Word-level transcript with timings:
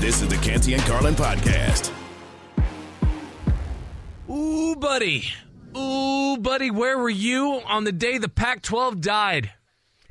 This 0.00 0.20
is 0.20 0.28
the 0.28 0.36
Canty 0.36 0.74
and 0.74 0.82
Carlin 0.82 1.14
podcast. 1.14 1.90
Ooh, 4.28 4.76
buddy. 4.76 5.24
Ooh, 5.76 6.36
buddy, 6.38 6.70
where 6.70 6.98
were 6.98 7.08
you 7.08 7.60
on 7.66 7.84
the 7.84 7.92
day 7.92 8.18
the 8.18 8.28
Pac 8.28 8.62
12 8.62 9.00
died? 9.00 9.50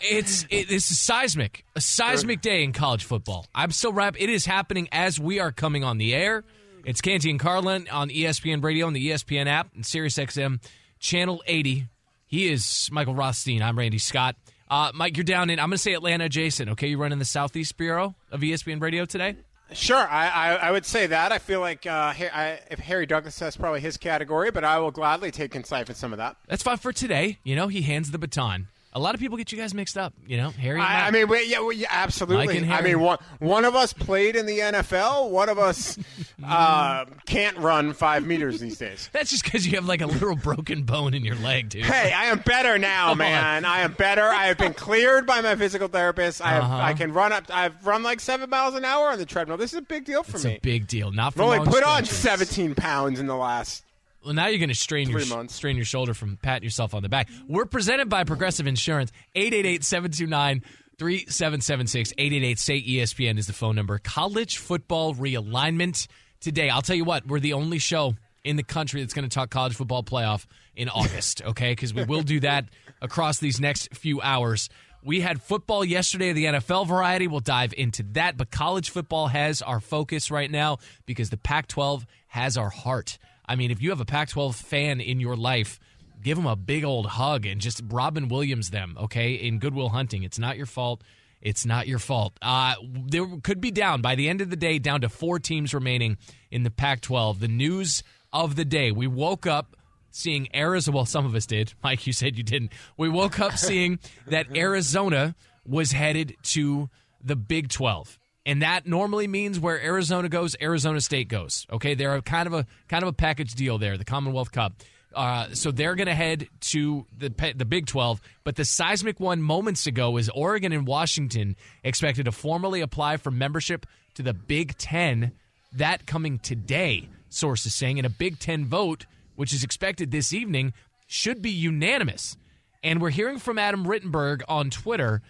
it's 0.00 0.46
it, 0.50 0.68
this 0.68 0.90
is 0.90 0.98
seismic, 0.98 1.64
a 1.74 1.80
seismic 1.80 2.40
day 2.40 2.62
in 2.62 2.72
college 2.72 3.04
football. 3.04 3.46
I'm 3.54 3.70
so 3.70 3.90
wrapped. 3.90 4.20
It 4.20 4.28
is 4.28 4.44
happening 4.44 4.88
as 4.92 5.18
we 5.18 5.40
are 5.40 5.50
coming 5.50 5.82
on 5.82 5.98
the 5.98 6.14
air. 6.14 6.44
It's 6.84 7.00
Canty 7.00 7.30
and 7.30 7.40
Carlin 7.40 7.88
on 7.90 8.10
ESPN 8.10 8.62
Radio 8.62 8.86
and 8.86 8.94
the 8.94 9.10
ESPN 9.10 9.46
app 9.46 9.74
and 9.74 9.82
SiriusXM 9.82 10.62
channel 11.00 11.42
80. 11.46 11.88
He 12.26 12.48
is 12.48 12.88
Michael 12.92 13.14
Rothstein. 13.14 13.62
I'm 13.62 13.78
Randy 13.78 13.98
Scott. 13.98 14.36
Uh, 14.68 14.90
Mike, 14.94 15.16
you're 15.16 15.24
down 15.24 15.50
in. 15.50 15.58
I'm 15.60 15.68
going 15.68 15.76
to 15.76 15.78
say 15.78 15.94
Atlanta 15.94 16.28
Jason. 16.28 16.70
Okay, 16.70 16.88
you're 16.88 16.98
running 16.98 17.18
the 17.18 17.24
Southeast 17.24 17.76
Bureau 17.76 18.14
of 18.30 18.40
ESPN 18.40 18.80
Radio 18.80 19.04
today. 19.04 19.36
Sure, 19.72 19.96
I, 19.96 20.28
I, 20.28 20.54
I 20.54 20.70
would 20.70 20.86
say 20.86 21.08
that. 21.08 21.32
I 21.32 21.38
feel 21.38 21.60
like 21.60 21.86
uh, 21.86 22.12
I, 22.16 22.60
if 22.70 22.78
Harry 22.78 23.04
Douglas, 23.04 23.36
that's 23.36 23.56
probably 23.56 23.80
his 23.80 23.96
category, 23.96 24.52
but 24.52 24.62
I 24.64 24.78
will 24.78 24.92
gladly 24.92 25.32
take 25.32 25.54
and 25.56 25.66
siphon 25.66 25.96
some 25.96 26.12
of 26.12 26.18
that. 26.18 26.36
That's 26.46 26.62
fine 26.62 26.76
for 26.76 26.92
today. 26.92 27.38
You 27.42 27.56
know, 27.56 27.66
he 27.66 27.82
hands 27.82 28.12
the 28.12 28.18
baton. 28.18 28.68
A 28.96 29.00
lot 29.00 29.14
of 29.14 29.20
people 29.20 29.36
get 29.36 29.52
you 29.52 29.58
guys 29.58 29.74
mixed 29.74 29.98
up. 29.98 30.14
You 30.26 30.38
know, 30.38 30.48
Harry. 30.50 30.76
and 30.76 30.82
I, 30.82 31.08
I 31.08 31.10
mean, 31.10 31.28
we, 31.28 31.46
yeah, 31.50 31.62
we, 31.62 31.84
absolutely. 31.86 32.66
I 32.70 32.80
mean, 32.80 32.98
one, 32.98 33.18
one 33.40 33.66
of 33.66 33.74
us 33.76 33.92
played 33.92 34.36
in 34.36 34.46
the 34.46 34.58
NFL. 34.60 35.28
One 35.28 35.50
of 35.50 35.58
us 35.58 35.98
uh, 36.44 37.04
can't 37.26 37.58
run 37.58 37.92
five 37.92 38.24
meters 38.26 38.58
these 38.58 38.78
days. 38.78 39.10
That's 39.12 39.28
just 39.28 39.44
because 39.44 39.66
you 39.66 39.74
have 39.76 39.84
like 39.84 40.00
a 40.00 40.06
little 40.06 40.34
broken 40.34 40.84
bone 40.84 41.12
in 41.12 41.26
your 41.26 41.34
leg, 41.36 41.68
dude. 41.68 41.84
Hey, 41.84 42.10
I 42.10 42.26
am 42.26 42.38
better 42.38 42.78
now, 42.78 43.10
Come 43.10 43.20
on. 43.20 43.30
man. 43.30 43.64
I 43.66 43.80
am 43.80 43.92
better. 43.92 44.22
I 44.24 44.46
have 44.46 44.56
been 44.56 44.72
cleared 44.72 45.26
by 45.26 45.42
my 45.42 45.56
physical 45.56 45.88
therapist. 45.88 46.40
I 46.40 46.48
have, 46.52 46.62
Uh-huh. 46.62 46.76
I 46.76 46.94
can 46.94 47.12
run 47.12 47.32
up. 47.34 47.44
I've 47.52 47.86
run 47.86 48.02
like 48.02 48.20
seven 48.20 48.48
miles 48.48 48.74
an 48.76 48.86
hour 48.86 49.08
on 49.10 49.18
the 49.18 49.26
treadmill. 49.26 49.58
This 49.58 49.74
is 49.74 49.78
a 49.80 49.82
big 49.82 50.06
deal 50.06 50.22
for 50.22 50.36
It's 50.36 50.44
me. 50.46 50.56
a 50.56 50.60
big 50.60 50.86
deal. 50.86 51.12
Not 51.12 51.34
for 51.34 51.42
I've 51.42 51.60
only 51.60 51.70
put 51.70 51.84
on 51.84 52.06
17 52.06 52.74
pounds 52.74 53.20
in 53.20 53.26
the 53.26 53.36
last. 53.36 53.82
Well, 54.26 54.34
now 54.34 54.48
you're 54.48 54.58
going 54.58 54.68
to 54.70 54.74
strain 54.74 55.08
your 55.08 55.24
months. 55.26 55.54
strain 55.54 55.76
your 55.76 55.84
shoulder 55.84 56.12
from 56.12 56.36
patting 56.36 56.64
yourself 56.64 56.94
on 56.94 57.04
the 57.04 57.08
back. 57.08 57.28
We're 57.46 57.64
presented 57.64 58.08
by 58.08 58.24
Progressive 58.24 58.66
Insurance. 58.66 59.12
888-729-3776. 59.36 62.12
888 62.18 62.58
say 62.58 62.82
ESPN 62.82 63.38
is 63.38 63.46
the 63.46 63.52
phone 63.52 63.76
number. 63.76 63.98
College 63.98 64.56
football 64.56 65.14
realignment 65.14 66.08
today. 66.40 66.70
I'll 66.70 66.82
tell 66.82 66.96
you 66.96 67.04
what, 67.04 67.24
we're 67.24 67.38
the 67.38 67.52
only 67.52 67.78
show 67.78 68.16
in 68.42 68.56
the 68.56 68.64
country 68.64 69.00
that's 69.00 69.14
going 69.14 69.28
to 69.28 69.32
talk 69.32 69.50
college 69.50 69.76
football 69.76 70.02
playoff 70.02 70.44
in 70.74 70.88
August, 70.88 71.42
okay? 71.46 71.70
Because 71.70 71.94
we 71.94 72.02
will 72.02 72.22
do 72.22 72.40
that 72.40 72.64
across 73.00 73.38
these 73.38 73.60
next 73.60 73.94
few 73.94 74.20
hours. 74.22 74.68
We 75.04 75.20
had 75.20 75.40
football 75.40 75.84
yesterday, 75.84 76.32
the 76.32 76.46
NFL 76.46 76.88
variety. 76.88 77.28
We'll 77.28 77.38
dive 77.38 77.72
into 77.78 78.02
that. 78.14 78.36
But 78.36 78.50
college 78.50 78.90
football 78.90 79.28
has 79.28 79.62
our 79.62 79.78
focus 79.78 80.32
right 80.32 80.50
now 80.50 80.78
because 81.06 81.30
the 81.30 81.36
Pac 81.36 81.68
12 81.68 82.04
has 82.26 82.56
our 82.56 82.70
heart. 82.70 83.18
I 83.48 83.56
mean, 83.56 83.70
if 83.70 83.80
you 83.80 83.90
have 83.90 84.00
a 84.00 84.04
Pac 84.04 84.30
12 84.30 84.56
fan 84.56 85.00
in 85.00 85.20
your 85.20 85.36
life, 85.36 85.78
give 86.22 86.36
them 86.36 86.46
a 86.46 86.56
big 86.56 86.84
old 86.84 87.06
hug 87.06 87.46
and 87.46 87.60
just 87.60 87.82
Robin 87.88 88.28
Williams 88.28 88.70
them, 88.70 88.96
okay? 89.00 89.34
In 89.34 89.58
Good 89.58 89.74
Will 89.74 89.90
Hunting. 89.90 90.22
It's 90.22 90.38
not 90.38 90.56
your 90.56 90.66
fault. 90.66 91.02
It's 91.40 91.64
not 91.64 91.86
your 91.86 91.98
fault. 91.98 92.36
Uh, 92.42 92.74
there 92.82 93.26
could 93.42 93.60
be 93.60 93.70
down 93.70 94.00
by 94.00 94.14
the 94.14 94.28
end 94.28 94.40
of 94.40 94.50
the 94.50 94.56
day, 94.56 94.78
down 94.78 95.02
to 95.02 95.08
four 95.08 95.38
teams 95.38 95.74
remaining 95.74 96.16
in 96.50 96.62
the 96.62 96.70
Pac 96.70 97.02
12. 97.02 97.40
The 97.40 97.48
news 97.48 98.02
of 98.32 98.56
the 98.56 98.64
day 98.64 98.90
we 98.90 99.06
woke 99.06 99.46
up 99.46 99.76
seeing 100.10 100.48
Arizona. 100.54 100.96
Well, 100.96 101.06
some 101.06 101.26
of 101.26 101.34
us 101.34 101.46
did. 101.46 101.74
Mike, 101.84 102.06
you 102.06 102.12
said 102.12 102.36
you 102.36 102.42
didn't. 102.42 102.72
We 102.96 103.08
woke 103.08 103.38
up 103.38 103.58
seeing 103.58 103.98
that 104.26 104.46
Arizona 104.56 105.36
was 105.64 105.92
headed 105.92 106.36
to 106.42 106.90
the 107.22 107.36
Big 107.36 107.68
12. 107.68 108.18
And 108.46 108.62
that 108.62 108.86
normally 108.86 109.26
means 109.26 109.58
where 109.58 109.82
Arizona 109.82 110.28
goes, 110.28 110.54
Arizona 110.62 111.00
State 111.00 111.28
goes. 111.28 111.66
Okay, 111.70 111.94
they're 111.94 112.22
kind 112.22 112.46
of 112.46 112.54
a 112.54 112.66
kind 112.88 113.02
of 113.02 113.08
a 113.08 113.12
package 113.12 113.54
deal 113.54 113.76
there, 113.76 113.98
the 113.98 114.04
Commonwealth 114.04 114.52
Cup. 114.52 114.72
Uh, 115.12 115.48
so 115.52 115.72
they're 115.72 115.96
going 115.96 116.06
to 116.06 116.14
head 116.14 116.46
to 116.60 117.06
the 117.18 117.28
the 117.56 117.64
Big 117.64 117.86
12. 117.86 118.20
But 118.44 118.54
the 118.54 118.64
seismic 118.64 119.18
one 119.18 119.42
moments 119.42 119.88
ago 119.88 120.16
is 120.16 120.28
Oregon 120.28 120.72
and 120.72 120.86
Washington 120.86 121.56
expected 121.82 122.26
to 122.26 122.32
formally 122.32 122.82
apply 122.82 123.16
for 123.16 123.32
membership 123.32 123.84
to 124.14 124.22
the 124.22 124.32
Big 124.32 124.78
10. 124.78 125.32
That 125.72 126.06
coming 126.06 126.38
today, 126.38 127.08
sources 127.28 127.74
saying, 127.74 127.98
in 127.98 128.04
a 128.04 128.10
Big 128.10 128.38
10 128.38 128.66
vote, 128.66 129.06
which 129.34 129.52
is 129.52 129.64
expected 129.64 130.12
this 130.12 130.32
evening, 130.32 130.72
should 131.08 131.42
be 131.42 131.50
unanimous. 131.50 132.36
And 132.84 133.02
we're 133.02 133.10
hearing 133.10 133.38
from 133.38 133.58
Adam 133.58 133.84
Rittenberg 133.84 134.42
on 134.48 134.70
Twitter 134.70 135.20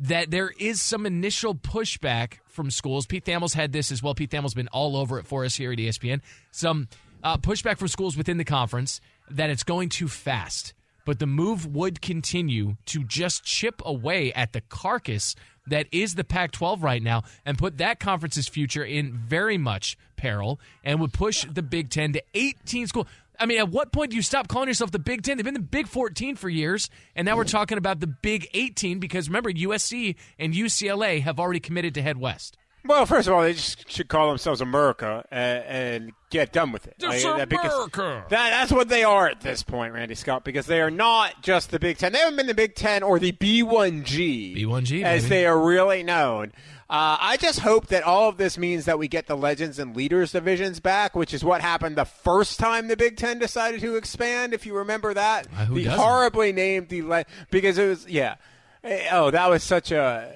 that 0.00 0.30
there 0.30 0.50
is 0.58 0.80
some 0.80 1.06
initial 1.06 1.54
pushback 1.54 2.38
from 2.46 2.70
schools. 2.70 3.06
Pete 3.06 3.24
Thamels 3.24 3.54
had 3.54 3.72
this 3.72 3.92
as 3.92 4.02
well. 4.02 4.14
Pete 4.14 4.30
Thamel's 4.30 4.54
been 4.54 4.68
all 4.68 4.96
over 4.96 5.18
it 5.18 5.26
for 5.26 5.44
us 5.44 5.56
here 5.56 5.72
at 5.72 5.78
ESPN. 5.78 6.20
Some 6.50 6.88
uh, 7.22 7.36
pushback 7.36 7.78
from 7.78 7.88
schools 7.88 8.16
within 8.16 8.38
the 8.38 8.44
conference 8.44 9.00
that 9.30 9.50
it's 9.50 9.62
going 9.62 9.90
too 9.90 10.08
fast. 10.08 10.74
But 11.04 11.18
the 11.18 11.26
move 11.26 11.66
would 11.66 12.00
continue 12.00 12.76
to 12.86 13.04
just 13.04 13.44
chip 13.44 13.82
away 13.84 14.32
at 14.32 14.52
the 14.52 14.60
carcass 14.62 15.34
that 15.66 15.86
is 15.92 16.14
the 16.14 16.24
Pac 16.24 16.52
12 16.52 16.82
right 16.82 17.02
now 17.02 17.22
and 17.44 17.58
put 17.58 17.78
that 17.78 18.00
conference's 18.00 18.48
future 18.48 18.84
in 18.84 19.12
very 19.12 19.58
much 19.58 19.96
peril 20.16 20.60
and 20.84 21.00
would 21.00 21.12
push 21.12 21.44
the 21.44 21.62
Big 21.62 21.90
Ten 21.90 22.12
to 22.12 22.22
18 22.34 22.86
schools. 22.86 23.06
I 23.40 23.46
mean, 23.46 23.58
at 23.58 23.70
what 23.70 23.90
point 23.90 24.10
do 24.10 24.16
you 24.16 24.22
stop 24.22 24.48
calling 24.48 24.68
yourself 24.68 24.90
the 24.90 24.98
Big 24.98 25.22
Ten? 25.22 25.38
They've 25.38 25.44
been 25.44 25.54
the 25.54 25.60
Big 25.60 25.88
14 25.88 26.36
for 26.36 26.50
years, 26.50 26.90
and 27.16 27.24
now 27.24 27.38
we're 27.38 27.44
talking 27.44 27.78
about 27.78 27.98
the 27.98 28.06
Big 28.06 28.48
18 28.52 28.98
because 28.98 29.28
remember, 29.30 29.50
USC 29.50 30.14
and 30.38 30.52
UCLA 30.52 31.22
have 31.22 31.40
already 31.40 31.58
committed 31.58 31.94
to 31.94 32.02
head 32.02 32.18
west. 32.18 32.58
Well, 32.84 33.04
first 33.06 33.28
of 33.28 33.34
all, 33.34 33.42
they 33.42 33.52
just 33.52 33.90
should 33.90 34.08
call 34.08 34.28
themselves 34.28 34.60
America 34.60 35.24
and, 35.30 35.64
and 35.64 36.12
get 36.30 36.52
done 36.52 36.72
with 36.72 36.86
it. 36.86 36.94
This 36.98 37.22
that- 37.24 37.48
because 37.48 37.72
America. 37.74 38.24
That, 38.30 38.50
that's 38.50 38.72
what 38.72 38.88
they 38.88 39.04
are 39.04 39.28
at 39.28 39.40
this 39.42 39.62
point, 39.62 39.92
Randy 39.92 40.14
Scott, 40.14 40.44
because 40.44 40.66
they 40.66 40.80
are 40.80 40.90
not 40.90 41.42
just 41.42 41.70
the 41.70 41.78
Big 41.78 41.98
Ten. 41.98 42.12
They 42.12 42.18
haven't 42.18 42.36
been 42.36 42.46
the 42.46 42.54
Big 42.54 42.74
Ten 42.74 43.02
or 43.02 43.18
the 43.18 43.32
B1G. 43.32 44.56
B1G, 44.56 45.02
As 45.04 45.22
baby. 45.22 45.28
they 45.28 45.46
are 45.46 45.60
really 45.60 46.02
known. 46.02 46.52
Uh, 46.88 47.16
I 47.20 47.36
just 47.36 47.60
hope 47.60 47.86
that 47.88 48.02
all 48.02 48.28
of 48.28 48.36
this 48.36 48.58
means 48.58 48.86
that 48.86 48.98
we 48.98 49.06
get 49.06 49.28
the 49.28 49.36
Legends 49.36 49.78
and 49.78 49.94
Leaders 49.94 50.32
divisions 50.32 50.80
back, 50.80 51.14
which 51.14 51.32
is 51.32 51.44
what 51.44 51.60
happened 51.60 51.94
the 51.94 52.04
first 52.04 52.58
time 52.58 52.88
the 52.88 52.96
Big 52.96 53.16
Ten 53.16 53.38
decided 53.38 53.80
to 53.82 53.94
expand, 53.96 54.52
if 54.54 54.66
you 54.66 54.74
remember 54.76 55.14
that. 55.14 55.46
Uh, 55.56 55.66
the 55.66 55.84
doesn't? 55.84 56.00
horribly 56.00 56.50
named 56.52 56.88
the 56.88 57.02
le- 57.02 57.26
because 57.52 57.78
it 57.78 57.86
was 57.88 58.08
yeah. 58.08 58.34
Eh, 58.82 59.06
Oh, 59.12 59.30
that 59.30 59.48
was 59.48 59.62
such 59.62 59.92
a 59.92 60.34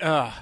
uh, 0.00 0.32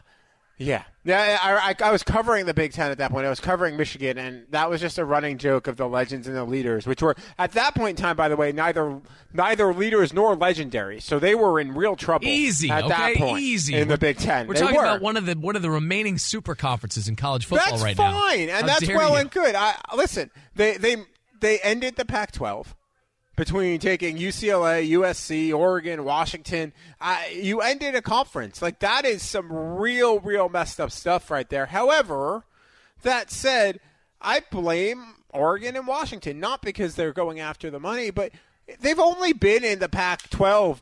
yeah. 0.60 0.84
Yeah, 1.02 1.38
I, 1.42 1.70
I, 1.70 1.88
I 1.88 1.90
was 1.90 2.02
covering 2.02 2.44
the 2.44 2.52
Big 2.52 2.72
Ten 2.74 2.90
at 2.90 2.98
that 2.98 3.10
point. 3.10 3.24
I 3.24 3.30
was 3.30 3.40
covering 3.40 3.78
Michigan, 3.78 4.18
and 4.18 4.44
that 4.50 4.68
was 4.68 4.82
just 4.82 4.98
a 4.98 5.04
running 5.06 5.38
joke 5.38 5.66
of 5.66 5.78
the 5.78 5.88
legends 5.88 6.26
and 6.26 6.36
the 6.36 6.44
leaders, 6.44 6.86
which 6.86 7.00
were 7.00 7.16
at 7.38 7.52
that 7.52 7.74
point 7.74 7.98
in 7.98 8.02
time, 8.04 8.16
by 8.16 8.28
the 8.28 8.36
way, 8.36 8.52
neither 8.52 9.00
neither 9.32 9.72
leaders 9.72 10.12
nor 10.12 10.36
legendary. 10.36 11.00
So 11.00 11.18
they 11.18 11.34
were 11.34 11.58
in 11.58 11.74
real 11.74 11.96
trouble. 11.96 12.28
Easy, 12.28 12.68
at 12.70 12.84
okay, 12.84 12.88
that 12.90 13.16
point 13.16 13.40
easy. 13.40 13.72
in 13.72 13.88
We're- 13.88 13.94
the 13.94 13.98
Big 13.98 14.18
Ten. 14.18 14.46
We're 14.46 14.54
They 14.54 14.60
talking 14.60 14.76
were. 14.76 14.82
about 14.82 15.00
one 15.00 15.16
of 15.16 15.24
the 15.24 15.32
one 15.36 15.56
of 15.56 15.62
the 15.62 15.70
remaining 15.70 16.18
super 16.18 16.54
conferences 16.54 17.08
in 17.08 17.16
college 17.16 17.46
football 17.46 17.70
That's 17.70 17.82
right 17.82 17.96
now. 17.96 18.10
That's 18.12 18.22
fine, 18.26 18.40
and 18.50 18.50
How 18.50 18.66
that's 18.66 18.86
well 18.88 19.12
you. 19.12 19.16
and 19.16 19.30
good. 19.30 19.54
I 19.54 19.76
listen. 19.96 20.30
They 20.54 20.76
they 20.76 20.96
they 21.40 21.60
ended 21.60 21.96
the 21.96 22.04
Pac-12 22.04 22.66
between 23.40 23.80
taking 23.80 24.18
UCLA, 24.18 24.86
USC, 24.90 25.54
Oregon, 25.54 26.04
Washington. 26.04 26.74
You 27.32 27.62
ended 27.62 27.94
a 27.94 28.02
conference 28.02 28.60
like 28.60 28.80
that 28.80 29.06
is 29.06 29.22
some 29.22 29.50
real, 29.50 30.20
real 30.20 30.50
messed 30.50 30.78
up 30.78 30.90
stuff 30.90 31.30
right 31.30 31.48
there. 31.48 31.64
However, 31.64 32.44
that 33.00 33.30
said, 33.30 33.80
I 34.20 34.42
blame 34.50 35.14
Oregon 35.30 35.74
and 35.74 35.86
Washington 35.86 36.38
not 36.38 36.60
because 36.60 36.96
they're 36.96 37.14
going 37.14 37.40
after 37.40 37.70
the 37.70 37.80
money, 37.80 38.10
but 38.10 38.30
they've 38.78 38.98
only 38.98 39.32
been 39.32 39.64
in 39.64 39.78
the 39.78 39.88
Pac-12 39.88 40.80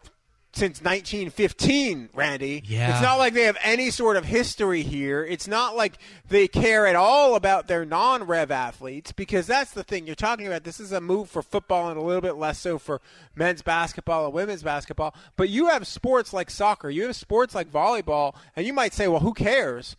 since 0.52 0.80
1915, 0.82 2.10
Randy. 2.14 2.62
Yeah. 2.66 2.92
It's 2.92 3.02
not 3.02 3.18
like 3.18 3.34
they 3.34 3.44
have 3.44 3.58
any 3.62 3.90
sort 3.90 4.16
of 4.16 4.24
history 4.24 4.82
here. 4.82 5.24
It's 5.24 5.46
not 5.46 5.76
like 5.76 5.98
they 6.28 6.48
care 6.48 6.86
at 6.86 6.96
all 6.96 7.34
about 7.36 7.68
their 7.68 7.84
non-rev 7.84 8.50
athletes 8.50 9.12
because 9.12 9.46
that's 9.46 9.72
the 9.72 9.84
thing 9.84 10.06
you're 10.06 10.16
talking 10.16 10.46
about. 10.46 10.64
This 10.64 10.80
is 10.80 10.90
a 10.90 11.00
move 11.00 11.28
for 11.28 11.42
football 11.42 11.88
and 11.88 11.98
a 11.98 12.02
little 12.02 12.22
bit 12.22 12.36
less 12.36 12.58
so 12.58 12.78
for 12.78 13.00
men's 13.36 13.62
basketball 13.62 14.24
and 14.24 14.34
women's 14.34 14.62
basketball. 14.62 15.14
But 15.36 15.48
you 15.50 15.68
have 15.68 15.86
sports 15.86 16.32
like 16.32 16.50
soccer, 16.50 16.90
you 16.90 17.04
have 17.04 17.16
sports 17.16 17.54
like 17.54 17.70
volleyball, 17.70 18.34
and 18.56 18.66
you 18.66 18.72
might 18.72 18.94
say, 18.94 19.06
"Well, 19.06 19.20
who 19.20 19.34
cares?" 19.34 19.96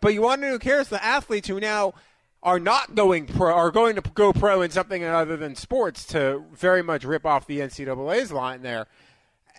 But 0.00 0.14
you 0.14 0.22
want 0.22 0.42
to 0.42 0.46
know 0.46 0.52
who 0.52 0.58
cares? 0.58 0.88
The 0.88 1.02
athletes 1.02 1.48
who 1.48 1.58
now 1.58 1.94
are 2.42 2.60
not 2.60 2.94
going 2.94 3.26
pro, 3.26 3.52
are 3.52 3.70
going 3.70 3.96
to 3.96 4.02
go 4.14 4.32
pro 4.32 4.60
in 4.62 4.70
something 4.70 5.02
other 5.02 5.36
than 5.36 5.56
sports 5.56 6.04
to 6.04 6.44
very 6.54 6.82
much 6.82 7.02
rip 7.02 7.26
off 7.26 7.46
the 7.46 7.60
NCAA's 7.60 8.30
line 8.30 8.62
there 8.62 8.86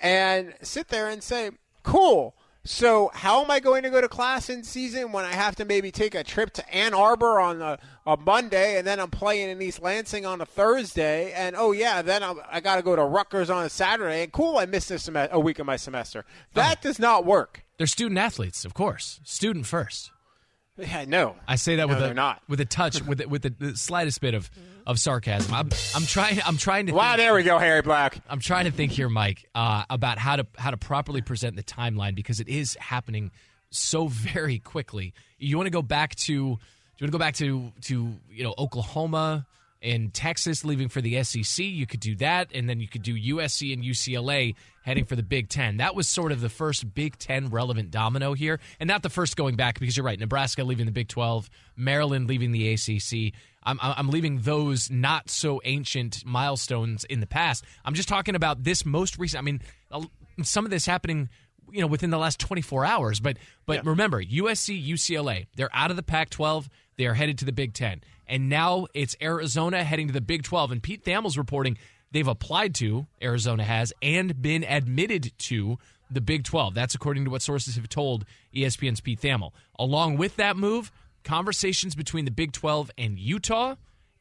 and 0.01 0.53
sit 0.61 0.87
there 0.89 1.09
and 1.09 1.23
say, 1.23 1.51
cool. 1.83 2.35
So 2.63 3.11
how 3.13 3.41
am 3.41 3.49
I 3.49 3.61
going 3.61 3.83
to 3.83 3.89
go 3.89 4.01
to 4.01 4.09
class 4.09 4.49
in 4.49 4.61
season 4.61 5.13
when 5.13 5.23
I 5.23 5.31
have 5.31 5.55
to 5.55 5.63
maybe 5.63 5.89
take 5.89 6.13
a 6.15 6.23
trip 6.23 6.51
to 6.53 6.69
Ann 6.75 6.93
Arbor 6.93 7.39
on 7.39 7.61
a, 7.61 7.79
a 8.05 8.17
Monday 8.17 8.77
and 8.77 8.85
then 8.85 8.99
I'm 8.99 9.09
playing 9.09 9.49
in 9.49 9.61
East 9.61 9.81
Lansing 9.81 10.25
on 10.25 10.41
a 10.41 10.45
Thursday 10.45 11.31
and 11.31 11.55
oh 11.57 11.71
yeah, 11.71 12.01
then 12.01 12.23
I'm, 12.23 12.41
I 12.51 12.59
got 12.59 12.75
to 12.75 12.81
go 12.81 12.93
to 12.93 13.03
Rutgers 13.03 13.49
on 13.49 13.63
a 13.63 13.69
Saturday 13.69 14.23
and 14.23 14.33
cool, 14.33 14.57
I 14.57 14.65
missed 14.65 14.91
a, 14.91 14.99
sem- 14.99 15.15
a 15.15 15.39
week 15.39 15.59
of 15.59 15.65
my 15.65 15.77
semester. 15.77 16.25
That 16.55 16.79
oh. 16.79 16.83
does 16.83 16.99
not 16.99 17.25
work. 17.25 17.63
They're 17.77 17.87
student 17.87 18.19
athletes, 18.19 18.65
of 18.65 18.73
course. 18.73 19.21
Student 19.23 19.65
first. 19.65 20.11
Yeah, 20.77 21.05
no. 21.07 21.35
I 21.47 21.55
say 21.55 21.77
that 21.77 21.87
No, 21.87 21.95
with 21.95 22.03
a 22.03 22.13
not. 22.13 22.41
with 22.47 22.59
a 22.61 22.65
touch, 22.65 23.01
with 23.01 23.21
a, 23.21 23.27
with 23.27 23.41
the, 23.41 23.49
the 23.49 23.75
slightest 23.77 24.21
bit 24.21 24.33
of, 24.33 24.49
of 24.85 24.99
sarcasm. 24.99 25.53
I'm 25.53 25.69
I'm 25.95 26.05
trying 26.05 26.39
I'm 26.45 26.57
trying 26.57 26.85
to 26.87 26.93
Wow, 26.93 27.11
think, 27.15 27.17
there 27.17 27.33
we 27.33 27.43
go, 27.43 27.57
Harry 27.57 27.81
Black. 27.81 28.19
I'm 28.29 28.39
trying 28.39 28.65
to 28.65 28.71
think 28.71 28.91
here, 28.91 29.09
Mike, 29.09 29.45
uh, 29.55 29.85
about 29.89 30.17
how 30.19 30.35
to 30.35 30.45
how 30.57 30.71
to 30.71 30.77
properly 30.77 31.21
present 31.21 31.55
the 31.55 31.63
timeline 31.63 32.13
because 32.15 32.39
it 32.39 32.47
is 32.47 32.75
happening 32.79 33.31
so 33.71 34.07
very 34.07 34.59
quickly. 34.59 35.13
You 35.39 35.57
want 35.57 35.67
to 35.67 35.71
go 35.71 35.81
back 35.81 36.15
to 36.15 36.33
do 36.33 36.33
you 36.41 36.57
want 37.05 37.11
to 37.11 37.11
go 37.11 37.19
back 37.19 37.35
to 37.35 37.71
to 37.81 38.13
you 38.29 38.43
know 38.43 38.53
Oklahoma 38.57 39.45
and 39.87 40.13
Texas 40.13 40.65
leaving 40.65 40.89
for 40.89 41.01
the 41.01 41.23
SEC? 41.23 41.65
You 41.65 41.87
could 41.87 41.99
do 41.99 42.15
that, 42.17 42.49
and 42.53 42.69
then 42.69 42.79
you 42.79 42.87
could 42.87 43.03
do 43.03 43.15
USC 43.15 43.73
and 43.73 43.83
UCLA 43.83 44.55
heading 44.83 45.05
for 45.05 45.15
the 45.15 45.23
Big 45.23 45.49
Ten. 45.49 45.77
That 45.77 45.95
was 45.95 46.07
sort 46.07 46.31
of 46.31 46.41
the 46.41 46.49
first 46.49 46.93
Big 46.93 47.17
Ten 47.17 47.49
relevant 47.49 47.91
domino 47.91 48.33
here, 48.33 48.59
and 48.79 48.87
not 48.87 49.03
the 49.03 49.09
first 49.09 49.35
going 49.35 49.55
back 49.55 49.79
because 49.79 49.97
you're 49.97 50.05
right. 50.05 50.19
Nebraska 50.19 50.63
leaving 50.63 50.85
the 50.85 50.91
Big 50.91 51.07
Twelve, 51.07 51.49
Maryland 51.75 52.27
leaving 52.27 52.51
the 52.51 52.73
ACC. 52.73 53.33
I'm, 53.63 53.79
I'm 53.81 54.09
leaving 54.09 54.39
those 54.39 54.89
not 54.89 55.29
so 55.29 55.59
ancient 55.65 56.25
milestones 56.25 57.03
in 57.03 57.19
the 57.19 57.27
past. 57.27 57.65
I'm 57.83 57.95
just 57.95 58.07
talking 58.07 58.35
about 58.35 58.63
this 58.63 58.85
most 58.85 59.17
recent. 59.17 59.39
I 59.39 59.43
mean, 59.43 59.61
some 60.43 60.65
of 60.65 60.71
this 60.71 60.85
happening, 60.85 61.29
you 61.71 61.81
know, 61.81 61.87
within 61.87 62.09
the 62.09 62.17
last 62.17 62.39
24 62.39 62.85
hours. 62.85 63.19
But 63.19 63.37
but 63.65 63.83
Yeah. 63.83 63.89
remember, 63.89 64.21
USC, 64.21 64.75
UCLA, 64.75 65.47
they're 65.55 65.73
out 65.73 65.89
of 65.91 65.97
the 65.97 66.03
Pac-12. 66.03 66.67
They 66.97 67.05
are 67.05 67.13
headed 67.13 67.37
to 67.39 67.45
the 67.45 67.51
Big 67.51 67.73
Ten, 67.73 68.01
and 68.27 68.49
now 68.49 68.87
it's 68.93 69.15
Arizona 69.21 69.83
heading 69.83 70.07
to 70.07 70.13
the 70.13 70.21
Big 70.21 70.43
12. 70.43 70.71
And 70.71 70.81
Pete 70.81 71.03
Thamel's 71.03 71.37
reporting 71.37 71.77
they've 72.11 72.27
applied 72.27 72.73
to 72.75 73.05
Arizona 73.21 73.63
has 73.63 73.91
and 74.01 74.41
been 74.41 74.63
admitted 74.63 75.33
to 75.37 75.77
the 76.09 76.21
Big 76.21 76.43
12. 76.45 76.73
That's 76.73 76.95
according 76.95 77.25
to 77.25 77.29
what 77.31 77.41
sources 77.41 77.75
have 77.75 77.89
told 77.89 78.25
ESPN's 78.55 79.01
Pete 79.01 79.19
Thamel. 79.21 79.51
Along 79.77 80.17
with 80.17 80.37
that 80.37 80.55
move, 80.55 80.89
conversations 81.25 81.95
between 81.95 82.23
the 82.25 82.31
Big 82.31 82.53
12 82.53 82.89
and 82.97 83.19
Utah 83.19 83.75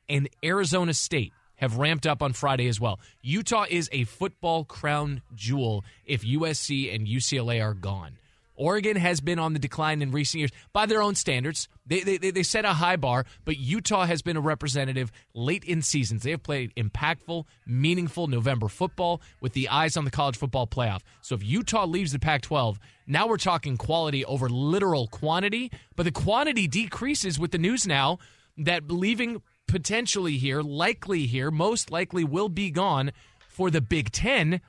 and 0.08 0.28
Arizona 0.44 0.92
State 0.94 1.32
have 1.56 1.78
ramped 1.78 2.06
up 2.06 2.22
on 2.22 2.32
Friday 2.32 2.68
as 2.68 2.80
well. 2.80 3.00
Utah 3.22 3.66
is 3.68 3.88
a 3.92 4.04
football 4.04 4.64
crown 4.64 5.22
jewel 5.34 5.84
if 6.04 6.22
USC 6.22 6.94
and 6.94 7.06
UCLA 7.06 7.62
are 7.62 7.74
gone. 7.74 8.18
Oregon 8.56 8.96
has 8.96 9.20
been 9.20 9.38
on 9.38 9.52
the 9.52 9.58
decline 9.58 10.02
in 10.02 10.10
recent 10.10 10.40
years 10.40 10.50
by 10.72 10.86
their 10.86 11.02
own 11.02 11.14
standards. 11.14 11.68
They, 11.86 12.00
they, 12.00 12.16
they 12.16 12.42
set 12.42 12.64
a 12.64 12.72
high 12.72 12.96
bar, 12.96 13.26
but 13.44 13.58
Utah 13.58 14.06
has 14.06 14.22
been 14.22 14.36
a 14.36 14.40
representative 14.40 15.12
late 15.34 15.64
in 15.64 15.82
seasons. 15.82 16.22
They 16.22 16.30
have 16.30 16.42
played 16.42 16.74
impactful, 16.74 17.44
meaningful 17.66 18.26
November 18.26 18.68
football 18.68 19.20
with 19.40 19.52
the 19.52 19.68
eyes 19.68 19.96
on 19.96 20.04
the 20.04 20.10
college 20.10 20.36
football 20.36 20.66
playoff. 20.66 21.00
So 21.20 21.34
if 21.34 21.44
Utah 21.44 21.84
leaves 21.84 22.12
the 22.12 22.18
Pac 22.18 22.42
12, 22.42 22.78
now 23.06 23.28
we're 23.28 23.36
talking 23.36 23.76
quality 23.76 24.24
over 24.24 24.48
literal 24.48 25.06
quantity, 25.08 25.70
but 25.94 26.04
the 26.04 26.12
quantity 26.12 26.66
decreases 26.66 27.38
with 27.38 27.50
the 27.50 27.58
news 27.58 27.86
now 27.86 28.18
that 28.56 28.90
leaving 28.90 29.42
potentially 29.66 30.38
here, 30.38 30.62
likely 30.62 31.26
here, 31.26 31.50
most 31.50 31.90
likely 31.90 32.24
will 32.24 32.48
be 32.48 32.70
gone 32.70 33.12
for 33.48 33.70
the 33.70 33.80
Big 33.80 34.12
Ten 34.12 34.60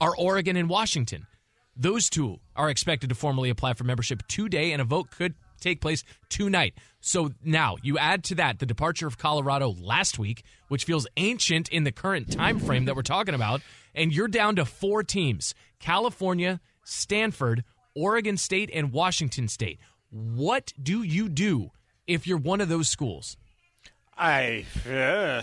are 0.00 0.14
Oregon 0.16 0.56
and 0.56 0.68
Washington. 0.68 1.26
Those 1.76 2.08
two 2.08 2.38
are 2.54 2.70
expected 2.70 3.08
to 3.10 3.14
formally 3.14 3.50
apply 3.50 3.74
for 3.74 3.84
membership 3.84 4.26
today, 4.28 4.72
and 4.72 4.80
a 4.80 4.84
vote 4.84 5.10
could 5.10 5.34
take 5.60 5.80
place 5.80 6.04
tonight. 6.28 6.74
So 7.00 7.32
now 7.44 7.76
you 7.82 7.98
add 7.98 8.24
to 8.24 8.34
that 8.36 8.58
the 8.58 8.66
departure 8.66 9.06
of 9.06 9.18
Colorado 9.18 9.74
last 9.80 10.18
week, 10.18 10.42
which 10.68 10.84
feels 10.84 11.06
ancient 11.16 11.68
in 11.68 11.84
the 11.84 11.92
current 11.92 12.30
time 12.32 12.58
frame 12.58 12.84
that 12.86 12.96
we're 12.96 13.02
talking 13.02 13.34
about, 13.34 13.62
and 13.94 14.12
you're 14.12 14.28
down 14.28 14.56
to 14.56 14.64
four 14.64 15.02
teams: 15.02 15.54
California, 15.78 16.60
Stanford, 16.84 17.64
Oregon 17.94 18.36
State, 18.36 18.70
and 18.72 18.92
Washington 18.92 19.48
State. 19.48 19.78
What 20.10 20.72
do 20.82 21.02
you 21.02 21.28
do 21.28 21.70
if 22.06 22.26
you're 22.26 22.38
one 22.38 22.60
of 22.60 22.68
those 22.68 22.88
schools? 22.88 23.36
I 24.16 24.64
uh, 24.90 25.42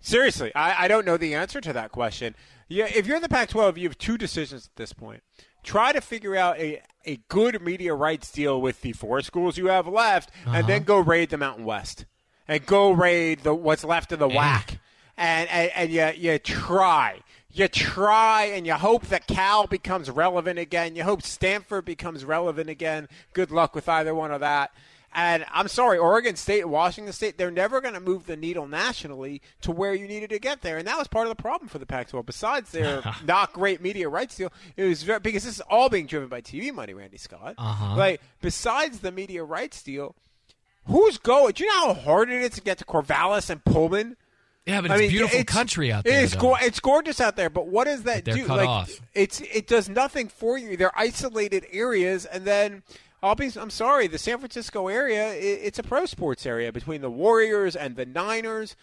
seriously, 0.00 0.54
I, 0.54 0.84
I 0.84 0.88
don't 0.88 1.06
know 1.06 1.16
the 1.16 1.34
answer 1.34 1.60
to 1.60 1.72
that 1.72 1.92
question. 1.92 2.34
Yeah, 2.68 2.86
if 2.92 3.06
you're 3.06 3.16
in 3.16 3.22
the 3.22 3.28
Pac-12, 3.28 3.76
you 3.76 3.88
have 3.88 3.96
two 3.98 4.18
decisions 4.18 4.66
at 4.66 4.76
this 4.76 4.92
point. 4.92 5.22
Try 5.62 5.92
to 5.92 6.00
figure 6.00 6.36
out 6.36 6.58
a, 6.58 6.82
a 7.04 7.18
good 7.28 7.62
media 7.62 7.94
rights 7.94 8.30
deal 8.30 8.60
with 8.60 8.82
the 8.82 8.92
four 8.92 9.20
schools 9.20 9.56
you 9.56 9.66
have 9.66 9.86
left, 9.88 10.30
and 10.46 10.66
then 10.66 10.82
go 10.82 10.98
raid 10.98 11.30
the 11.30 11.38
Mountain 11.38 11.64
West 11.64 12.04
and 12.48 12.64
go 12.66 12.90
raid 12.92 13.40
the 13.40 13.54
what's 13.54 13.84
left 13.84 14.12
of 14.12 14.18
the 14.18 14.28
WAC. 14.28 14.78
And 15.16 15.48
and, 15.48 15.70
and 15.74 15.90
you 15.90 16.32
you 16.32 16.38
try. 16.38 17.20
You 17.50 17.68
try 17.68 18.44
and 18.44 18.66
you 18.66 18.74
hope 18.74 19.06
that 19.06 19.26
Cal 19.26 19.66
becomes 19.66 20.10
relevant 20.10 20.58
again. 20.58 20.94
You 20.94 21.04
hope 21.04 21.22
Stanford 21.22 21.86
becomes 21.86 22.24
relevant 22.24 22.68
again. 22.68 23.08
Good 23.32 23.50
luck 23.50 23.74
with 23.74 23.88
either 23.88 24.14
one 24.14 24.30
of 24.30 24.40
that. 24.40 24.72
And 25.14 25.46
I'm 25.52 25.68
sorry, 25.68 25.96
Oregon 25.96 26.36
State 26.36 26.60
and 26.60 26.70
Washington 26.70 27.12
State, 27.12 27.38
they're 27.38 27.50
never 27.50 27.80
going 27.80 27.94
to 27.94 28.00
move 28.00 28.26
the 28.26 28.36
needle 28.36 28.66
nationally 28.66 29.40
to 29.62 29.72
where 29.72 29.94
you 29.94 30.06
needed 30.06 30.30
to 30.30 30.38
get 30.38 30.60
there. 30.60 30.76
And 30.76 30.86
that 30.86 30.98
was 30.98 31.08
part 31.08 31.26
of 31.26 31.34
the 31.34 31.40
problem 31.42 31.68
for 31.68 31.78
the 31.78 31.86
Pac 31.86 32.08
12. 32.08 32.26
Besides 32.26 32.70
their 32.70 33.02
not 33.24 33.52
great 33.52 33.80
media 33.80 34.08
rights 34.08 34.36
deal, 34.36 34.52
it 34.76 34.84
was 34.84 35.02
very, 35.02 35.20
because 35.20 35.44
this 35.44 35.54
is 35.54 35.62
all 35.70 35.88
being 35.88 36.06
driven 36.06 36.28
by 36.28 36.40
TV 36.42 36.72
money, 36.72 36.92
Randy 36.92 37.16
Scott. 37.18 37.54
Uh-huh. 37.56 37.96
Like, 37.96 38.20
besides 38.42 39.00
the 39.00 39.10
media 39.12 39.42
rights 39.42 39.82
deal, 39.82 40.14
who's 40.84 41.16
going? 41.18 41.52
Do 41.52 41.64
you 41.64 41.70
know 41.72 41.94
how 41.94 42.00
hard 42.00 42.30
it 42.30 42.42
is 42.42 42.50
to 42.52 42.60
get 42.60 42.78
to 42.78 42.84
Corvallis 42.84 43.48
and 43.48 43.64
Pullman? 43.64 44.16
Yeah, 44.66 44.80
but 44.80 44.90
I 44.90 44.94
it's 44.94 45.00
mean, 45.02 45.10
beautiful 45.10 45.38
it's- 45.38 45.54
country 45.54 45.92
out 45.92 46.02
there. 46.04 46.24
It's 46.24 46.34
go- 46.34 46.56
it's 46.56 46.80
gorgeous 46.80 47.20
out 47.20 47.36
there, 47.36 47.48
but 47.48 47.68
what 47.68 47.84
does 47.84 48.02
that 48.02 48.24
do? 48.24 48.44
cut 48.46 48.56
like, 48.56 48.68
off. 48.68 49.00
it's 49.14 49.40
it 49.40 49.68
does 49.68 49.88
nothing 49.88 50.26
for 50.28 50.58
you. 50.58 50.76
They're 50.76 50.96
isolated 50.98 51.64
areas, 51.70 52.24
and 52.26 52.44
then 52.44 52.82
I'll 53.22 53.34
be 53.34 53.50
I'm 53.58 53.70
sorry, 53.70 54.06
the 54.06 54.18
San 54.18 54.38
Francisco 54.38 54.88
area, 54.88 55.30
i 55.30 55.34
it's 55.34 55.78
a 55.78 55.82
pro 55.82 56.06
sports 56.06 56.46
area 56.46 56.72
between 56.72 57.00
the 57.00 57.10
Warriors 57.10 57.74
and 57.76 57.96
the 57.96 58.06
Niners. 58.06 58.76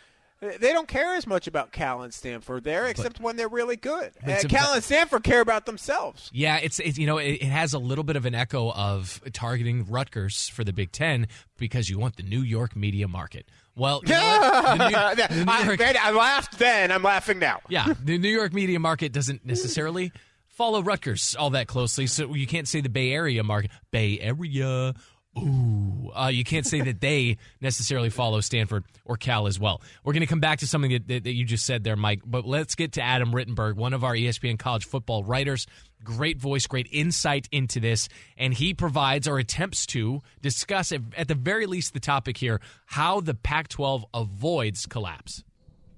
They 0.59 0.73
don't 0.73 0.89
care 0.89 1.15
as 1.15 1.25
much 1.25 1.47
about 1.47 1.71
Cal 1.71 2.01
and 2.01 2.13
Stanford 2.13 2.65
there, 2.65 2.87
except 2.87 3.21
when 3.21 3.37
they're 3.37 3.47
really 3.47 3.77
good. 3.77 4.11
But 4.19 4.29
uh, 4.29 4.37
And 4.41 4.49
Cal 4.49 4.73
and 4.73 4.83
Stanford 4.83 5.23
care 5.23 5.39
about 5.39 5.65
themselves. 5.65 6.29
Yeah, 6.33 6.57
it's, 6.57 6.79
it's 6.79 6.97
you 6.97 7.07
know 7.07 7.17
it, 7.17 7.35
it 7.35 7.43
has 7.43 7.73
a 7.73 7.79
little 7.79 8.03
bit 8.03 8.17
of 8.17 8.25
an 8.25 8.35
echo 8.35 8.71
of 8.73 9.21
targeting 9.31 9.85
Rutgers 9.89 10.49
for 10.49 10.65
the 10.65 10.73
Big 10.73 10.91
Ten 10.91 11.27
because 11.57 11.89
you 11.89 11.97
want 11.97 12.17
the 12.17 12.23
New 12.23 12.41
York 12.41 12.75
media 12.75 13.07
market. 13.07 13.45
Well, 13.75 14.01
you 14.05 14.09
know? 14.09 14.49
The 14.63 14.75
New- 14.89 15.15
the 15.15 15.45
New 15.45 15.65
York- 15.65 15.79
man, 15.79 15.95
I 16.01 16.11
laughed 16.11 16.59
then. 16.59 16.91
I'm 16.91 17.03
laughing 17.03 17.39
now. 17.39 17.61
yeah, 17.69 17.93
the 18.03 18.17
New 18.17 18.29
York 18.29 18.53
media 18.53 18.79
market 18.79 19.13
doesn't 19.13 19.45
necessarily 19.45 20.11
follow 20.53 20.81
Rutgers 20.81 21.35
all 21.37 21.49
that 21.51 21.67
closely, 21.67 22.07
so 22.07 22.33
you 22.33 22.47
can't 22.47 22.67
say 22.67 22.81
the 22.81 22.89
Bay 22.89 23.11
Area 23.11 23.43
market. 23.43 23.71
Bay 23.91 24.19
Area. 24.19 24.93
Ooh, 25.35 26.11
uh, 26.13 26.29
you 26.31 26.43
can't 26.43 26.65
say 26.65 26.81
that 26.81 27.01
they 27.01 27.37
necessarily 27.61 28.11
follow 28.11 28.39
Stanford 28.39 28.83
or 29.03 29.17
Cal 29.17 29.47
as 29.47 29.59
well. 29.59 29.81
We're 30.03 30.13
going 30.13 30.21
to 30.21 30.27
come 30.27 30.39
back 30.39 30.59
to 30.59 30.67
something 30.67 30.91
that, 30.91 31.07
that, 31.07 31.23
that 31.23 31.33
you 31.33 31.43
just 31.43 31.65
said 31.65 31.83
there, 31.83 31.95
Mike. 31.95 32.21
But 32.23 32.45
let's 32.45 32.75
get 32.75 32.93
to 32.93 33.01
Adam 33.01 33.31
Rittenberg, 33.31 33.75
one 33.75 33.93
of 33.93 34.03
our 34.03 34.13
ESPN 34.13 34.59
college 34.59 34.85
football 34.85 35.23
writers. 35.23 35.65
Great 36.03 36.37
voice, 36.37 36.67
great 36.67 36.87
insight 36.91 37.47
into 37.51 37.79
this, 37.79 38.09
and 38.37 38.53
he 38.53 38.73
provides 38.73 39.25
or 39.27 39.39
attempts 39.39 39.85
to 39.87 40.21
discuss, 40.41 40.91
at 40.91 40.99
at 41.15 41.29
the 41.29 41.35
very 41.35 41.65
least, 41.65 41.93
the 41.93 41.99
topic 42.01 42.37
here: 42.37 42.59
how 42.87 43.21
the 43.21 43.33
Pac-12 43.33 44.03
avoids 44.13 44.85
collapse. 44.85 45.45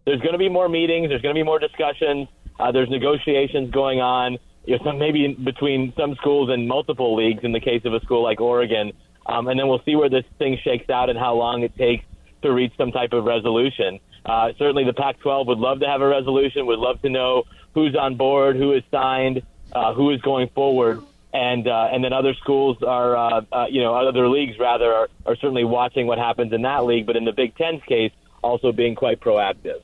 there's 0.06 0.22
going 0.22 0.34
to 0.34 0.38
be 0.38 0.48
more 0.48 0.70
meetings. 0.70 1.10
There's 1.10 1.24
going 1.24 1.34
to 1.34 1.40
be 1.40 1.44
more 1.44 1.58
discussions. 1.58 2.28
Uh, 2.60 2.72
there's 2.72 2.90
negotiations 2.90 3.72
going 3.72 4.02
on. 4.02 4.38
You 4.66 4.78
know, 4.78 4.84
some 4.84 4.98
maybe 4.98 5.34
between 5.34 5.94
some 5.96 6.16
schools 6.16 6.50
and 6.50 6.68
multiple 6.68 7.16
leagues. 7.16 7.44
In 7.44 7.52
the 7.52 7.60
case 7.60 7.84
of 7.86 7.94
a 7.94 8.00
school 8.02 8.24
like 8.24 8.42
Oregon, 8.42 8.94
um, 9.26 9.48
and 9.48 9.60
then 9.60 9.68
we'll 9.68 9.82
see 9.86 9.96
where 9.96 10.10
this 10.10 10.26
thing 10.40 10.58
shakes 10.64 10.90
out 10.90 11.10
and 11.10 11.18
how 11.20 11.36
long 11.36 11.64
it 11.64 11.76
takes 11.76 12.06
to 12.42 12.52
reach 12.52 12.74
some 12.78 12.92
type 12.92 13.14
of 13.14 13.26
resolution. 13.26 14.00
Uh, 14.26 14.54
certainly, 14.58 14.84
the 14.84 14.94
Pac-12 14.94 15.48
would 15.48 15.60
love 15.60 15.80
to 15.82 15.88
have 15.88 16.02
a 16.02 16.08
resolution. 16.08 16.66
Would 16.66 16.80
love 16.80 17.02
to 17.04 17.10
know 17.10 17.44
who's 17.74 17.96
on 17.96 18.16
board, 18.16 18.56
who 18.56 18.74
is 18.74 18.84
signed, 18.90 19.44
uh, 19.72 19.94
who 19.94 20.12
is 20.12 20.22
going 20.22 20.50
forward. 20.50 21.02
And 21.34 21.68
uh, 21.68 21.90
and 21.92 22.02
then 22.02 22.14
other 22.14 22.34
schools 22.36 22.82
are, 22.82 23.16
uh, 23.18 23.42
uh, 23.52 23.66
you 23.70 23.82
know, 23.82 23.94
other 23.94 24.30
leagues 24.30 24.58
rather 24.58 24.92
are, 24.94 25.10
are 25.26 25.36
certainly 25.36 25.66
watching 25.66 26.08
what 26.08 26.18
happens 26.18 26.54
in 26.54 26.62
that 26.62 26.86
league. 26.86 27.06
But 27.06 27.18
in 27.18 27.26
the 27.26 27.34
Big 27.34 27.58
Ten's 27.58 27.84
case, 27.84 28.14
also 28.42 28.72
being 28.72 28.96
quite 28.96 29.20
proactive. 29.20 29.82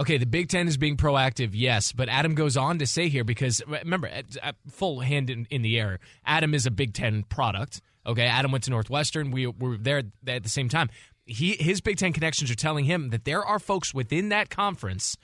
Okay, 0.00 0.16
the 0.16 0.26
Big 0.26 0.48
Ten 0.48 0.68
is 0.68 0.78
being 0.78 0.96
proactive, 0.96 1.50
yes, 1.52 1.92
but 1.92 2.08
Adam 2.08 2.34
goes 2.34 2.56
on 2.56 2.78
to 2.78 2.86
say 2.86 3.08
here 3.08 3.24
because 3.24 3.60
remember, 3.66 4.06
at- 4.08 4.36
at 4.42 4.56
full 4.66 5.00
hand 5.00 5.28
in, 5.28 5.46
in 5.50 5.60
the 5.62 5.78
air, 5.78 5.98
Adam 6.24 6.54
is 6.54 6.64
a 6.64 6.70
Big 6.70 6.94
Ten 6.94 7.24
product. 7.24 7.82
Okay, 8.06 8.24
Adam 8.26 8.50
went 8.50 8.64
to 8.64 8.70
Northwestern. 8.70 9.30
We 9.30 9.46
were 9.46 9.76
there 9.76 10.02
at 10.26 10.42
the 10.42 10.48
same 10.48 10.68
time. 10.70 10.88
He 11.26 11.52
his 11.60 11.80
Big 11.80 11.98
Ten 11.98 12.12
connections 12.12 12.50
are 12.50 12.54
telling 12.56 12.86
him 12.86 13.10
that 13.10 13.24
there 13.26 13.44
are 13.44 13.58
folks 13.58 13.92
within 13.92 14.30
that 14.30 14.48
conference 14.50 15.16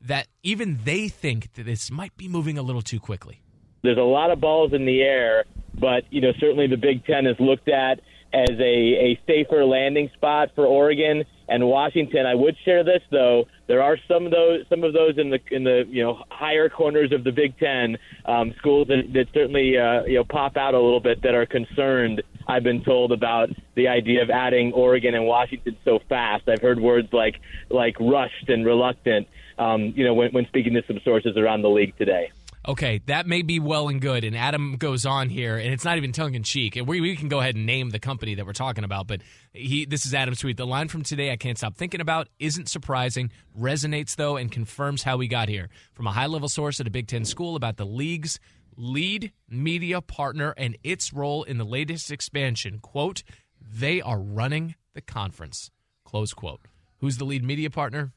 that 0.00 0.26
even 0.42 0.80
they 0.84 1.08
think 1.08 1.54
that 1.54 1.64
this 1.64 1.90
might 1.90 2.14
be 2.16 2.28
moving 2.28 2.58
a 2.58 2.62
little 2.62 2.82
too 2.82 3.00
quickly. 3.00 3.40
there's 3.82 3.96
a 3.96 4.02
lot 4.02 4.30
of 4.30 4.40
balls 4.40 4.72
in 4.74 4.84
the 4.84 5.00
air 5.00 5.44
but 5.80 6.02
you 6.10 6.20
know 6.20 6.32
certainly 6.38 6.66
the 6.66 6.76
Big 6.76 7.04
Ten 7.06 7.26
is 7.26 7.36
looked 7.40 7.68
at 7.68 8.00
as 8.34 8.50
a, 8.58 8.62
a 8.62 9.20
safer 9.26 9.64
landing 9.64 10.10
spot 10.14 10.50
for 10.54 10.66
Oregon 10.66 11.24
and 11.48 11.66
Washington. 11.66 12.26
I 12.26 12.34
would 12.34 12.56
share 12.64 12.84
this 12.84 13.00
though. 13.10 13.46
There 13.66 13.82
are 13.82 13.98
some 14.06 14.26
of 14.26 14.32
those 14.32 14.64
some 14.68 14.84
of 14.84 14.92
those 14.92 15.18
in 15.18 15.30
the 15.30 15.40
in 15.50 15.64
the 15.64 15.84
you 15.88 16.02
know 16.02 16.22
higher 16.30 16.68
corners 16.68 17.12
of 17.12 17.24
the 17.24 17.32
Big 17.32 17.58
Ten 17.58 17.98
um, 18.24 18.54
schools 18.58 18.88
that, 18.88 19.12
that 19.12 19.26
certainly 19.34 19.76
uh, 19.76 20.04
you 20.04 20.14
know 20.14 20.24
pop 20.24 20.56
out 20.56 20.74
a 20.74 20.80
little 20.80 21.00
bit 21.00 21.22
that 21.22 21.34
are 21.34 21.46
concerned. 21.46 22.22
I've 22.46 22.62
been 22.62 22.84
told 22.84 23.10
about 23.10 23.50
the 23.74 23.88
idea 23.88 24.22
of 24.22 24.30
adding 24.30 24.72
Oregon 24.72 25.14
and 25.14 25.26
Washington 25.26 25.76
so 25.84 25.98
fast. 26.08 26.48
I've 26.48 26.62
heard 26.62 26.78
words 26.78 27.12
like 27.12 27.40
like 27.68 27.96
rushed 27.98 28.48
and 28.48 28.64
reluctant. 28.64 29.26
Um, 29.58 29.92
you 29.96 30.04
know 30.04 30.14
when, 30.14 30.30
when 30.30 30.46
speaking 30.46 30.74
to 30.74 30.84
some 30.86 31.00
sources 31.04 31.36
around 31.36 31.62
the 31.62 31.70
league 31.70 31.96
today. 31.96 32.30
Okay, 32.68 33.00
that 33.06 33.28
may 33.28 33.42
be 33.42 33.60
well 33.60 33.88
and 33.88 34.00
good. 34.00 34.24
And 34.24 34.36
Adam 34.36 34.74
goes 34.76 35.06
on 35.06 35.28
here, 35.28 35.56
and 35.56 35.72
it's 35.72 35.84
not 35.84 35.98
even 35.98 36.10
tongue 36.10 36.34
in 36.34 36.42
cheek. 36.42 36.74
And 36.74 36.84
we, 36.84 37.00
we 37.00 37.14
can 37.14 37.28
go 37.28 37.38
ahead 37.38 37.54
and 37.54 37.64
name 37.64 37.90
the 37.90 38.00
company 38.00 38.34
that 38.34 38.44
we're 38.44 38.54
talking 38.54 38.82
about, 38.82 39.06
but 39.06 39.20
he 39.52 39.84
this 39.84 40.04
is 40.04 40.12
Adam's 40.12 40.40
tweet. 40.40 40.56
The 40.56 40.66
line 40.66 40.88
from 40.88 41.04
today 41.04 41.30
I 41.30 41.36
can't 41.36 41.56
stop 41.56 41.76
thinking 41.76 42.00
about 42.00 42.28
isn't 42.40 42.68
surprising, 42.68 43.30
resonates 43.56 44.16
though, 44.16 44.36
and 44.36 44.50
confirms 44.50 45.04
how 45.04 45.16
we 45.16 45.28
got 45.28 45.48
here. 45.48 45.68
From 45.92 46.08
a 46.08 46.12
high 46.12 46.26
level 46.26 46.48
source 46.48 46.80
at 46.80 46.88
a 46.88 46.90
Big 46.90 47.06
Ten 47.06 47.24
school 47.24 47.54
about 47.54 47.76
the 47.76 47.86
league's 47.86 48.40
lead 48.76 49.32
media 49.48 50.00
partner 50.00 50.52
and 50.56 50.76
its 50.82 51.12
role 51.12 51.44
in 51.44 51.58
the 51.58 51.64
latest 51.64 52.10
expansion. 52.10 52.80
Quote, 52.80 53.22
they 53.60 54.02
are 54.02 54.18
running 54.18 54.74
the 54.92 55.00
conference. 55.00 55.70
Close 56.04 56.34
quote. 56.34 56.62
Who's 56.98 57.18
the 57.18 57.24
lead 57.24 57.44
media 57.44 57.70
partner? 57.70 58.12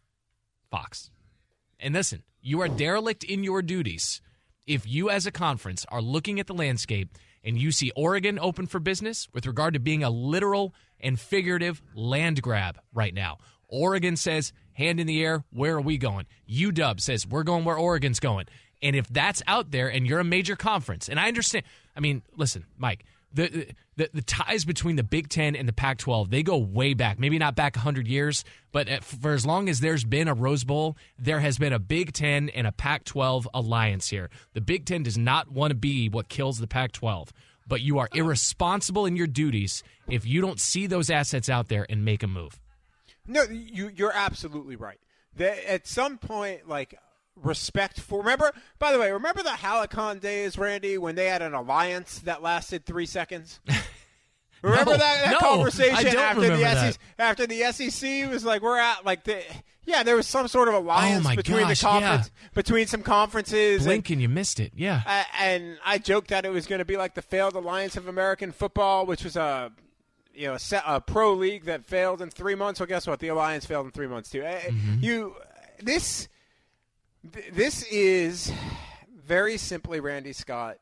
Fox. 0.71 1.11
And 1.79 1.93
listen, 1.93 2.23
you 2.41 2.61
are 2.61 2.67
derelict 2.67 3.23
in 3.23 3.43
your 3.43 3.61
duties 3.61 4.21
if 4.69 4.87
you 4.87 5.09
as 5.09 5.25
a 5.25 5.31
conference 5.31 5.83
are 5.89 6.01
looking 6.01 6.39
at 6.39 6.45
the 6.45 6.53
landscape 6.53 7.17
and 7.43 7.57
you 7.57 7.71
see 7.71 7.91
Oregon 7.95 8.37
open 8.37 8.67
for 8.67 8.79
business 8.79 9.27
with 9.33 9.47
regard 9.47 9.73
to 9.73 9.79
being 9.79 10.03
a 10.03 10.11
literal 10.11 10.75
and 10.99 11.19
figurative 11.19 11.81
land 11.95 12.39
grab 12.43 12.79
right 12.93 13.13
now. 13.13 13.39
Oregon 13.67 14.15
says, 14.15 14.53
hand 14.73 14.99
in 14.99 15.07
the 15.07 15.23
air, 15.23 15.43
where 15.49 15.75
are 15.75 15.81
we 15.81 15.97
going? 15.97 16.27
UW 16.47 17.01
says, 17.01 17.25
we're 17.25 17.41
going 17.41 17.65
where 17.65 17.77
Oregon's 17.77 18.19
going. 18.19 18.45
And 18.83 18.95
if 18.95 19.07
that's 19.07 19.41
out 19.47 19.71
there 19.71 19.91
and 19.91 20.05
you're 20.05 20.19
a 20.19 20.23
major 20.23 20.55
conference, 20.55 21.09
and 21.09 21.19
I 21.19 21.27
understand, 21.29 21.65
I 21.95 21.99
mean, 21.99 22.21
listen, 22.37 22.65
Mike, 22.77 23.05
the, 23.33 23.67
the 23.95 24.09
the 24.13 24.21
ties 24.21 24.65
between 24.65 24.95
the 24.95 25.03
Big 25.03 25.29
Ten 25.29 25.55
and 25.55 25.67
the 25.67 25.73
Pac-12 25.73 26.29
they 26.29 26.43
go 26.43 26.57
way 26.57 26.93
back. 26.93 27.19
Maybe 27.19 27.37
not 27.37 27.55
back 27.55 27.75
hundred 27.75 28.07
years, 28.07 28.43
but 28.71 28.89
uh, 28.89 28.99
for 29.01 29.33
as 29.33 29.45
long 29.45 29.69
as 29.69 29.79
there's 29.79 30.03
been 30.03 30.27
a 30.27 30.33
Rose 30.33 30.63
Bowl, 30.63 30.97
there 31.17 31.39
has 31.39 31.57
been 31.57 31.73
a 31.73 31.79
Big 31.79 32.13
Ten 32.13 32.49
and 32.49 32.65
a 32.65 32.71
Pac-12 32.71 33.45
alliance 33.53 34.09
here. 34.09 34.29
The 34.53 34.61
Big 34.61 34.85
Ten 34.85 35.03
does 35.03 35.17
not 35.17 35.51
want 35.51 35.71
to 35.71 35.75
be 35.75 36.09
what 36.09 36.29
kills 36.29 36.59
the 36.59 36.67
Pac-12, 36.67 37.29
but 37.67 37.81
you 37.81 37.99
are 37.99 38.09
irresponsible 38.13 39.05
in 39.05 39.15
your 39.15 39.27
duties 39.27 39.83
if 40.07 40.25
you 40.25 40.41
don't 40.41 40.59
see 40.59 40.87
those 40.87 41.09
assets 41.09 41.49
out 41.49 41.67
there 41.67 41.85
and 41.89 42.03
make 42.03 42.23
a 42.23 42.27
move. 42.27 42.59
No, 43.27 43.43
you 43.43 43.91
you're 43.95 44.13
absolutely 44.13 44.75
right. 44.75 44.99
That 45.35 45.63
at 45.69 45.87
some 45.87 46.17
point, 46.17 46.67
like 46.67 46.99
respect 47.43 47.99
for. 47.99 48.19
Remember, 48.19 48.51
by 48.77 48.91
the 48.91 48.99
way, 48.99 49.11
remember 49.11 49.43
the 49.43 49.49
Halicon 49.49 50.19
days, 50.19 50.57
Randy, 50.57 50.97
when 50.97 51.15
they 51.15 51.27
had 51.27 51.41
an 51.41 51.53
alliance 51.53 52.19
that 52.19 52.41
lasted 52.41 52.85
three 52.85 53.05
seconds. 53.05 53.59
Remember 54.61 54.91
no, 54.91 54.97
that, 54.97 55.23
that 55.23 55.31
no, 55.31 55.39
conversation 55.39 56.17
after 56.17 56.41
the 56.41 56.57
that. 56.57 56.93
SEC, 56.93 57.01
after 57.17 57.47
the 57.47 57.71
SEC 57.71 58.29
was 58.29 58.43
like 58.43 58.61
we're 58.61 58.77
at 58.77 59.05
like 59.05 59.23
the 59.23 59.41
yeah 59.85 60.03
there 60.03 60.17
was 60.17 60.27
some 60.27 60.49
sort 60.49 60.67
of 60.67 60.73
alliance 60.73 61.25
oh 61.25 61.35
between 61.35 61.59
gosh, 61.61 61.79
the 61.79 61.85
conference 61.85 62.31
yeah. 62.33 62.49
between 62.53 62.87
some 62.87 63.01
conferences. 63.01 63.85
Blink 63.85 64.09
and, 64.09 64.21
you 64.21 64.27
missed 64.27 64.59
it, 64.59 64.73
yeah. 64.75 65.01
Uh, 65.05 65.23
and 65.39 65.77
I 65.85 65.97
joked 65.97 66.31
that 66.31 66.45
it 66.45 66.49
was 66.49 66.67
going 66.67 66.79
to 66.79 66.85
be 66.85 66.97
like 66.97 67.15
the 67.15 67.21
failed 67.21 67.55
Alliance 67.55 67.95
of 67.95 68.09
American 68.09 68.51
Football, 68.51 69.05
which 69.05 69.23
was 69.23 69.37
a 69.37 69.71
you 70.33 70.47
know 70.47 70.55
a, 70.55 70.81
a, 70.85 71.01
pro 71.01 71.33
league 71.33 71.65
that 71.65 71.85
failed 71.85 72.21
in 72.21 72.29
three 72.29 72.55
months. 72.55 72.79
Well, 72.79 72.87
guess 72.87 73.07
what? 73.07 73.19
The 73.19 73.29
alliance 73.29 73.65
failed 73.65 73.85
in 73.85 73.91
three 73.91 74.07
months 74.07 74.29
too. 74.29 74.41
Mm-hmm. 74.41 74.95
You 75.01 75.35
this 75.81 76.27
this 77.23 77.83
is 77.83 78.51
very 79.25 79.57
simply 79.57 79.99
Randy 79.99 80.33
Scott. 80.33 80.77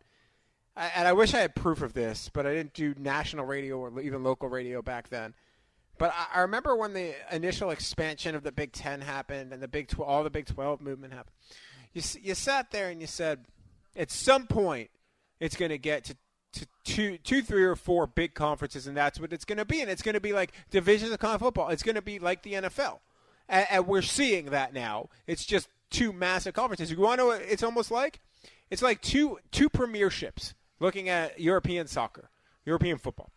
and 0.76 1.08
I 1.08 1.14
wish 1.14 1.34
I 1.34 1.40
had 1.40 1.56
proof 1.56 1.82
of 1.82 1.94
this, 1.94 2.30
but 2.32 2.46
I 2.46 2.54
didn't 2.54 2.74
do 2.74 2.94
national 2.98 3.46
radio 3.46 3.78
or 3.78 4.00
even 4.00 4.24
local 4.24 4.50
radio 4.50 4.82
back 4.82 5.10
then. 5.10 5.34
But 5.98 6.14
I, 6.34 6.42
remember 6.42 6.76
when 6.76 6.94
the 6.94 7.16
initial 7.32 7.72
expansion 7.72 8.36
of 8.36 8.44
the 8.44 8.52
Big 8.52 8.72
Ten 8.72 9.02
happened 9.02 9.52
and 9.52 9.62
the 9.62 9.68
Big 9.68 9.88
Tw- 9.88 10.02
all 10.02 10.24
the 10.24 10.30
Big 10.30 10.46
Twelve 10.46 10.80
movement 10.80 11.14
happened. 11.14 11.34
You 11.94 12.04
you 12.22 12.36
sat 12.36 12.70
there 12.70 12.90
and 12.90 13.02
you 13.02 13.08
said, 13.08 13.46
at 13.96 14.12
some 14.12 14.46
point, 14.46 14.92
it's 15.40 15.56
going 15.56 15.72
to 15.72 15.80
get 15.80 16.04
to 16.06 16.16
to 16.54 16.68
two, 16.84 17.18
two, 17.18 17.42
three, 17.42 17.64
or 17.64 17.76
four 17.76 18.08
big 18.08 18.34
conferences, 18.34 18.88
and 18.88 18.96
that's 18.96 19.20
what 19.20 19.34
it's 19.34 19.46
going 19.46 19.58
to 19.58 19.66
be. 19.66 19.82
And 19.82 19.90
it's 19.90 20.02
going 20.02 20.14
to 20.14 20.22
be 20.22 20.34
like 20.34 20.54
divisions 20.70 21.12
of 21.12 21.20
college 21.20 21.40
football. 21.40 21.70
It's 21.70 21.84
going 21.84 21.96
to 21.96 22.02
be 22.02 22.20
like 22.20 22.44
the 22.44 22.54
NFL, 22.54 23.00
and, 23.50 23.68
and 23.70 23.88
we're 23.88 24.04
seeing 24.04 24.52
that 24.52 24.74
now. 24.74 25.10
It's 25.26 25.46
just 25.46 25.68
two 25.90 26.14
massive 26.14 26.54
conferences. 26.54 26.92
You 26.92 26.98
want 27.00 27.20
to? 27.20 27.24
Know 27.24 27.28
what 27.28 27.42
it's 27.42 27.64
almost 27.64 27.92
like 27.92 28.20
it's 28.70 28.82
like 28.82 29.02
two 29.02 29.40
two 29.52 29.70
premierships. 29.70 30.54
Looking 30.80 31.10
at 31.10 31.40
European 31.40 31.88
soccer, 31.88 32.30
European 32.64 33.00
football, 33.00 33.32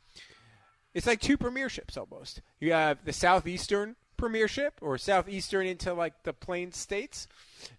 it's 0.92 1.06
like 1.06 1.20
two 1.20 1.38
premierships 1.38 1.96
almost. 1.96 2.42
You 2.58 2.72
have 2.72 3.04
the 3.04 3.14
southeastern 3.14 3.96
premiership 4.18 4.74
or 4.82 4.98
southeastern 4.98 5.66
into 5.66 5.94
like 5.94 6.22
the 6.24 6.34
plain 6.34 6.72
states. 6.72 7.26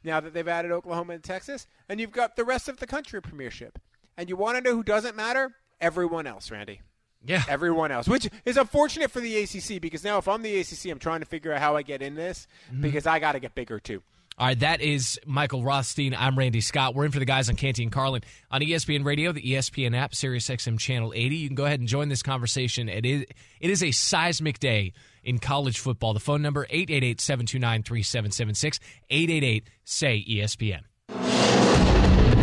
Now 0.03 0.19
that 0.19 0.33
they've 0.33 0.47
added 0.47 0.71
Oklahoma 0.71 1.13
and 1.13 1.23
Texas, 1.23 1.67
and 1.87 1.99
you've 1.99 2.11
got 2.11 2.35
the 2.35 2.43
rest 2.43 2.67
of 2.67 2.77
the 2.77 2.87
country 2.87 3.21
premiership. 3.21 3.79
And 4.17 4.29
you 4.29 4.35
want 4.35 4.57
to 4.57 4.63
know 4.63 4.75
who 4.75 4.83
doesn't 4.83 5.15
matter? 5.15 5.53
Everyone 5.79 6.27
else, 6.27 6.51
Randy. 6.51 6.81
Yeah. 7.23 7.43
Everyone 7.47 7.91
else, 7.91 8.07
which 8.07 8.29
is 8.45 8.57
unfortunate 8.57 9.11
for 9.11 9.19
the 9.19 9.37
ACC 9.37 9.79
because 9.79 10.03
now 10.03 10.17
if 10.17 10.27
I'm 10.27 10.41
the 10.41 10.59
ACC, 10.59 10.85
I'm 10.85 10.99
trying 10.99 11.19
to 11.19 11.25
figure 11.25 11.53
out 11.53 11.59
how 11.59 11.75
I 11.75 11.83
get 11.83 12.01
in 12.01 12.15
this 12.15 12.47
mm-hmm. 12.71 12.81
because 12.81 13.05
I 13.05 13.19
got 13.19 13.33
to 13.33 13.39
get 13.39 13.53
bigger 13.53 13.79
too. 13.79 14.01
All 14.37 14.47
right, 14.47 14.59
that 14.61 14.81
is 14.81 15.19
Michael 15.25 15.63
Rothstein. 15.63 16.15
I'm 16.17 16.37
Randy 16.37 16.61
Scott. 16.61 16.95
We're 16.95 17.05
in 17.05 17.11
for 17.11 17.19
the 17.19 17.25
guys 17.25 17.49
on 17.49 17.55
Canty 17.55 17.83
and 17.83 17.91
Carlin 17.91 18.23
on 18.49 18.61
ESPN 18.61 19.05
Radio, 19.05 19.31
the 19.31 19.41
ESPN 19.41 19.95
app, 19.95 20.15
Sirius 20.15 20.47
XM 20.47 20.79
Channel 20.79 21.13
80. 21.13 21.35
You 21.35 21.49
can 21.49 21.55
go 21.55 21.65
ahead 21.65 21.79
and 21.79 21.87
join 21.87 22.09
this 22.09 22.23
conversation. 22.23 22.89
It 22.89 23.05
is, 23.05 23.25
it 23.59 23.69
is 23.69 23.83
a 23.83 23.91
seismic 23.91 24.57
day 24.57 24.93
in 25.23 25.37
college 25.37 25.79
football. 25.79 26.13
The 26.13 26.19
phone 26.19 26.41
number, 26.41 26.65
888-729-3776, 26.67 28.79
888-SAY-ESPN. 29.11 30.81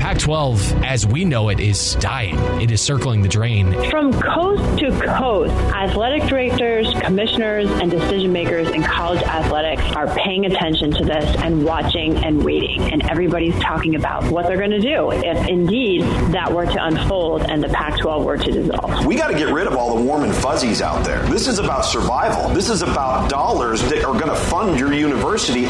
Pac 0.08 0.20
12, 0.20 0.84
as 0.84 1.06
we 1.06 1.26
know 1.26 1.50
it, 1.50 1.60
is 1.60 1.94
dying. 1.96 2.38
It 2.62 2.70
is 2.70 2.80
circling 2.80 3.20
the 3.20 3.28
drain. 3.28 3.74
From 3.90 4.10
coast 4.18 4.78
to 4.78 4.90
coast, 5.02 5.52
athletic 5.74 6.22
directors, 6.22 6.90
commissioners, 7.02 7.68
and 7.68 7.90
decision 7.90 8.32
makers 8.32 8.70
in 8.70 8.82
college 8.82 9.22
athletics 9.24 9.82
are 9.94 10.06
paying 10.16 10.46
attention 10.46 10.92
to 10.92 11.04
this 11.04 11.36
and 11.42 11.62
watching 11.62 12.16
and 12.24 12.42
waiting. 12.42 12.90
And 12.90 13.06
everybody's 13.10 13.54
talking 13.58 13.96
about 13.96 14.24
what 14.30 14.46
they're 14.46 14.56
going 14.56 14.70
to 14.70 14.80
do 14.80 15.12
if 15.12 15.46
indeed 15.46 16.00
that 16.32 16.50
were 16.50 16.64
to 16.64 16.84
unfold 16.86 17.42
and 17.42 17.62
the 17.62 17.68
Pac 17.68 17.98
12 17.98 18.24
were 18.24 18.38
to 18.38 18.50
dissolve. 18.50 19.04
We 19.04 19.14
got 19.14 19.28
to 19.28 19.36
get 19.36 19.52
rid 19.52 19.66
of 19.66 19.76
all 19.76 19.94
the 19.94 20.02
warm 20.02 20.24
and 20.24 20.34
fuzzies 20.34 20.80
out 20.80 21.04
there. 21.04 21.22
This 21.24 21.46
is 21.46 21.58
about 21.58 21.84
survival, 21.84 22.48
this 22.54 22.70
is 22.70 22.80
about 22.80 23.28
dollars 23.28 23.82
that 23.82 24.04
are 24.04 24.18
going 24.18 24.30
to 24.30 24.36
fund 24.36 24.80
your 24.80 24.94
university. 24.94 25.66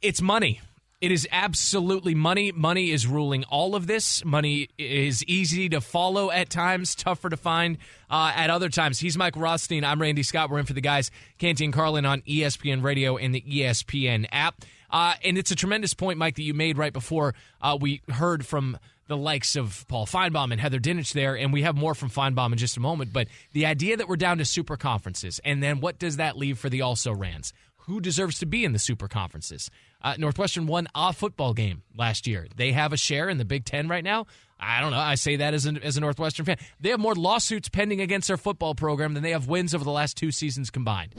It's 0.00 0.22
money. 0.22 0.60
It 1.00 1.10
is 1.10 1.26
absolutely 1.32 2.14
money. 2.14 2.52
Money 2.52 2.92
is 2.92 3.04
ruling 3.04 3.42
all 3.44 3.74
of 3.74 3.88
this. 3.88 4.24
Money 4.24 4.68
is 4.78 5.24
easy 5.24 5.68
to 5.70 5.80
follow 5.80 6.30
at 6.30 6.50
times, 6.50 6.94
tougher 6.94 7.28
to 7.28 7.36
find 7.36 7.78
uh, 8.08 8.32
at 8.34 8.48
other 8.48 8.68
times. 8.68 9.00
He's 9.00 9.18
Mike 9.18 9.36
Rothstein. 9.36 9.82
I'm 9.82 10.00
Randy 10.00 10.22
Scott. 10.22 10.50
We're 10.50 10.60
in 10.60 10.66
for 10.66 10.72
the 10.72 10.80
guys, 10.80 11.10
Canty 11.38 11.64
and 11.64 11.74
Carlin 11.74 12.06
on 12.06 12.20
ESPN 12.22 12.84
Radio 12.84 13.16
and 13.16 13.34
the 13.34 13.40
ESPN 13.40 14.26
app. 14.30 14.64
Uh, 14.88 15.14
and 15.24 15.36
it's 15.36 15.50
a 15.50 15.56
tremendous 15.56 15.94
point, 15.94 16.16
Mike, 16.16 16.36
that 16.36 16.42
you 16.42 16.54
made 16.54 16.78
right 16.78 16.92
before 16.92 17.34
uh, 17.60 17.76
we 17.80 18.00
heard 18.08 18.46
from 18.46 18.78
the 19.08 19.16
likes 19.16 19.56
of 19.56 19.84
Paul 19.88 20.06
Finebaum 20.06 20.52
and 20.52 20.60
Heather 20.60 20.78
Dinich 20.78 21.12
there, 21.12 21.36
and 21.36 21.52
we 21.52 21.62
have 21.62 21.74
more 21.74 21.94
from 21.94 22.08
Finebaum 22.10 22.52
in 22.52 22.58
just 22.58 22.76
a 22.76 22.80
moment. 22.80 23.12
But 23.12 23.26
the 23.52 23.66
idea 23.66 23.96
that 23.96 24.08
we're 24.08 24.16
down 24.16 24.38
to 24.38 24.44
super 24.44 24.76
conferences, 24.76 25.40
and 25.44 25.60
then 25.60 25.80
what 25.80 25.98
does 25.98 26.18
that 26.18 26.36
leave 26.36 26.58
for 26.58 26.68
the 26.68 26.82
also 26.82 27.12
rans? 27.12 27.52
Who 27.88 28.00
deserves 28.00 28.38
to 28.40 28.46
be 28.46 28.64
in 28.64 28.72
the 28.72 28.78
super 28.78 29.08
conferences? 29.08 29.70
Uh, 30.02 30.14
Northwestern 30.18 30.66
won 30.66 30.88
a 30.94 31.12
football 31.12 31.54
game 31.54 31.82
last 31.96 32.26
year. 32.26 32.46
They 32.54 32.72
have 32.72 32.92
a 32.92 32.98
share 32.98 33.28
in 33.30 33.38
the 33.38 33.46
Big 33.46 33.64
Ten 33.64 33.88
right 33.88 34.04
now. 34.04 34.26
I 34.60 34.80
don't 34.80 34.90
know. 34.90 34.98
I 34.98 35.14
say 35.14 35.36
that 35.36 35.54
as 35.54 35.66
a, 35.66 35.70
as 35.82 35.96
a 35.96 36.00
Northwestern 36.00 36.44
fan. 36.44 36.58
They 36.80 36.90
have 36.90 37.00
more 37.00 37.14
lawsuits 37.14 37.70
pending 37.70 38.00
against 38.02 38.28
their 38.28 38.36
football 38.36 38.74
program 38.74 39.14
than 39.14 39.22
they 39.22 39.30
have 39.30 39.48
wins 39.48 39.74
over 39.74 39.84
the 39.84 39.90
last 39.90 40.18
two 40.18 40.30
seasons 40.30 40.70
combined. 40.70 41.14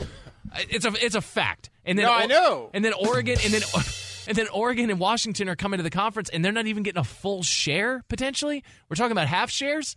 It's 0.70 0.86
a 0.86 0.94
it's 1.04 1.16
a 1.16 1.22
fact. 1.22 1.70
And 1.86 1.98
then 1.98 2.06
no, 2.06 2.14
I 2.14 2.26
know. 2.28 2.70
And 2.74 2.86
then 2.86 2.94
Oregon 2.94 3.38
and 3.44 3.54
then 3.54 3.62
and 4.28 4.38
then 4.38 4.48
Oregon 4.50 4.90
and 4.90 5.00
Washington 5.00 5.50
are 5.50 5.56
coming 5.56 5.78
to 5.78 5.84
the 5.84 5.90
conference 5.90 6.30
and 6.30 6.46
they're 6.46 6.52
not 6.52 6.68
even 6.68 6.84
getting 6.84 7.00
a 7.00 7.04
full 7.04 7.42
share 7.44 8.04
potentially. 8.10 8.64
We're 8.90 8.96
talking 8.96 9.12
about 9.12 9.28
half 9.28 9.50
shares. 9.50 9.96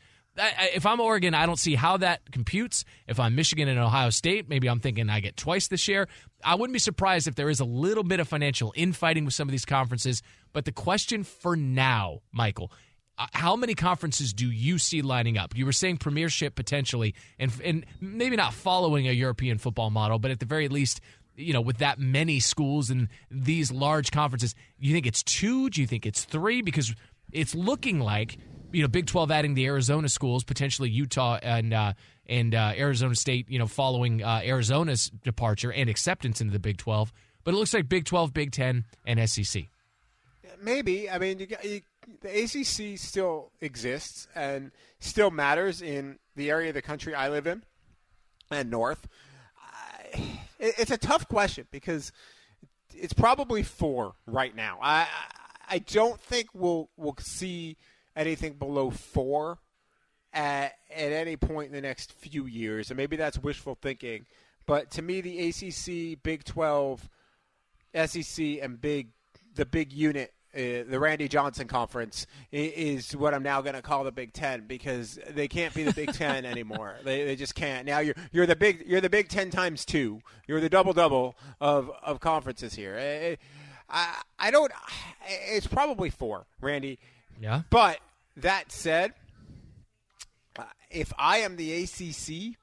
If 0.75 0.87
I'm 0.87 0.99
Oregon, 0.99 1.35
I 1.35 1.45
don't 1.45 1.59
see 1.59 1.75
how 1.75 1.99
that 1.99 2.31
computes. 2.33 2.87
If 3.07 3.21
I'm 3.21 3.35
Michigan 3.35 3.69
and 3.69 3.79
Ohio 3.79 4.09
State, 4.09 4.49
maybe 4.49 4.67
I'm 4.67 4.81
thinking 4.81 5.11
I 5.11 5.21
get 5.21 5.37
twice 5.37 5.69
the 5.69 5.77
share. 5.77 6.07
I 6.45 6.55
wouldn't 6.55 6.73
be 6.73 6.79
surprised 6.79 7.29
if 7.29 7.35
there 7.35 7.51
is 7.51 7.61
a 7.61 7.65
little 7.65 8.05
bit 8.05 8.21
of 8.21 8.29
financial 8.29 8.73
infighting 8.77 9.25
with 9.25 9.35
some 9.35 9.49
of 9.49 9.53
these 9.53 9.65
conferences. 9.65 10.23
But 10.53 10.65
the 10.65 10.73
question 10.73 11.25
for 11.25 11.57
now, 11.57 12.21
Michael, 12.33 12.73
uh, 13.19 13.27
how 13.33 13.57
many 13.57 13.75
conferences 13.75 14.33
do 14.33 14.51
you 14.51 14.79
see 14.79 15.03
lining 15.03 15.39
up? 15.39 15.57
You 15.57 15.67
were 15.67 15.73
saying 15.73 15.99
premiership 15.99 16.55
potentially, 16.55 17.15
and 17.39 17.53
and 17.63 17.87
maybe 18.01 18.37
not 18.37 18.55
following 18.55 19.07
a 19.07 19.13
European 19.13 19.59
football 19.59 19.91
model, 19.91 20.19
but 20.19 20.31
at 20.31 20.41
the 20.41 20.47
very 20.47 20.69
least, 20.69 21.01
you 21.37 21.53
know, 21.53 21.61
with 21.61 21.79
that 21.79 21.99
many 21.99 22.41
schools 22.41 22.91
and 22.91 23.09
these 23.31 23.71
large 23.71 24.11
conferences, 24.11 24.55
you 24.79 24.93
think 24.93 25.07
it's 25.07 25.23
two? 25.23 25.71
Do 25.71 25.81
you 25.81 25.87
think 25.87 26.07
it's 26.07 26.25
three? 26.25 26.63
Because 26.63 26.95
it's 27.33 27.55
looking 27.55 28.01
like 28.01 28.39
you 28.73 28.83
know 28.83 28.89
Big 28.89 29.07
Twelve 29.07 29.31
adding 29.31 29.55
the 29.55 29.67
Arizona 29.67 30.09
schools, 30.09 30.45
potentially 30.45 30.91
Utah 30.91 31.39
and 31.43 31.73
uh, 31.73 31.93
and 32.27 32.55
uh, 32.55 32.73
Arizona 32.77 33.15
State, 33.15 33.49
you 33.49 33.59
know, 33.59 33.67
following 33.67 34.23
uh, 34.23 34.41
Arizona's 34.45 35.11
departure 35.23 35.73
and 35.73 35.89
acceptance 35.89 36.41
into 36.41 36.53
the 36.53 36.59
Big 36.59 36.79
Twelve. 36.79 37.13
But 37.45 37.55
it 37.55 37.57
looks 37.57 37.75
like 37.75 37.89
Big 37.89 38.05
Twelve, 38.05 38.33
Big 38.33 38.53
Ten, 38.53 38.85
and 39.07 39.29
SEC. 39.29 39.65
Maybe. 40.61 41.11
I 41.11 41.19
mean, 41.19 41.41
you, 41.41 41.47
you, 41.63 41.81
the 42.21 42.43
ACC 42.45 42.99
still 42.99 43.51
exists 43.61 44.29
and 44.35 44.71
still 45.01 45.31
matters 45.31 45.83
in 45.83 46.19
the 46.37 46.51
area 46.51 46.69
of 46.69 46.75
the 46.75 46.83
country 46.83 47.15
I 47.15 47.29
live 47.29 47.47
in 47.47 47.63
and 48.51 48.71
north. 48.71 49.09
I, 49.59 50.39
it's 50.59 50.91
a 50.91 50.99
tough 50.99 51.27
question 51.29 51.67
because 51.71 52.13
it's 52.95 53.13
probably 53.13 53.63
four 53.63 54.15
right 54.27 54.55
now. 54.55 54.79
I 54.81 55.07
I 55.69 55.79
don't 55.79 56.21
think 56.21 56.49
we'll 56.55 56.91
we'll 56.97 57.17
see 57.19 57.77
anything 58.17 58.55
below 58.55 58.91
four 58.91 59.59
at 60.33 60.75
at 60.95 61.13
any 61.13 61.37
point 61.37 61.69
in 61.69 61.73
the 61.73 61.81
next 61.81 62.13
few 62.13 62.47
years, 62.47 62.91
and 62.91 62.97
maybe 62.97 63.17
that's 63.17 63.39
wishful 63.39 63.77
thinking. 63.81 64.27
But 64.67 64.91
to 64.93 65.03
me, 65.03 65.21
the 65.21 65.49
ACC, 65.49 66.23
Big 66.23 66.45
Twelve, 66.45 67.09
SEC, 67.95 68.45
and 68.63 68.81
Big 68.81 69.09
the 69.55 69.67
big 69.67 69.93
unit 69.93 70.33
uh, 70.55 70.85
the 70.87 70.99
Randy 71.01 71.29
Johnson 71.29 71.67
conference 71.67 72.27
is 72.51 73.17
what 73.17 73.33
I'm 73.33 73.43
now 73.43 73.63
going 73.63 73.75
to 73.75 73.81
call 73.81 74.05
the 74.05 74.13
Big 74.13 74.35
Ten 74.35 74.67
because 74.67 75.19
they 75.31 75.49
can't 75.49 75.73
be 75.73 75.83
the 75.83 75.95
Big 75.95 76.13
Ten 76.13 76.45
anymore. 76.45 76.97
They, 77.05 77.25
they 77.25 77.37
just 77.37 77.55
can't. 77.55 77.87
Now 77.87 78.01
you're 78.01 78.15
you're 78.33 78.47
the 78.47 78.57
big 78.57 78.85
you're 78.87 79.01
the 79.01 79.09
Big 79.09 79.29
Ten 79.29 79.51
times 79.51 79.87
two. 79.87 80.21
You're 80.47 80.61
the 80.61 80.69
double 80.69 80.93
double 80.93 81.37
of 81.61 81.91
of 82.03 82.21
conferences 82.21 82.75
here. 82.75 83.39
I 83.89 84.23
I 84.39 84.51
don't. 84.51 84.71
It's 85.27 85.67
probably 85.67 86.11
four, 86.11 86.45
Randy. 86.61 86.99
Yeah. 87.43 87.63
But 87.71 87.99
that 88.37 88.71
said, 88.71 89.13
uh, 90.57 90.63
if 90.91 91.13
I 91.19 91.39
am 91.39 91.57
the 91.57 91.83
ACC, 91.83 92.57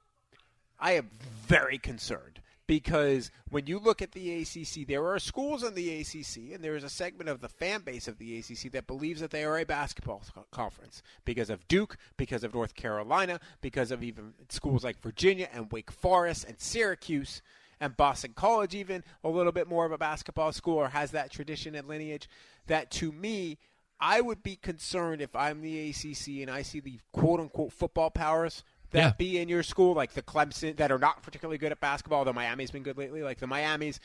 I 0.79 0.93
am 0.93 1.09
very 1.45 1.77
concerned 1.77 2.39
because 2.65 3.29
when 3.49 3.67
you 3.67 3.77
look 3.77 4.01
at 4.01 4.13
the 4.13 4.41
ACC, 4.41 4.87
there 4.87 5.05
are 5.05 5.19
schools 5.19 5.63
in 5.63 5.73
the 5.73 5.99
ACC, 5.99 6.53
and 6.53 6.63
there 6.63 6.77
is 6.77 6.85
a 6.85 6.89
segment 6.89 7.29
of 7.29 7.41
the 7.41 7.49
fan 7.49 7.81
base 7.81 8.07
of 8.07 8.19
the 8.19 8.37
ACC 8.37 8.71
that 8.71 8.87
believes 8.87 9.19
that 9.19 9.31
they 9.31 9.43
are 9.43 9.59
a 9.59 9.65
basketball 9.65 10.23
conference 10.51 11.03
because 11.25 11.49
of 11.49 11.67
Duke, 11.67 11.97
because 12.15 12.45
of 12.45 12.53
North 12.53 12.73
Carolina, 12.73 13.41
because 13.59 13.91
of 13.91 14.01
even 14.01 14.33
schools 14.47 14.85
like 14.85 15.01
Virginia 15.01 15.49
and 15.51 15.69
Wake 15.73 15.91
Forest 15.91 16.45
and 16.47 16.57
Syracuse 16.57 17.41
and 17.81 17.97
Boston 17.97 18.31
College, 18.33 18.75
even 18.75 19.03
a 19.25 19.29
little 19.29 19.51
bit 19.51 19.67
more 19.67 19.85
of 19.85 19.91
a 19.91 19.97
basketball 19.97 20.53
school 20.53 20.77
or 20.77 20.89
has 20.89 21.11
that 21.11 21.31
tradition 21.31 21.75
and 21.75 21.87
lineage. 21.87 22.29
That 22.67 22.91
to 22.91 23.11
me, 23.11 23.57
I 23.99 24.21
would 24.21 24.43
be 24.43 24.55
concerned 24.55 25.21
if 25.21 25.35
I'm 25.35 25.61
the 25.61 25.89
ACC 25.89 26.41
and 26.41 26.49
I 26.49 26.61
see 26.61 26.79
the 26.79 26.99
quote 27.11 27.39
unquote 27.39 27.73
football 27.73 28.09
powers 28.09 28.63
that 28.91 28.99
yeah. 28.99 29.11
be 29.17 29.37
in 29.37 29.49
your 29.49 29.63
school, 29.63 29.93
like 29.93 30.13
the 30.13 30.21
Clemson 30.21 30.77
that 30.77 30.91
are 30.91 30.97
not 30.97 31.21
particularly 31.21 31.57
good 31.57 31.71
at 31.71 31.79
basketball, 31.79 32.25
though 32.25 32.33
Miami's 32.33 32.71
been 32.71 32.83
good 32.83 32.97
lately, 32.97 33.21
like 33.21 33.39
the 33.39 33.47
Miami's, 33.47 33.99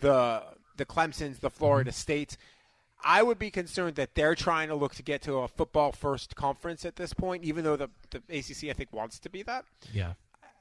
the 0.00 0.42
the 0.76 0.86
Clemsons, 0.86 1.40
the 1.40 1.50
Florida 1.50 1.90
mm-hmm. 1.90 1.96
States. 1.96 2.38
I 3.02 3.22
would 3.22 3.38
be 3.38 3.50
concerned 3.50 3.96
that 3.96 4.14
they're 4.14 4.34
trying 4.34 4.68
to 4.68 4.74
look 4.74 4.94
to 4.96 5.02
get 5.02 5.22
to 5.22 5.38
a 5.38 5.48
football 5.48 5.90
first 5.92 6.36
conference 6.36 6.84
at 6.84 6.96
this 6.96 7.14
point, 7.14 7.44
even 7.44 7.64
though 7.64 7.76
the, 7.76 7.88
the 8.10 8.18
ACC 8.28 8.70
I 8.70 8.74
think 8.74 8.92
wants 8.92 9.18
to 9.20 9.30
be 9.30 9.42
that. 9.42 9.64
Yeah 9.92 10.12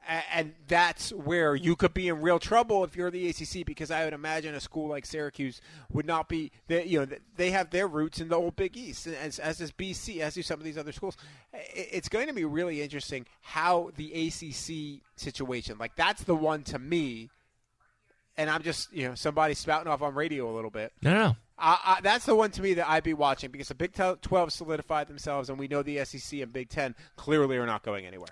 and 0.09 0.53
that's 0.67 1.11
where 1.13 1.53
you 1.53 1.75
could 1.75 1.93
be 1.93 2.07
in 2.07 2.21
real 2.21 2.39
trouble 2.39 2.83
if 2.83 2.95
you're 2.95 3.11
the 3.11 3.29
ACC 3.29 3.65
because 3.65 3.91
I 3.91 4.05
would 4.05 4.13
imagine 4.13 4.55
a 4.55 4.59
school 4.59 4.87
like 4.87 5.05
Syracuse 5.05 5.61
would 5.91 6.05
not 6.05 6.27
be 6.27 6.51
they, 6.67 6.85
you 6.85 6.99
know 6.99 7.07
they 7.35 7.51
have 7.51 7.69
their 7.69 7.87
roots 7.87 8.19
in 8.19 8.27
the 8.27 8.35
old 8.35 8.55
Big 8.55 8.75
East 8.75 9.05
as 9.05 9.37
as 9.37 9.59
does 9.59 9.71
BC 9.71 10.19
as 10.19 10.33
do 10.33 10.41
some 10.41 10.59
of 10.59 10.63
these 10.63 10.77
other 10.77 10.91
schools. 10.91 11.15
It's 11.53 12.09
going 12.09 12.27
to 12.27 12.33
be 12.33 12.43
really 12.43 12.81
interesting 12.81 13.27
how 13.41 13.91
the 13.97 14.11
ACC 14.27 15.03
situation 15.15 15.77
like 15.77 15.95
that's 15.95 16.24
the 16.24 16.35
one 16.35 16.63
to 16.63 16.79
me. 16.79 17.29
And 18.35 18.50
I'm 18.50 18.63
just 18.63 18.91
you 18.91 19.07
know 19.07 19.15
somebody 19.15 19.53
spouting 19.53 19.91
off 19.91 20.01
on 20.01 20.15
radio 20.15 20.50
a 20.50 20.53
little 20.53 20.72
bit. 20.72 20.91
No, 21.03 21.13
no. 21.13 21.35
I, 21.61 21.98
I, 21.98 22.01
that's 22.01 22.25
the 22.25 22.35
one 22.35 22.51
to 22.51 22.61
me 22.61 22.75
that 22.75 22.89
I'd 22.89 23.03
be 23.03 23.13
watching 23.13 23.51
because 23.51 23.67
the 23.67 23.75
Big 23.75 23.93
12 23.93 24.53
solidified 24.53 25.07
themselves, 25.07 25.50
and 25.50 25.59
we 25.59 25.67
know 25.67 25.83
the 25.83 26.05
SEC 26.05 26.39
and 26.39 26.53
Big 26.53 26.69
Ten 26.69 26.95
clearly 27.17 27.57
are 27.57 27.65
not 27.65 27.83
going 27.83 28.05
anywhere. 28.05 28.29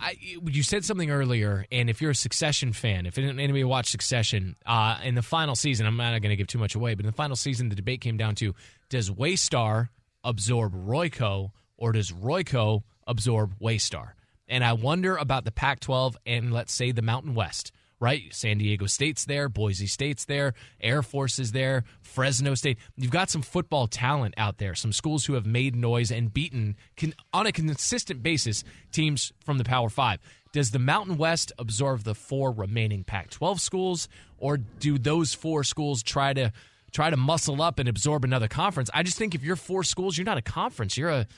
I, 0.00 0.16
you 0.20 0.62
said 0.62 0.84
something 0.84 1.10
earlier, 1.10 1.66
and 1.70 1.88
if 1.88 2.00
you're 2.00 2.10
a 2.10 2.14
Succession 2.14 2.72
fan, 2.72 3.06
if 3.06 3.18
anybody 3.18 3.64
watched 3.64 3.90
Succession, 3.90 4.56
uh, 4.66 4.98
in 5.04 5.14
the 5.14 5.22
final 5.22 5.54
season, 5.54 5.86
I'm 5.86 5.96
not 5.96 6.10
going 6.10 6.30
to 6.30 6.36
give 6.36 6.48
too 6.48 6.58
much 6.58 6.74
away, 6.74 6.94
but 6.94 7.04
in 7.04 7.10
the 7.10 7.16
final 7.16 7.36
season, 7.36 7.68
the 7.68 7.76
debate 7.76 8.00
came 8.00 8.16
down 8.16 8.34
to 8.36 8.54
does 8.88 9.10
Waystar 9.10 9.88
absorb 10.24 10.74
Royco, 10.74 11.50
or 11.76 11.92
does 11.92 12.10
Royco 12.10 12.82
absorb 13.06 13.58
Waystar? 13.60 14.12
And 14.48 14.64
I 14.64 14.72
wonder 14.74 15.16
about 15.16 15.44
the 15.44 15.52
Pac 15.52 15.80
12 15.80 16.16
and 16.26 16.52
let's 16.52 16.72
say 16.72 16.92
the 16.92 17.02
Mountain 17.02 17.34
West 17.34 17.72
right? 18.02 18.34
San 18.34 18.58
Diego 18.58 18.86
State's 18.86 19.24
there, 19.26 19.48
Boise 19.48 19.86
State's 19.86 20.24
there, 20.24 20.54
Air 20.80 21.02
Force 21.02 21.38
is 21.38 21.52
there, 21.52 21.84
Fresno 22.00 22.56
State. 22.56 22.76
You've 22.96 23.12
got 23.12 23.30
some 23.30 23.42
football 23.42 23.86
talent 23.86 24.34
out 24.36 24.58
there, 24.58 24.74
some 24.74 24.92
schools 24.92 25.24
who 25.24 25.34
have 25.34 25.46
made 25.46 25.76
noise 25.76 26.10
and 26.10 26.34
beaten 26.34 26.76
can, 26.96 27.14
on 27.32 27.46
a 27.46 27.52
consistent 27.52 28.20
basis 28.20 28.64
teams 28.90 29.32
from 29.44 29.56
the 29.56 29.64
Power 29.64 29.88
Five. 29.88 30.18
Does 30.52 30.72
the 30.72 30.80
Mountain 30.80 31.16
West 31.16 31.52
absorb 31.58 32.02
the 32.02 32.16
four 32.16 32.50
remaining 32.50 33.04
Pac 33.04 33.30
12 33.30 33.60
schools, 33.60 34.08
or 34.36 34.56
do 34.56 34.98
those 34.98 35.32
four 35.32 35.62
schools 35.62 36.02
try 36.02 36.32
to 36.32 36.52
try 36.90 37.08
to 37.08 37.16
muscle 37.16 37.62
up 37.62 37.78
and 37.78 37.88
absorb 37.88 38.24
another 38.24 38.48
conference? 38.48 38.90
I 38.92 39.04
just 39.04 39.16
think 39.16 39.36
if 39.36 39.44
you're 39.44 39.54
four 39.54 39.84
schools, 39.84 40.18
you're 40.18 40.24
not 40.24 40.38
a 40.38 40.42
conference. 40.42 40.96
You're 40.96 41.10
a 41.10 41.28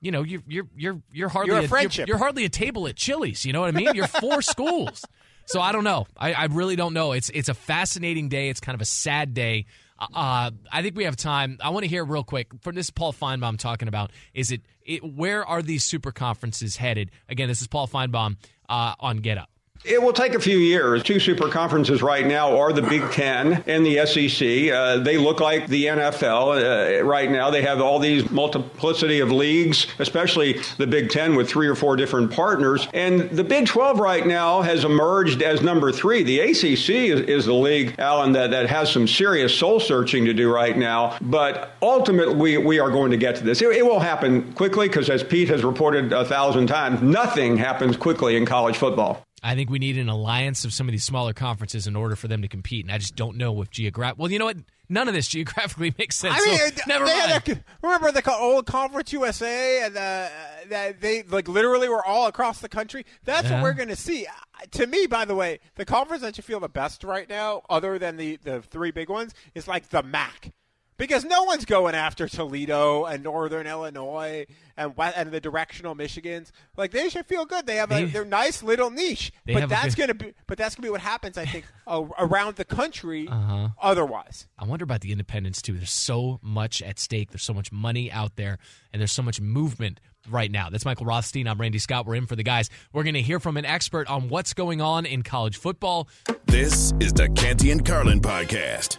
you 0.00 0.10
know, 0.10 0.22
you're 0.22 0.42
you're 0.48 0.68
you're 0.76 1.02
you're 1.12 1.28
hardly 1.28 1.54
you're 1.54 1.60
a, 1.60 1.64
a 1.64 1.82
you're, 1.82 2.06
you're, 2.06 2.18
hardly 2.18 2.44
a 2.44 2.48
table 2.48 2.88
at 2.88 2.96
Chili's. 2.96 3.46
You 3.46 3.52
know 3.52 3.60
what 3.60 3.68
I 3.68 3.78
mean? 3.78 3.94
You're 3.94 4.08
four 4.08 4.42
schools. 4.52 5.04
So 5.48 5.60
I 5.60 5.72
don't 5.72 5.84
know. 5.84 6.06
I, 6.16 6.34
I, 6.34 6.44
really 6.44 6.76
don't 6.76 6.92
know. 6.92 7.12
It's 7.12 7.30
it's 7.30 7.48
a 7.48 7.54
fascinating 7.54 8.28
day. 8.28 8.50
It's 8.50 8.60
kind 8.60 8.74
of 8.74 8.82
a 8.82 8.86
sad 8.86 9.32
day. 9.32 9.64
Uh, 9.98 10.50
I 10.70 10.82
think 10.82 10.94
we 10.94 11.04
have 11.04 11.16
time. 11.16 11.58
I 11.60 11.70
want 11.70 11.84
to 11.84 11.88
hear 11.88 12.04
real 12.04 12.22
quick 12.22 12.48
from 12.60 12.74
this 12.74 12.90
Paul 12.90 13.12
Finebaum 13.12 13.58
talking 13.58 13.88
about 13.88 14.12
is 14.34 14.52
it, 14.52 14.60
it 14.84 15.02
where 15.02 15.44
are 15.44 15.62
these 15.62 15.84
super 15.84 16.12
conferences 16.12 16.76
headed? 16.76 17.10
Again, 17.28 17.48
this 17.48 17.62
is 17.62 17.66
Paul 17.66 17.88
Finebaum 17.88 18.36
uh, 18.68 18.94
on 19.00 19.18
Get 19.18 19.38
Up. 19.38 19.50
It 19.84 20.02
will 20.02 20.12
take 20.12 20.34
a 20.34 20.40
few 20.40 20.58
years. 20.58 21.04
Two 21.04 21.20
super 21.20 21.48
conferences 21.48 22.02
right 22.02 22.26
now 22.26 22.58
are 22.58 22.72
the 22.72 22.82
Big 22.82 23.10
Ten 23.12 23.62
and 23.66 23.86
the 23.86 24.04
SEC. 24.06 24.74
Uh, 24.74 24.98
they 24.98 25.16
look 25.16 25.38
like 25.38 25.68
the 25.68 25.84
NFL 25.86 27.00
uh, 27.00 27.04
right 27.04 27.30
now. 27.30 27.50
They 27.50 27.62
have 27.62 27.80
all 27.80 28.00
these 28.00 28.28
multiplicity 28.28 29.20
of 29.20 29.30
leagues, 29.30 29.86
especially 30.00 30.60
the 30.78 30.86
Big 30.86 31.10
Ten 31.10 31.36
with 31.36 31.48
three 31.48 31.68
or 31.68 31.76
four 31.76 31.94
different 31.94 32.32
partners. 32.32 32.88
And 32.92 33.30
the 33.30 33.44
Big 33.44 33.66
12 33.66 34.00
right 34.00 34.26
now 34.26 34.62
has 34.62 34.82
emerged 34.84 35.42
as 35.42 35.62
number 35.62 35.92
three. 35.92 36.24
The 36.24 36.40
ACC 36.40 36.90
is, 36.90 37.20
is 37.20 37.46
the 37.46 37.54
league, 37.54 37.94
Alan, 37.98 38.32
that, 38.32 38.50
that 38.50 38.68
has 38.68 38.90
some 38.90 39.06
serious 39.06 39.56
soul 39.56 39.78
searching 39.78 40.24
to 40.24 40.34
do 40.34 40.52
right 40.52 40.76
now. 40.76 41.16
But 41.20 41.76
ultimately, 41.80 42.34
we, 42.34 42.58
we 42.58 42.78
are 42.80 42.90
going 42.90 43.12
to 43.12 43.16
get 43.16 43.36
to 43.36 43.44
this. 43.44 43.62
It, 43.62 43.68
it 43.76 43.86
will 43.86 44.00
happen 44.00 44.52
quickly 44.54 44.88
because, 44.88 45.08
as 45.08 45.22
Pete 45.22 45.48
has 45.48 45.62
reported 45.62 46.12
a 46.12 46.24
thousand 46.24 46.66
times, 46.66 47.00
nothing 47.00 47.56
happens 47.56 47.96
quickly 47.96 48.36
in 48.36 48.44
college 48.44 48.76
football. 48.76 49.24
I 49.42 49.54
think 49.54 49.70
we 49.70 49.78
need 49.78 49.98
an 49.98 50.08
alliance 50.08 50.64
of 50.64 50.72
some 50.72 50.88
of 50.88 50.92
these 50.92 51.04
smaller 51.04 51.32
conferences 51.32 51.86
in 51.86 51.96
order 51.96 52.16
for 52.16 52.28
them 52.28 52.42
to 52.42 52.48
compete, 52.48 52.84
and 52.84 52.92
I 52.92 52.98
just 52.98 53.16
don't 53.16 53.36
know 53.36 53.60
if 53.62 53.70
geographic. 53.70 54.18
Well, 54.18 54.30
you 54.30 54.38
know 54.38 54.46
what? 54.46 54.56
None 54.88 55.06
of 55.06 55.14
this 55.14 55.28
geographically 55.28 55.94
makes 55.98 56.16
sense. 56.16 56.34
I 56.38 56.44
mean, 56.44 56.58
so 56.58 56.82
never 56.86 57.04
mind. 57.04 57.62
remember 57.82 58.12
the 58.12 58.34
old 58.34 58.66
Conference 58.66 59.12
USA, 59.12 59.84
and 59.84 59.96
uh, 59.96 60.28
that 60.68 61.00
they 61.00 61.22
like 61.22 61.48
literally 61.48 61.88
were 61.88 62.04
all 62.04 62.26
across 62.26 62.60
the 62.60 62.68
country. 62.68 63.04
That's 63.24 63.48
yeah. 63.48 63.54
what 63.54 63.62
we're 63.62 63.74
going 63.74 63.88
to 63.88 63.96
see. 63.96 64.26
To 64.72 64.86
me, 64.86 65.06
by 65.06 65.24
the 65.24 65.34
way, 65.34 65.60
the 65.76 65.84
conference 65.84 66.22
that 66.22 66.36
you 66.36 66.42
feel 66.42 66.60
the 66.60 66.68
best 66.68 67.04
right 67.04 67.28
now, 67.28 67.62
other 67.70 67.98
than 67.98 68.16
the 68.16 68.38
the 68.42 68.62
three 68.62 68.90
big 68.90 69.08
ones, 69.08 69.34
is 69.54 69.68
like 69.68 69.90
the 69.90 70.02
MAC 70.02 70.52
because 70.98 71.24
no 71.24 71.44
one's 71.44 71.64
going 71.64 71.94
after 71.94 72.28
Toledo 72.28 73.04
and 73.04 73.22
Northern 73.22 73.66
Illinois 73.66 74.46
and 74.76 74.92
and 74.98 75.30
the 75.30 75.40
directional 75.40 75.94
Michigans. 75.94 76.50
Like 76.76 76.90
they 76.90 77.08
should 77.08 77.26
feel 77.26 77.46
good. 77.46 77.66
They 77.66 77.76
have 77.76 77.90
a, 77.92 78.04
their 78.04 78.24
nice 78.24 78.62
little 78.62 78.90
niche, 78.90 79.32
but 79.46 79.68
that's 79.68 79.94
good, 79.94 80.08
gonna 80.08 80.14
be 80.14 80.34
but 80.46 80.58
that's 80.58 80.74
gonna 80.74 80.86
be 80.86 80.90
what 80.90 81.00
happens. 81.00 81.38
I 81.38 81.46
think 81.46 81.64
around 81.86 82.56
the 82.56 82.64
country. 82.64 83.28
Uh-huh. 83.28 83.68
Otherwise, 83.80 84.46
I 84.58 84.64
wonder 84.64 84.82
about 84.84 85.00
the 85.00 85.12
independents 85.12 85.62
too. 85.62 85.74
There's 85.74 85.90
so 85.90 86.40
much 86.42 86.82
at 86.82 86.98
stake. 86.98 87.30
There's 87.30 87.42
so 87.44 87.54
much 87.54 87.72
money 87.72 88.10
out 88.10 88.36
there, 88.36 88.58
and 88.92 89.00
there's 89.00 89.12
so 89.12 89.22
much 89.22 89.40
movement 89.40 90.00
right 90.28 90.50
now. 90.50 90.68
That's 90.68 90.84
Michael 90.84 91.06
Rothstein. 91.06 91.46
I'm 91.46 91.60
Randy 91.60 91.78
Scott. 91.78 92.06
We're 92.06 92.16
in 92.16 92.26
for 92.26 92.36
the 92.36 92.42
guys. 92.42 92.68
We're 92.92 93.04
going 93.04 93.14
to 93.14 93.22
hear 93.22 93.40
from 93.40 93.56
an 93.56 93.64
expert 93.64 94.08
on 94.08 94.28
what's 94.28 94.52
going 94.52 94.82
on 94.82 95.06
in 95.06 95.22
college 95.22 95.56
football. 95.56 96.08
This 96.44 96.92
is 97.00 97.12
the 97.12 97.28
Canty 97.30 97.70
and 97.70 97.86
Carlin 97.86 98.20
podcast. 98.20 98.98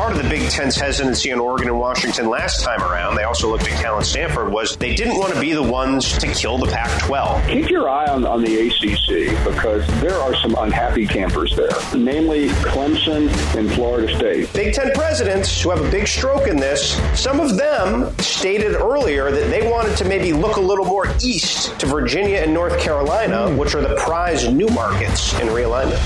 part 0.00 0.16
of 0.16 0.22
the 0.22 0.28
Big 0.30 0.48
Ten's 0.48 0.76
hesitancy 0.76 1.30
on 1.30 1.38
Oregon 1.38 1.68
and 1.68 1.78
Washington 1.78 2.30
last 2.30 2.64
time 2.64 2.80
around, 2.80 3.16
they 3.16 3.24
also 3.24 3.50
looked 3.50 3.64
at 3.64 3.82
Cal 3.82 3.98
and 3.98 4.06
Stanford, 4.06 4.50
was 4.50 4.74
they 4.78 4.94
didn't 4.94 5.18
want 5.18 5.34
to 5.34 5.38
be 5.38 5.52
the 5.52 5.62
ones 5.62 6.16
to 6.16 6.26
kill 6.28 6.56
the 6.56 6.68
Pac 6.68 7.02
12. 7.02 7.46
Keep 7.46 7.68
your 7.68 7.86
eye 7.86 8.06
on, 8.06 8.24
on 8.24 8.42
the 8.42 8.66
ACC 8.66 9.44
because 9.44 9.86
there 10.00 10.14
are 10.14 10.34
some 10.36 10.54
unhappy 10.56 11.06
campers 11.06 11.54
there, 11.54 11.68
namely 11.94 12.48
Clemson 12.64 13.28
and 13.54 13.70
Florida 13.72 14.16
State. 14.16 14.50
Big 14.54 14.72
Ten 14.72 14.90
presidents 14.92 15.60
who 15.60 15.68
have 15.68 15.84
a 15.84 15.90
big 15.90 16.08
stroke 16.08 16.48
in 16.48 16.56
this, 16.56 16.98
some 17.12 17.38
of 17.38 17.58
them 17.58 18.10
stated 18.20 18.76
earlier 18.76 19.30
that 19.30 19.50
they 19.50 19.70
wanted 19.70 19.98
to 19.98 20.06
maybe 20.06 20.32
look 20.32 20.56
a 20.56 20.62
little 20.62 20.86
more 20.86 21.08
east 21.22 21.78
to 21.78 21.84
Virginia 21.84 22.38
and 22.38 22.54
North 22.54 22.80
Carolina, 22.80 23.54
which 23.54 23.74
are 23.74 23.82
the 23.82 23.96
prize 23.96 24.50
new 24.50 24.68
markets 24.68 25.38
in 25.40 25.48
realignment. 25.48 26.00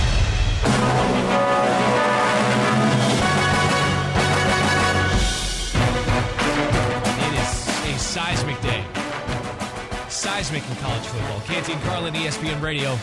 Seismic 10.25 10.67
in 10.71 10.77
college 10.77 11.05
football. 11.05 11.39
Canty 11.41 11.75
and 11.75 11.83
Carlin, 11.83 12.15
ESPN 12.15 12.63
Radio, 12.63 12.95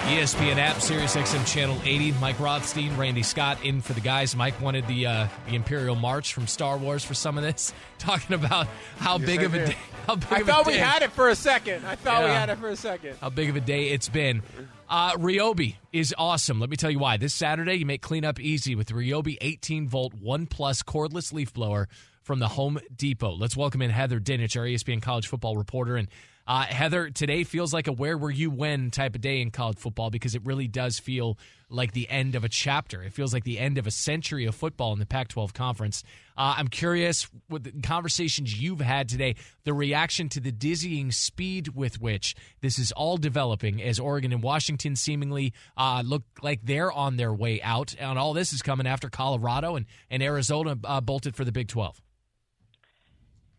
ESPN 0.00 0.58
app, 0.58 0.82
Sirius 0.82 1.16
XM 1.16 1.50
Channel 1.50 1.80
80. 1.82 2.12
Mike 2.20 2.38
Rothstein, 2.38 2.94
Randy 2.98 3.22
Scott 3.22 3.64
in 3.64 3.80
for 3.80 3.94
the 3.94 4.02
guys. 4.02 4.36
Mike 4.36 4.60
wanted 4.60 4.86
the 4.86 5.06
uh, 5.06 5.28
the 5.48 5.54
Imperial 5.54 5.96
March 5.96 6.34
from 6.34 6.46
Star 6.46 6.76
Wars 6.76 7.02
for 7.02 7.14
some 7.14 7.38
of 7.38 7.42
this, 7.42 7.72
talking 7.98 8.34
about 8.34 8.68
how 8.98 9.16
yes, 9.16 9.26
big 9.26 9.42
of 9.42 9.54
a 9.54 9.66
day. 9.68 9.76
How 10.06 10.16
big 10.16 10.32
I 10.32 10.42
thought 10.42 10.66
we 10.66 10.76
had 10.76 11.02
it 11.02 11.12
for 11.12 11.28
a 11.28 11.36
second. 11.36 11.84
I 11.86 11.94
thought 11.94 12.22
yeah. 12.22 12.28
we 12.28 12.34
had 12.34 12.48
it 12.48 12.58
for 12.58 12.68
a 12.68 12.74
second. 12.74 13.16
How 13.20 13.28
big 13.28 13.50
of 13.50 13.54
a 13.54 13.60
day 13.60 13.90
it's 13.90 14.08
been. 14.08 14.42
Uh, 14.88 15.12
Ryobi 15.12 15.76
is 15.92 16.12
awesome. 16.18 16.58
Let 16.58 16.68
me 16.68 16.76
tell 16.76 16.90
you 16.90 16.98
why. 16.98 17.16
This 17.16 17.34
Saturday, 17.34 17.74
you 17.74 17.86
make 17.86 18.02
cleanup 18.02 18.40
easy 18.40 18.74
with 18.74 18.88
the 18.88 18.94
Ryobi 18.94 19.36
18 19.40 19.88
volt 19.88 20.14
1 20.14 20.46
plus 20.46 20.82
cordless 20.82 21.32
leaf 21.32 21.52
blower 21.52 21.86
from 22.22 22.38
the 22.38 22.48
Home 22.48 22.78
Depot. 22.94 23.32
Let's 23.32 23.56
welcome 23.56 23.82
in 23.82 23.90
Heather 23.90 24.20
Dinich, 24.20 24.58
our 24.58 24.66
ESPN 24.66 25.02
college 25.02 25.26
football 25.26 25.56
reporter. 25.56 25.96
And 25.96 26.08
uh, 26.46 26.64
Heather, 26.64 27.10
today 27.10 27.44
feels 27.44 27.72
like 27.72 27.86
a 27.86 27.92
where 27.92 28.18
were 28.18 28.30
you 28.30 28.50
when 28.50 28.90
type 28.90 29.14
of 29.14 29.20
day 29.20 29.40
in 29.40 29.50
college 29.52 29.78
football 29.78 30.10
because 30.10 30.34
it 30.34 30.44
really 30.44 30.66
does 30.66 30.98
feel 30.98 31.38
like 31.68 31.92
the 31.92 32.10
end 32.10 32.34
of 32.34 32.42
a 32.42 32.48
chapter. 32.48 33.02
It 33.02 33.12
feels 33.12 33.32
like 33.32 33.44
the 33.44 33.58
end 33.58 33.78
of 33.78 33.86
a 33.86 33.90
century 33.92 34.46
of 34.46 34.54
football 34.56 34.92
in 34.92 34.98
the 34.98 35.06
Pac 35.06 35.28
12 35.28 35.54
conference. 35.54 36.02
Uh, 36.36 36.54
I'm 36.56 36.66
curious, 36.66 37.28
with 37.48 37.62
the 37.62 37.80
conversations 37.82 38.60
you've 38.60 38.80
had 38.80 39.08
today, 39.08 39.36
the 39.62 39.72
reaction 39.72 40.28
to 40.30 40.40
the 40.40 40.50
dizzying 40.50 41.12
speed 41.12 41.68
with 41.68 42.00
which 42.00 42.34
this 42.62 42.80
is 42.80 42.90
all 42.92 43.16
developing 43.16 43.80
as 43.80 44.00
Oregon 44.00 44.32
and 44.32 44.42
Washington 44.42 44.96
seemingly 44.96 45.52
uh, 45.76 46.02
look 46.04 46.24
like 46.42 46.60
they're 46.64 46.90
on 46.90 47.16
their 47.16 47.32
way 47.32 47.62
out. 47.62 47.94
And 47.96 48.18
all 48.18 48.32
this 48.32 48.52
is 48.52 48.60
coming 48.60 48.88
after 48.88 49.08
Colorado 49.08 49.76
and, 49.76 49.86
and 50.10 50.20
Arizona 50.20 50.76
uh, 50.82 51.00
bolted 51.00 51.36
for 51.36 51.44
the 51.44 51.52
Big 51.52 51.68
12. 51.68 52.00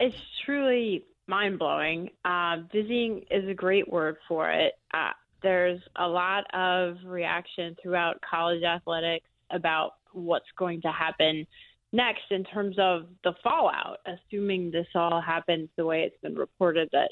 It's 0.04 0.18
truly 0.44 1.06
mind 1.28 1.60
blowing. 1.60 2.10
Uh, 2.26 2.58
dizzying 2.74 3.24
is 3.30 3.48
a 3.48 3.54
great 3.54 3.88
word 3.88 4.18
for 4.28 4.50
it. 4.50 4.74
Uh, 4.92 5.12
there's 5.44 5.80
a 5.96 6.08
lot 6.08 6.44
of 6.56 6.98
reaction 7.06 7.78
throughout 7.80 8.20
college 8.28 8.64
athletics 8.64 9.28
about 9.52 9.92
what's 10.12 10.48
going 10.58 10.82
to 10.82 10.92
happen 10.92 11.46
next 11.94 12.24
in 12.32 12.44
terms 12.46 12.78
of 12.80 13.10
the 13.24 13.34
fallout, 13.44 13.98
assuming 14.08 14.72
this 14.72 14.88
all 14.96 15.22
happens 15.22 15.70
the 15.78 15.86
way 15.86 16.02
it's 16.02 16.20
been 16.24 16.34
reported 16.36 16.90
that 16.94 17.12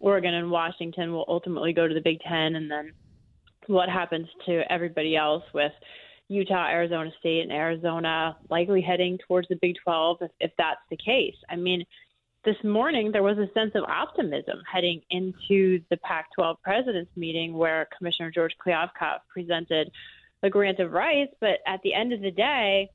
Oregon 0.00 0.32
and 0.32 0.50
Washington 0.50 1.12
will 1.12 1.26
ultimately 1.28 1.74
go 1.74 1.86
to 1.86 1.92
the 1.92 2.00
Big 2.00 2.18
Ten, 2.26 2.56
and 2.56 2.70
then 2.70 2.92
what 3.66 3.90
happens 3.90 4.26
to 4.46 4.62
everybody 4.72 5.16
else 5.16 5.44
with 5.52 5.72
Utah, 6.28 6.68
Arizona 6.68 7.10
State, 7.20 7.42
and 7.42 7.52
Arizona 7.52 8.38
likely 8.48 8.80
heading 8.80 9.18
towards 9.28 9.48
the 9.48 9.58
Big 9.60 9.74
12 9.84 10.16
if, 10.22 10.30
if 10.40 10.50
that's 10.56 10.80
the 10.88 10.96
case. 10.96 11.36
I 11.50 11.56
mean, 11.56 11.84
this 12.44 12.56
morning 12.64 13.12
there 13.12 13.22
was 13.22 13.38
a 13.38 13.52
sense 13.54 13.72
of 13.74 13.84
optimism 13.84 14.62
heading 14.70 15.00
into 15.10 15.80
the 15.90 15.96
Pac 15.98 16.26
12 16.34 16.56
president's 16.62 17.16
meeting 17.16 17.54
where 17.54 17.88
Commissioner 17.96 18.30
George 18.30 18.54
Kliavkoff 18.64 19.20
presented 19.32 19.90
a 20.42 20.50
grant 20.50 20.80
of 20.80 20.92
rights. 20.92 21.32
But 21.40 21.60
at 21.66 21.80
the 21.82 21.94
end 21.94 22.12
of 22.12 22.20
the 22.20 22.32
day, 22.32 22.90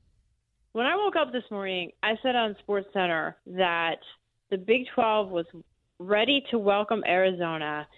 when 0.72 0.86
I 0.86 0.96
woke 0.96 1.16
up 1.16 1.32
this 1.32 1.50
morning, 1.50 1.92
I 2.02 2.14
said 2.22 2.36
on 2.36 2.56
Sports 2.60 2.88
Center 2.92 3.36
that 3.46 4.00
the 4.50 4.58
Big 4.58 4.82
12 4.94 5.30
was 5.30 5.46
ready 5.98 6.44
to 6.50 6.58
welcome 6.58 7.02
Arizona, 7.06 7.88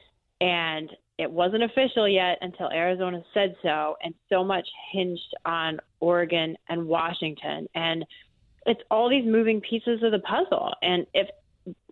and 0.41 0.89
it 1.19 1.31
wasn't 1.31 1.65
official 1.65 2.09
yet 2.09 2.39
until 2.43 2.71
Arizona 2.71 3.23
said 3.35 3.57
so, 3.63 3.97
and 4.03 4.15
so 4.29 4.45
much 4.45 4.67
hinged 4.93 5.35
on 5.45 5.81
Oregon 5.99 6.57
and 6.69 6.87
Washington. 6.87 7.69
And 7.75 8.07
it's 8.67 8.81
all 8.91 9.11
these 9.11 9.27
moving 9.27 9.61
pieces 9.61 10.03
of 10.03 10.13
the 10.13 10.21
puzzle. 10.21 10.73
And 10.83 11.07
if 11.13 11.29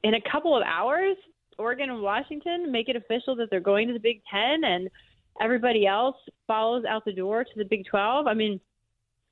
in 0.03 0.15
a 0.15 0.31
couple 0.31 0.57
of 0.57 0.63
hours, 0.65 1.17
Oregon 1.59 1.91
and 1.91 2.03
Washington 2.03 2.71
make 2.71 2.89
it 2.89 2.97
official 2.97 3.35
that 3.37 3.49
they're 3.51 3.61
going 3.61 3.89
to 3.89 3.95
the 3.95 4.01
Big 4.01 4.23
Ten 4.31 4.65
and 4.65 4.89
everybody 5.41 5.87
else 5.87 6.17
follows 6.47 6.85
out 6.89 7.05
the 7.05 7.13
door 7.13 7.45
to 7.45 7.51
the 7.57 7.65
Big 7.65 7.85
12. 7.87 8.27
I 8.27 8.35
mean, 8.35 8.61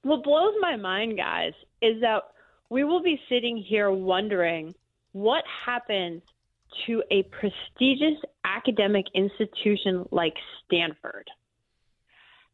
what 0.03 0.25
blows 0.25 0.55
my 0.61 0.77
mind, 0.77 1.17
guys, 1.17 1.53
is 1.83 2.01
that 2.01 2.23
we 2.71 2.85
will 2.85 3.03
be 3.03 3.21
sitting 3.29 3.57
here 3.57 3.91
wondering 3.91 4.75
what 5.13 5.45
happens 5.65 6.23
to 6.87 7.03
a 7.11 7.23
prestigious 7.25 8.19
academic 8.45 9.07
institution 9.15 10.05
like 10.11 10.35
Stanford. 10.65 11.29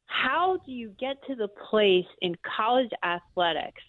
How 0.06 0.58
do 0.66 0.72
you 0.72 0.94
get 1.00 1.16
to 1.26 1.34
the 1.34 1.48
place 1.48 2.06
in 2.20 2.36
college 2.56 2.90
athletics 3.02 3.82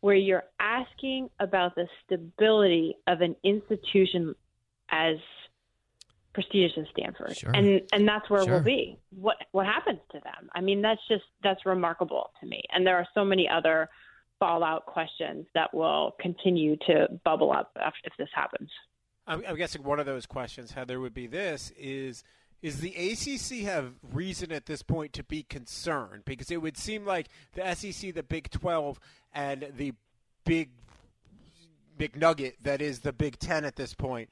where 0.00 0.14
you're 0.14 0.44
asking 0.60 1.28
about 1.40 1.74
the 1.74 1.86
stability 2.04 2.96
of 3.06 3.20
an 3.20 3.34
institution 3.42 4.34
as 4.90 5.16
prestigious 6.32 6.72
as 6.78 6.86
Stanford? 6.96 7.36
Sure. 7.36 7.50
And 7.52 7.82
and 7.92 8.06
that's 8.06 8.28
where 8.30 8.44
Sure. 8.44 8.54
we'll 8.54 8.62
be. 8.62 8.98
What 9.10 9.36
what 9.52 9.66
happens 9.66 10.00
to 10.12 10.20
them? 10.20 10.48
I 10.54 10.60
mean, 10.60 10.82
that's 10.82 11.00
just 11.08 11.24
that's 11.42 11.64
remarkable 11.66 12.30
to 12.40 12.46
me. 12.46 12.62
And 12.72 12.86
there 12.86 12.96
are 12.96 13.06
so 13.14 13.24
many 13.24 13.48
other 13.48 13.88
fallout 14.38 14.86
questions 14.86 15.46
that 15.54 15.72
will 15.74 16.14
continue 16.20 16.76
to 16.86 17.08
bubble 17.24 17.52
up 17.52 17.72
if, 17.76 17.94
if 18.04 18.12
this 18.18 18.28
happens. 18.34 18.70
I'm, 19.26 19.42
I'm 19.46 19.56
guessing 19.56 19.82
one 19.82 19.98
of 19.98 20.06
those 20.06 20.26
questions, 20.26 20.72
Heather, 20.72 21.00
would 21.00 21.14
be 21.14 21.26
this: 21.26 21.72
is 21.76 22.22
is 22.62 22.80
the 22.80 22.94
ACC 22.94 23.64
have 23.64 23.92
reason 24.12 24.50
at 24.52 24.66
this 24.66 24.82
point 24.82 25.12
to 25.14 25.24
be 25.24 25.42
concerned? 25.42 26.22
Because 26.24 26.50
it 26.50 26.60
would 26.60 26.76
seem 26.76 27.04
like 27.04 27.28
the 27.54 27.74
SEC, 27.74 28.14
the 28.14 28.22
Big 28.22 28.50
12, 28.50 28.98
and 29.32 29.72
the 29.76 29.94
big 30.44 30.70
big 31.96 32.16
nugget 32.16 32.56
that 32.62 32.80
is 32.80 33.00
the 33.00 33.12
Big 33.12 33.38
Ten 33.38 33.64
at 33.64 33.76
this 33.76 33.92
point 33.92 34.30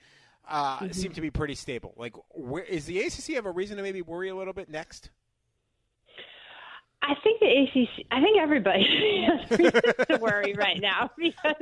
uh, 0.49 0.89
seem 0.93 1.13
to 1.13 1.21
be 1.21 1.31
pretty 1.31 1.55
stable. 1.55 1.93
Like, 1.97 2.15
where 2.31 2.63
is 2.63 2.87
the 2.87 3.01
ACC 3.01 3.35
have 3.35 3.47
a 3.47 3.51
reason 3.51 3.77
to 3.77 3.83
maybe 3.83 4.03
worry 4.03 4.29
a 4.29 4.35
little 4.35 4.53
bit 4.53 4.69
next? 4.69 5.11
I 7.03 7.15
think 7.23 7.41
the 7.41 7.47
ACC. 7.47 8.07
I 8.11 8.21
think 8.21 8.39
everybody 8.39 9.27
has 9.27 9.59
to 9.59 10.19
worry 10.21 10.55
right 10.55 10.81
now 10.81 11.11
because 11.19 11.55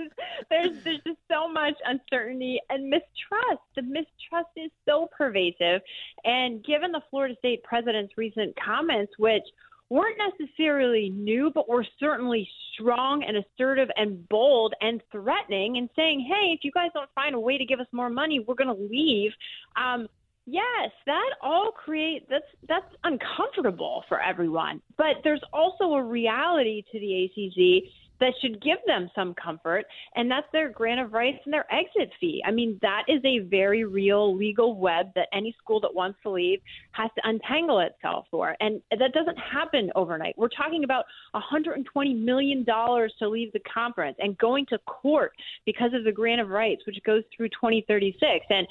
there's 0.49 0.83
there's 0.85 1.01
just 1.07 1.19
so 1.31 1.49
much 1.49 1.75
uncertainty 1.85 2.61
and 2.71 2.89
mistrust. 2.89 3.63
The 3.77 3.83
mistrust 3.83 4.51
is 4.57 4.71
so 4.89 5.09
pervasive, 5.17 5.83
and 6.25 6.65
given 6.65 6.93
the 6.93 7.03
Florida 7.11 7.35
State 7.39 7.63
president's 7.63 8.17
recent 8.17 8.57
comments, 8.57 9.13
which 9.19 9.43
weren't 9.91 10.17
necessarily 10.19 11.11
new, 11.11 11.51
but 11.55 11.69
were 11.69 11.85
certainly 12.01 12.49
strong 12.73 13.23
and 13.23 13.37
assertive 13.37 13.89
and 13.97 14.27
bold 14.29 14.73
and 14.81 15.03
threatening, 15.13 15.77
and 15.77 15.91
saying, 15.95 16.21
"Hey, 16.21 16.53
if 16.53 16.61
you 16.63 16.71
guys 16.73 16.91
don't 16.95 17.11
find 17.15 17.35
a 17.35 17.41
way 17.41 17.59
to 17.59 17.67
give 17.67 17.81
us 17.81 17.89
more 17.93 18.09
money, 18.09 18.41
we're 18.41 18.55
going 18.55 18.75
to 18.75 18.83
leave." 18.83 19.33
Um, 19.77 20.09
Yes, 20.47 20.91
that 21.07 21.31
all 21.41 21.71
create 21.73 22.29
that's 22.29 22.45
that's 22.69 22.95
uncomfortable 23.05 24.05
for 24.09 24.21
everyone. 24.21 24.83
But 24.99 25.17
there's 25.25 25.43
also 25.53 25.95
a 25.95 26.03
reality 26.03 26.83
to 26.93 27.01
the 27.01 27.25
ACC 27.25 27.91
that 28.21 28.33
should 28.41 28.63
give 28.63 28.79
them 28.87 29.11
some 29.15 29.35
comfort, 29.35 29.85
and 30.15 30.31
that's 30.31 30.47
their 30.53 30.69
grant 30.69 31.01
of 31.01 31.13
rights 31.13 31.39
and 31.45 31.53
their 31.53 31.67
exit 31.73 32.13
fee. 32.21 32.43
I 32.47 32.51
mean, 32.53 32.79
that 32.81 33.03
is 33.09 33.21
a 33.25 33.41
very 33.41 33.85
real 33.85 34.37
legal 34.37 34.77
web 34.79 35.09
that 35.15 35.29
any 35.33 35.55
school 35.61 35.81
that 35.81 35.93
wants 35.93 36.19
to 36.23 36.31
leave 36.31 36.61
has 36.93 37.11
to 37.17 37.29
untangle 37.29 37.81
itself 37.81 38.27
for, 38.31 38.55
and 38.61 38.81
that 38.91 39.13
doesn't 39.13 39.39
happen 39.39 39.91
overnight. 39.97 40.35
We're 40.37 40.49
talking 40.49 40.85
about 40.85 41.07
120 41.33 42.15
million 42.15 42.65
dollars 42.65 43.13
to 43.19 43.29
leave 43.29 43.53
the 43.53 43.61
conference 43.61 44.17
and 44.21 44.37
going 44.39 44.67
to 44.67 44.79
court 44.81 45.33
because 45.67 45.93
of 45.95 46.05
the 46.05 46.13
grant 46.13 46.41
of 46.41 46.51
rights, 46.51 46.83
which 46.87 46.99
goes 47.05 47.23
through 47.37 47.49
2036, 47.49 48.47
and 48.51 48.67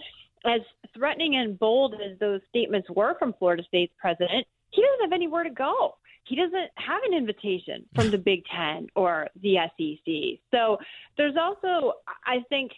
as 0.45 0.61
threatening 0.95 1.35
and 1.37 1.57
bold 1.57 1.95
as 1.95 2.17
those 2.19 2.41
statements 2.49 2.89
were 2.89 3.15
from 3.17 3.33
Florida 3.39 3.63
State's 3.67 3.93
president, 3.99 4.45
he 4.71 4.81
doesn't 4.81 5.11
have 5.11 5.13
anywhere 5.13 5.43
to 5.43 5.49
go. 5.49 5.95
He 6.25 6.35
doesn't 6.35 6.71
have 6.75 7.01
an 7.05 7.13
invitation 7.13 7.85
from 7.95 8.09
the 8.09 8.17
Big 8.17 8.43
Ten 8.45 8.87
or 8.95 9.27
the 9.41 9.57
SEC. 9.77 10.39
So 10.51 10.77
there's 11.17 11.35
also, 11.39 11.93
I 12.25 12.43
think, 12.49 12.71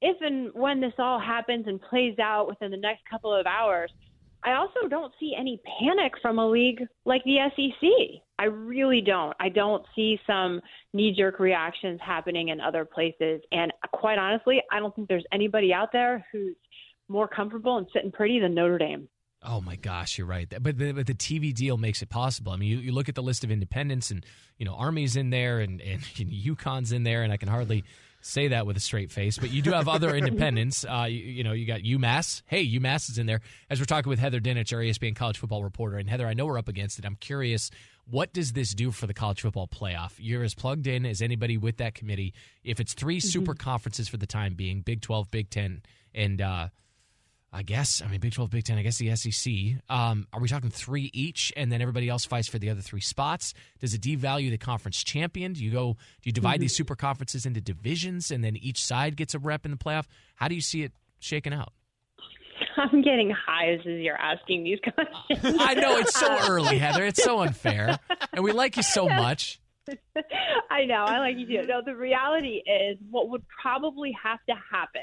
if 0.00 0.16
and 0.20 0.52
when 0.54 0.80
this 0.80 0.94
all 0.98 1.18
happens 1.18 1.66
and 1.66 1.80
plays 1.82 2.18
out 2.18 2.48
within 2.48 2.70
the 2.70 2.76
next 2.76 3.02
couple 3.10 3.34
of 3.34 3.46
hours, 3.46 3.90
I 4.44 4.54
also 4.54 4.88
don't 4.88 5.12
see 5.18 5.34
any 5.38 5.60
panic 5.80 6.12
from 6.22 6.38
a 6.38 6.48
league 6.48 6.82
like 7.04 7.24
the 7.24 7.38
SEC. 7.56 8.22
I 8.38 8.44
really 8.44 9.00
don't. 9.00 9.36
I 9.40 9.48
don't 9.48 9.84
see 9.96 10.18
some 10.26 10.60
knee 10.92 11.12
jerk 11.16 11.40
reactions 11.40 12.00
happening 12.04 12.48
in 12.48 12.60
other 12.60 12.84
places. 12.84 13.42
And 13.50 13.72
quite 13.92 14.16
honestly, 14.16 14.62
I 14.70 14.78
don't 14.78 14.94
think 14.94 15.08
there's 15.08 15.26
anybody 15.32 15.72
out 15.72 15.90
there 15.92 16.24
who's 16.30 16.54
more 17.08 17.28
comfortable 17.28 17.78
and 17.78 17.86
sitting 17.92 18.12
pretty 18.12 18.40
than 18.40 18.54
Notre 18.54 18.78
Dame. 18.78 19.08
Oh 19.42 19.60
my 19.60 19.76
gosh, 19.76 20.18
you're 20.18 20.26
right. 20.26 20.48
But 20.48 20.78
the, 20.78 20.92
but 20.92 21.06
the 21.06 21.14
TV 21.14 21.54
deal 21.54 21.76
makes 21.76 22.02
it 22.02 22.08
possible. 22.08 22.52
I 22.52 22.56
mean, 22.56 22.70
you, 22.70 22.78
you 22.78 22.92
look 22.92 23.08
at 23.08 23.14
the 23.14 23.22
list 23.22 23.44
of 23.44 23.50
independents, 23.52 24.10
and 24.10 24.26
you 24.56 24.64
know, 24.64 24.74
Army's 24.74 25.14
in 25.14 25.30
there, 25.30 25.60
and 25.60 25.80
and 25.80 26.02
UConn's 26.16 26.92
in 26.92 27.04
there, 27.04 27.22
and 27.22 27.32
I 27.32 27.36
can 27.36 27.48
hardly 27.48 27.84
say 28.20 28.48
that 28.48 28.66
with 28.66 28.76
a 28.76 28.80
straight 28.80 29.12
face. 29.12 29.38
But 29.38 29.50
you 29.50 29.62
do 29.62 29.70
have 29.70 29.88
other 29.88 30.14
independents. 30.16 30.84
Uh, 30.84 31.06
you, 31.08 31.18
you 31.18 31.44
know, 31.44 31.52
you 31.52 31.66
got 31.66 31.80
UMass. 31.80 32.42
Hey, 32.46 32.66
UMass 32.66 33.10
is 33.10 33.18
in 33.18 33.26
there. 33.26 33.40
As 33.70 33.78
we're 33.78 33.86
talking 33.86 34.10
with 34.10 34.18
Heather 34.18 34.40
Dinich, 34.40 34.72
our 34.72 34.80
ESPN 34.80 35.14
college 35.14 35.38
football 35.38 35.62
reporter, 35.62 35.98
and 35.98 36.08
Heather, 36.10 36.26
I 36.26 36.34
know 36.34 36.46
we're 36.46 36.58
up 36.58 36.68
against 36.68 36.98
it. 36.98 37.04
I'm 37.04 37.16
curious, 37.16 37.70
what 38.10 38.32
does 38.32 38.52
this 38.52 38.74
do 38.74 38.90
for 38.90 39.06
the 39.06 39.14
college 39.14 39.42
football 39.42 39.68
playoff? 39.68 40.14
You're 40.18 40.42
as 40.42 40.54
plugged 40.54 40.86
in 40.88 41.06
as 41.06 41.22
anybody 41.22 41.56
with 41.56 41.76
that 41.76 41.94
committee. 41.94 42.34
If 42.64 42.80
it's 42.80 42.94
3 42.94 43.20
super 43.20 43.54
conferences 43.54 44.08
for 44.08 44.16
the 44.16 44.26
time 44.26 44.54
being, 44.54 44.80
Big 44.80 45.00
12, 45.00 45.30
Big 45.30 45.50
10, 45.50 45.82
and 46.14 46.40
uh, 46.40 46.68
I 47.52 47.62
guess. 47.62 48.02
I 48.02 48.08
mean, 48.08 48.20
Big 48.20 48.32
12, 48.32 48.50
Big 48.50 48.64
10, 48.64 48.78
I 48.78 48.82
guess 48.82 48.98
the 48.98 49.14
SEC. 49.16 49.52
Um, 49.88 50.26
are 50.32 50.40
we 50.40 50.48
talking 50.48 50.70
three 50.70 51.10
each 51.14 51.52
and 51.56 51.72
then 51.72 51.80
everybody 51.80 52.08
else 52.08 52.26
fights 52.26 52.46
for 52.46 52.58
the 52.58 52.68
other 52.68 52.82
three 52.82 53.00
spots? 53.00 53.54
Does 53.80 53.94
it 53.94 54.02
devalue 54.02 54.50
the 54.50 54.58
conference 54.58 55.02
champion? 55.02 55.54
Do 55.54 55.64
you 55.64 55.70
go, 55.70 55.94
do 55.94 56.28
you 56.28 56.32
divide 56.32 56.60
these 56.60 56.76
super 56.76 56.94
conferences 56.94 57.46
into 57.46 57.60
divisions 57.60 58.30
and 58.30 58.44
then 58.44 58.56
each 58.56 58.84
side 58.84 59.16
gets 59.16 59.34
a 59.34 59.38
rep 59.38 59.64
in 59.64 59.70
the 59.70 59.78
playoff? 59.78 60.04
How 60.36 60.48
do 60.48 60.54
you 60.54 60.60
see 60.60 60.82
it 60.82 60.92
shaking 61.20 61.54
out? 61.54 61.72
I'm 62.76 63.02
getting 63.02 63.30
highs 63.30 63.80
as 63.80 63.98
you're 64.00 64.16
asking 64.20 64.64
these 64.64 64.78
questions. 64.80 65.56
I 65.60 65.74
know 65.74 65.96
it's 65.96 66.18
so 66.18 66.38
early, 66.48 66.78
Heather. 66.78 67.04
It's 67.04 67.22
so 67.22 67.40
unfair. 67.40 67.98
And 68.32 68.44
we 68.44 68.52
like 68.52 68.76
you 68.76 68.82
so 68.82 69.08
much. 69.08 69.60
I 70.70 70.84
know. 70.84 71.04
I 71.06 71.18
like 71.18 71.36
you 71.38 71.46
too. 71.46 71.66
No, 71.66 71.80
the 71.84 71.96
reality 71.96 72.62
is 72.66 72.98
what 73.10 73.30
would 73.30 73.42
probably 73.48 74.14
have 74.22 74.38
to 74.48 74.54
happen 74.70 75.02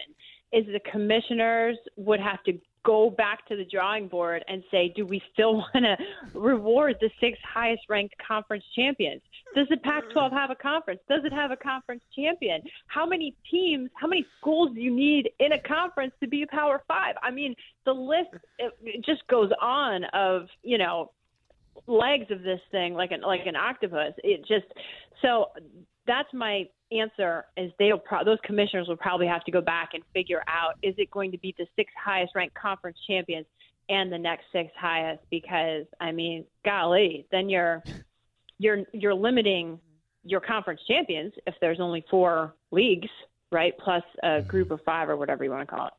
is 0.52 0.66
the 0.66 0.80
commissioners 0.92 1.78
would 1.98 2.20
have 2.20 2.44
to 2.44 2.60
go 2.86 3.10
back 3.10 3.46
to 3.48 3.56
the 3.56 3.66
drawing 3.66 4.08
board 4.08 4.46
and 4.48 4.64
say, 4.70 4.94
do 4.96 5.06
we 5.06 5.22
still 5.34 5.56
want 5.74 5.84
to 5.84 5.98
reward 6.40 6.96
the 7.02 7.10
six 7.20 7.38
highest 7.44 7.82
ranked 7.90 8.16
conference 8.26 8.64
champions? 8.76 9.22
Does 9.56 9.68
the 9.70 9.78
Pac 9.78 10.04
12 10.14 10.32
have 10.32 10.52
a 10.52 10.56
conference? 10.56 11.02
Does 11.10 11.22
it 11.26 11.34
have 11.34 11.52
a 11.52 11.58
conference 11.58 12.04
champion? 12.16 12.62
How 12.88 13.06
many 13.06 13.36
teams, 13.50 13.90
how 13.96 14.08
many 14.08 14.26
schools 14.40 14.70
do 14.76 14.82
you 14.82 14.96
need 14.96 15.30
in 15.40 15.54
a 15.54 15.60
conference 15.60 16.14
to 16.22 16.28
be 16.28 16.44
a 16.44 16.48
Power 16.48 16.84
Five? 16.88 17.16
I 17.22 17.32
mean, 17.32 17.56
the 17.86 17.94
list 17.94 18.30
it, 18.60 19.04
just 19.06 19.26
goes 19.28 19.50
on 19.62 20.04
of, 20.14 20.48
you 20.62 20.78
know, 20.78 21.12
legs 21.88 22.32
of 22.32 22.42
this 22.42 22.62
thing 22.72 22.94
like 22.94 23.12
an 23.12 23.22
like 23.22 23.46
an 23.46 23.56
octopus. 23.56 24.14
It 24.24 24.42
just 24.48 24.66
so 25.22 25.48
that's 26.08 26.32
my 26.34 26.68
answer 26.92 27.46
is 27.58 27.72
they'll 27.80 27.98
pro- 27.98 28.24
those 28.24 28.38
commissioners 28.44 28.88
will 28.88 28.98
probably 28.98 29.28
have 29.28 29.44
to 29.46 29.52
go 29.52 29.62
back 29.62 29.90
and 29.94 30.04
figure 30.14 30.44
out 30.48 30.76
is 30.82 30.94
it 30.98 31.10
going 31.12 31.32
to 31.32 31.38
be 31.38 31.54
the 31.58 31.66
six 31.76 31.92
highest 32.02 32.36
ranked 32.36 32.56
conference 32.56 32.98
champions 33.08 33.46
and 33.90 34.12
the 34.12 34.18
next 34.18 34.46
six 34.52 34.72
highest? 34.78 35.24
Because 35.30 35.86
I 36.00 36.12
mean 36.12 36.46
golly 36.64 37.26
then 37.32 37.50
you're 37.50 37.84
you're 38.60 38.84
you're 38.94 39.14
limiting 39.14 39.80
your 40.24 40.42
conference 40.42 40.82
champions 40.88 41.34
if 41.46 41.56
there's 41.62 41.80
only 41.80 42.04
four 42.10 42.56
leagues 42.72 43.10
right 43.52 43.74
plus 43.78 44.04
a 44.24 44.28
mm-hmm. 44.28 44.48
group 44.48 44.72
of 44.72 44.80
five 44.86 45.10
or 45.10 45.18
whatever 45.18 45.44
you 45.44 45.52
want 45.52 45.68
to 45.68 45.76
call 45.76 45.88
it 45.88 45.94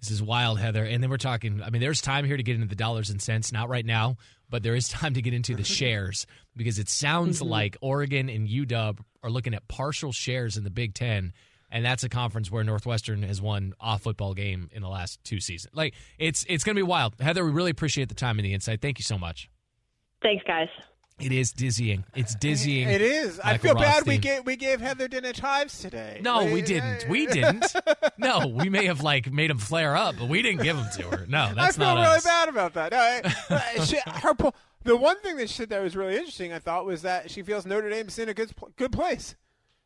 This 0.00 0.10
is 0.10 0.22
wild, 0.22 0.58
Heather. 0.60 0.84
And 0.84 1.02
then 1.02 1.08
we're 1.10 1.16
talking, 1.16 1.62
I 1.62 1.70
mean, 1.70 1.80
there's 1.80 2.00
time 2.02 2.24
here 2.26 2.36
to 2.36 2.42
get 2.42 2.56
into 2.56 2.66
the 2.68 2.74
dollars 2.74 3.08
and 3.10 3.22
cents, 3.22 3.52
not 3.52 3.68
right 3.70 3.86
now, 3.86 4.16
but 4.50 4.62
there 4.62 4.74
is 4.74 4.88
time 4.90 5.14
to 5.14 5.22
get 5.22 5.32
into 5.32 5.54
the 5.54 5.64
shares 5.64 6.26
because 6.56 6.78
it 6.78 6.88
sounds 6.88 7.40
Mm-hmm. 7.40 7.48
like 7.50 7.76
Oregon 7.80 8.28
and 8.28 8.46
UW 8.48 8.98
are 9.22 9.30
looking 9.30 9.54
at 9.54 9.66
partial 9.68 10.12
shares 10.12 10.56
in 10.58 10.64
the 10.64 10.70
Big 10.70 10.92
Ten. 10.94 11.32
And 11.70 11.84
that's 11.84 12.04
a 12.04 12.08
conference 12.08 12.50
where 12.52 12.62
Northwestern 12.62 13.22
has 13.22 13.40
won 13.42 13.72
a 13.80 13.98
football 13.98 14.34
game 14.34 14.68
in 14.72 14.82
the 14.82 14.88
last 14.88 15.18
two 15.24 15.40
seasons. 15.40 15.74
Like 15.74 15.94
it's 16.18 16.44
it's 16.48 16.62
going 16.62 16.76
to 16.76 16.78
be 16.78 16.82
wild. 16.86 17.14
Heather, 17.18 17.44
we 17.44 17.50
really 17.50 17.70
appreciate 17.72 18.08
the 18.08 18.14
time 18.14 18.38
and 18.38 18.44
the 18.46 18.54
insight. 18.54 18.80
Thank 18.80 18.98
you 18.98 19.02
so 19.04 19.18
much. 19.18 19.48
thanks 20.22 20.44
guys 20.46 20.68
It 21.20 21.30
is 21.30 21.52
dizzying. 21.52 22.04
It's 22.16 22.34
dizzying. 22.34 22.88
It 22.88 23.00
is. 23.00 23.38
I 23.38 23.56
feel 23.56 23.74
bad 23.76 24.04
we 24.06 24.18
gave 24.18 24.44
we 24.44 24.56
gave 24.56 24.80
Heather 24.80 25.08
Dinich 25.08 25.38
hives 25.38 25.78
today. 25.78 26.20
No, 26.22 26.44
we 26.44 26.60
didn't. 26.60 27.08
We 27.08 27.26
didn't. 27.26 27.72
No, 28.18 28.48
we 28.48 28.68
may 28.68 28.86
have 28.86 29.00
like 29.00 29.32
made 29.32 29.50
him 29.50 29.58
flare 29.58 29.96
up, 29.96 30.16
but 30.18 30.28
we 30.28 30.42
didn't 30.42 30.62
give 30.62 30.76
them 30.76 30.88
to 30.96 31.02
her. 31.16 31.26
No, 31.28 31.52
that's 31.54 31.78
not. 31.78 31.86
I 31.86 31.94
feel 31.94 31.94
not 31.94 32.02
really 32.02 32.16
us. 32.16 32.24
bad 32.24 32.48
about 32.48 32.74
that. 32.74 32.92
No, 32.92 32.98
I- 32.98 33.62
I- 33.78 33.84
she, 33.84 33.98
her 34.06 34.34
po- 34.34 34.54
the 34.82 34.96
one 34.96 35.18
thing 35.20 35.36
that 35.36 35.48
shit 35.48 35.68
that 35.70 35.80
was 35.82 35.94
really 35.96 36.16
interesting, 36.16 36.52
I 36.52 36.58
thought, 36.58 36.84
was 36.84 37.02
that 37.02 37.30
she 37.30 37.42
feels 37.42 37.64
Notre 37.64 37.88
Dame's 37.90 38.18
in 38.18 38.28
a 38.28 38.34
good 38.34 38.50
good 38.76 38.90
place. 38.92 39.36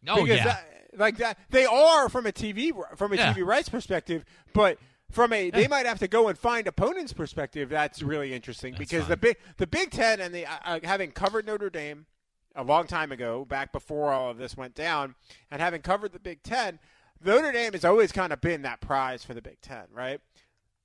Oh 0.09 0.23
Because 0.23 0.39
yeah. 0.39 0.45
that- 0.45 0.65
like 0.97 1.19
that, 1.19 1.39
they 1.51 1.67
are 1.67 2.09
from 2.09 2.25
a 2.27 2.33
TV 2.33 2.73
from 2.97 3.13
a 3.13 3.17
Yeah. 3.17 3.35
TV 3.35 3.45
rights 3.45 3.69
perspective, 3.69 4.25
but 4.55 4.79
from 5.11 5.33
a 5.33 5.51
they 5.51 5.69
might 5.69 5.87
have 5.87 5.99
to 6.01 6.09
go 6.09 6.29
and 6.29 6.39
find 6.39 6.67
opponents' 6.67 7.13
perspective. 7.13 7.69
That's 7.69 8.03
really 8.03 8.35
interesting 8.35 8.75
because 8.79 9.09
the 9.09 9.17
big 9.17 9.37
the 9.57 9.67
Big 9.67 9.91
Ten 9.91 10.21
and 10.21 10.35
the 10.35 10.47
uh, 10.47 10.57
uh, 10.65 10.81
having 10.85 11.13
covered 11.13 11.47
Notre 11.47 11.71
Dame. 11.71 12.07
a 12.55 12.63
long 12.63 12.87
time 12.87 13.13
ago, 13.13 13.45
back 13.45 13.73
before 13.73 14.13
all 14.13 14.31
of 14.31 14.39
this 14.39 14.57
went 14.57 14.75
down, 14.75 15.15
and 15.51 15.61
having 15.63 15.81
covered 15.81 16.13
the 16.13 16.19
Big 16.19 16.43
Ten, 16.43 16.79
Notre 17.25 17.53
Dame 17.53 17.73
has 17.73 17.85
always 17.85 18.13
kind 18.13 18.33
of 18.33 18.41
been 18.41 18.63
that 18.63 18.81
prize 18.81 19.25
for 19.25 19.35
the 19.35 19.43
Big 19.43 19.61
Ten, 19.61 19.85
right? 19.93 20.21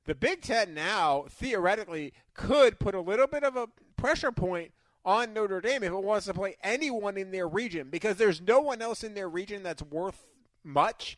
The 0.05 0.15
Big 0.15 0.41
Ten 0.41 0.73
now 0.73 1.25
theoretically 1.29 2.13
could 2.33 2.79
put 2.79 2.93
a 2.95 3.01
little 3.01 3.27
bit 3.27 3.43
of 3.43 3.55
a 3.55 3.67
pressure 3.95 4.31
point 4.31 4.71
on 5.05 5.33
Notre 5.33 5.61
Dame 5.61 5.83
if 5.83 5.91
it 5.91 6.03
wants 6.03 6.25
to 6.27 6.33
play 6.33 6.55
anyone 6.63 7.17
in 7.17 7.31
their 7.31 7.47
region 7.47 7.89
because 7.89 8.17
there's 8.17 8.41
no 8.41 8.59
one 8.59 8.81
else 8.81 9.03
in 9.03 9.13
their 9.13 9.29
region 9.29 9.63
that's 9.63 9.81
worth 9.83 10.25
much 10.63 11.17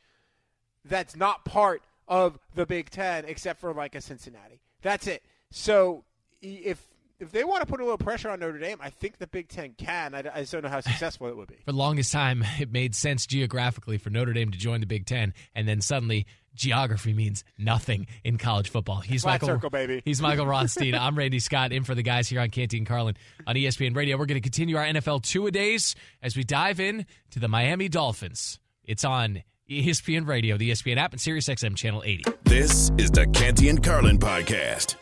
that's 0.83 1.15
not 1.15 1.45
part 1.45 1.83
of 2.07 2.37
the 2.55 2.65
Big 2.65 2.89
Ten 2.89 3.25
except 3.25 3.59
for 3.59 3.73
like 3.73 3.95
a 3.95 4.01
Cincinnati. 4.01 4.61
That's 4.81 5.07
it. 5.07 5.23
So 5.51 6.03
if 6.41 6.85
if 7.19 7.31
they 7.31 7.43
want 7.45 7.61
to 7.61 7.65
put 7.65 7.79
a 7.79 7.83
little 7.83 7.97
pressure 7.97 8.29
on 8.29 8.41
Notre 8.41 8.59
Dame, 8.59 8.77
I 8.81 8.89
think 8.89 9.19
the 9.19 9.27
Big 9.27 9.47
Ten 9.47 9.73
can. 9.77 10.13
I, 10.13 10.19
I 10.19 10.39
just 10.41 10.51
don't 10.51 10.63
know 10.63 10.69
how 10.69 10.81
successful 10.81 11.27
it 11.27 11.37
would 11.37 11.47
be. 11.47 11.55
For 11.65 11.71
the 11.71 11.77
longest 11.77 12.11
time, 12.11 12.43
it 12.59 12.71
made 12.71 12.93
sense 12.93 13.25
geographically 13.25 13.97
for 13.97 14.09
Notre 14.09 14.33
Dame 14.33 14.51
to 14.51 14.57
join 14.57 14.81
the 14.81 14.85
Big 14.85 15.05
Ten, 15.05 15.33
and 15.53 15.67
then 15.67 15.79
suddenly 15.79 16.25
geography 16.55 17.13
means 17.13 17.43
nothing 17.57 18.07
in 18.23 18.37
college 18.37 18.69
football. 18.69 18.99
He's 18.99 19.23
Flat 19.23 19.33
Michael. 19.41 19.47
circle, 19.47 19.69
baby. 19.69 20.01
He's 20.03 20.21
Michael 20.21 20.45
Rothstein. 20.47 20.95
I'm 20.95 21.17
Randy 21.17 21.39
Scott. 21.39 21.71
In 21.71 21.83
for 21.83 21.95
the 21.95 22.03
guys 22.03 22.27
here 22.27 22.41
on 22.41 22.49
Canty 22.49 22.77
and 22.77 22.87
Carlin 22.87 23.15
on 23.47 23.55
ESPN 23.55 23.95
Radio. 23.95 24.17
We're 24.17 24.25
going 24.25 24.41
to 24.41 24.41
continue 24.41 24.77
our 24.77 24.85
NFL 24.85 25.23
two 25.23 25.47
a 25.47 25.51
days 25.51 25.95
as 26.21 26.35
we 26.35 26.43
dive 26.43 26.79
in 26.79 27.05
to 27.31 27.39
the 27.39 27.47
Miami 27.47 27.87
Dolphins. 27.89 28.59
It's 28.83 29.03
on 29.05 29.43
ESPN 29.69 30.27
Radio, 30.27 30.57
the 30.57 30.71
ESPN 30.71 30.97
app, 30.97 31.13
and 31.13 31.19
SiriusXM 31.19 31.75
channel 31.75 32.03
80. 32.05 32.23
This 32.43 32.91
is 32.97 33.09
the 33.09 33.25
Canty 33.27 33.69
and 33.69 33.83
Carlin 33.83 34.19
podcast. 34.19 34.95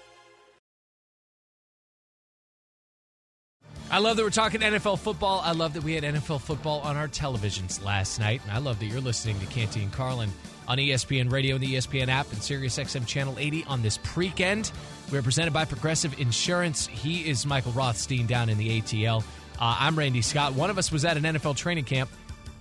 I 3.91 3.99
love 3.99 4.17
that 4.17 4.23
we're 4.23 4.29
talking 4.31 4.61
NFL 4.61 4.99
football. 4.99 5.41
I 5.43 5.51
love 5.51 5.73
that 5.73 5.83
we 5.83 5.93
had 5.93 6.03
NFL 6.03 6.41
football 6.41 6.79
on 6.79 6.95
our 6.97 7.07
televisions 7.07 7.83
last 7.83 8.19
night. 8.19 8.41
And 8.43 8.51
I 8.51 8.57
love 8.57 8.79
that 8.79 8.85
you're 8.85 9.01
listening 9.01 9.39
to 9.39 9.45
Canty 9.47 9.83
and 9.83 9.91
Carlin 9.91 10.31
on 10.67 10.77
ESPN 10.79 11.31
Radio 11.31 11.55
and 11.55 11.63
the 11.63 11.75
ESPN 11.75 12.07
app 12.07 12.31
and 12.31 12.39
SiriusXM 12.41 13.05
Channel 13.05 13.37
80 13.37 13.65
on 13.65 13.83
this 13.83 13.99
weekend. 14.15 14.71
We're 15.11 15.21
presented 15.21 15.53
by 15.53 15.65
Progressive 15.65 16.19
Insurance. 16.19 16.87
He 16.87 17.29
is 17.29 17.45
Michael 17.45 17.73
Rothstein 17.73 18.25
down 18.25 18.49
in 18.49 18.57
the 18.57 18.81
ATL. 18.81 19.21
Uh, 19.59 19.75
I'm 19.79 19.95
Randy 19.95 20.21
Scott. 20.23 20.53
One 20.53 20.71
of 20.71 20.77
us 20.79 20.91
was 20.91 21.05
at 21.05 21.17
an 21.17 21.23
NFL 21.23 21.57
training 21.57 21.83
camp 21.83 22.09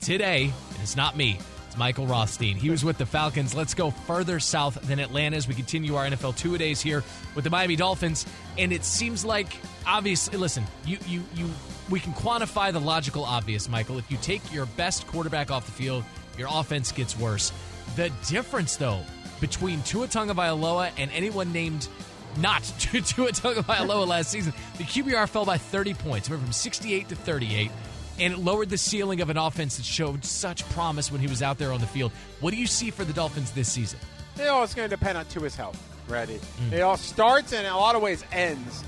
today. 0.02 0.52
and 0.72 0.82
It's 0.82 0.96
not 0.96 1.16
me. 1.16 1.38
It's 1.72 1.78
Michael 1.78 2.06
Rothstein. 2.06 2.56
He 2.56 2.68
was 2.68 2.85
with 2.85 2.98
the 2.98 3.06
Falcons. 3.06 3.54
Let's 3.54 3.72
go 3.72 3.90
further 3.90 4.38
south 4.40 4.74
than 4.82 4.98
Atlanta 4.98 5.38
as 5.38 5.48
we 5.48 5.54
continue 5.54 5.94
our 5.94 6.04
NFL 6.04 6.37
two 6.37 6.58
days 6.58 6.82
here 6.82 7.02
with 7.35 7.44
the 7.44 7.50
Miami 7.50 7.76
Dolphins. 7.76 8.26
And 8.58 8.74
it 8.74 8.85
seems 8.85 9.24
like 9.24 9.56
obviously, 9.87 10.37
listen, 10.37 10.64
you 10.85 10.98
you 11.06 11.22
you 11.35 11.48
we 11.88 11.98
can 11.98 12.12
quantify 12.12 12.74
the 12.74 12.78
logical 12.78 13.24
obvious, 13.24 13.70
Michael. 13.70 13.96
If 13.96 14.11
you 14.11 14.18
take 14.18 14.42
your 14.52 14.66
best 14.66 15.06
quarterback 15.06 15.50
off 15.50 15.64
the 15.64 15.72
field, 15.72 16.04
your 16.37 16.48
offense 16.52 16.92
gets 16.92 17.18
worse. 17.18 17.52
The 17.96 18.12
difference, 18.28 18.76
though, 18.76 19.00
between 19.40 19.80
Tua 19.80 20.08
Tagovailoa 20.08 20.90
and 20.98 21.11
anyone 21.12 21.54
named 21.54 21.88
not 22.37 22.62
Tua 22.80 23.32
Tagovailoa 23.32 24.06
last 24.06 24.30
season, 24.30 24.52
the 24.76 24.85
QBR 24.85 25.26
fell 25.26 25.46
by 25.46 25.56
30 25.56 25.94
points. 25.94 26.28
It 26.28 26.32
from 26.32 26.52
68 26.52 27.08
to 27.08 27.16
38 27.16 27.70
and 28.18 28.35
it 28.35 28.38
lowered 28.38 28.70
the 28.70 28.79
ceiling 28.79 29.20
of 29.20 29.31
an 29.31 29.37
offense 29.37 29.77
that 29.77 29.87
showed 29.87 30.25
such 30.25 30.68
promise 30.70 31.11
when 31.11 31.20
he 31.20 31.27
was 31.27 31.42
out 31.42 31.59
there 31.59 31.72
on 31.72 31.81
the 31.81 31.87
field. 31.87 32.12
What 32.40 32.53
do 32.53 32.57
you 32.57 32.66
see 32.66 32.90
for 32.90 33.05
the 33.05 33.12
Dolphins 33.12 33.51
this 33.53 33.70
season? 33.70 33.98
It 34.38 34.48
all 34.48 34.62
is 34.62 34.75
going 34.75 34.88
to 34.88 34.96
depend 34.96 35.18
on 35.18 35.27
Tua's 35.27 35.55
health, 35.55 35.81
Ready? 36.09 36.40
It 36.70 36.81
all 36.81 36.96
starts 36.96 37.53
and 37.53 37.66
in 37.66 37.72
a 37.72 37.77
lot 37.77 37.94
of 37.94 38.03
ways 38.03 38.25
ends 38.33 38.85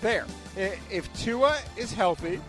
there. 0.00 0.26
If 0.56 1.12
Tua 1.14 1.58
is 1.76 1.92
healthy, 1.92 2.40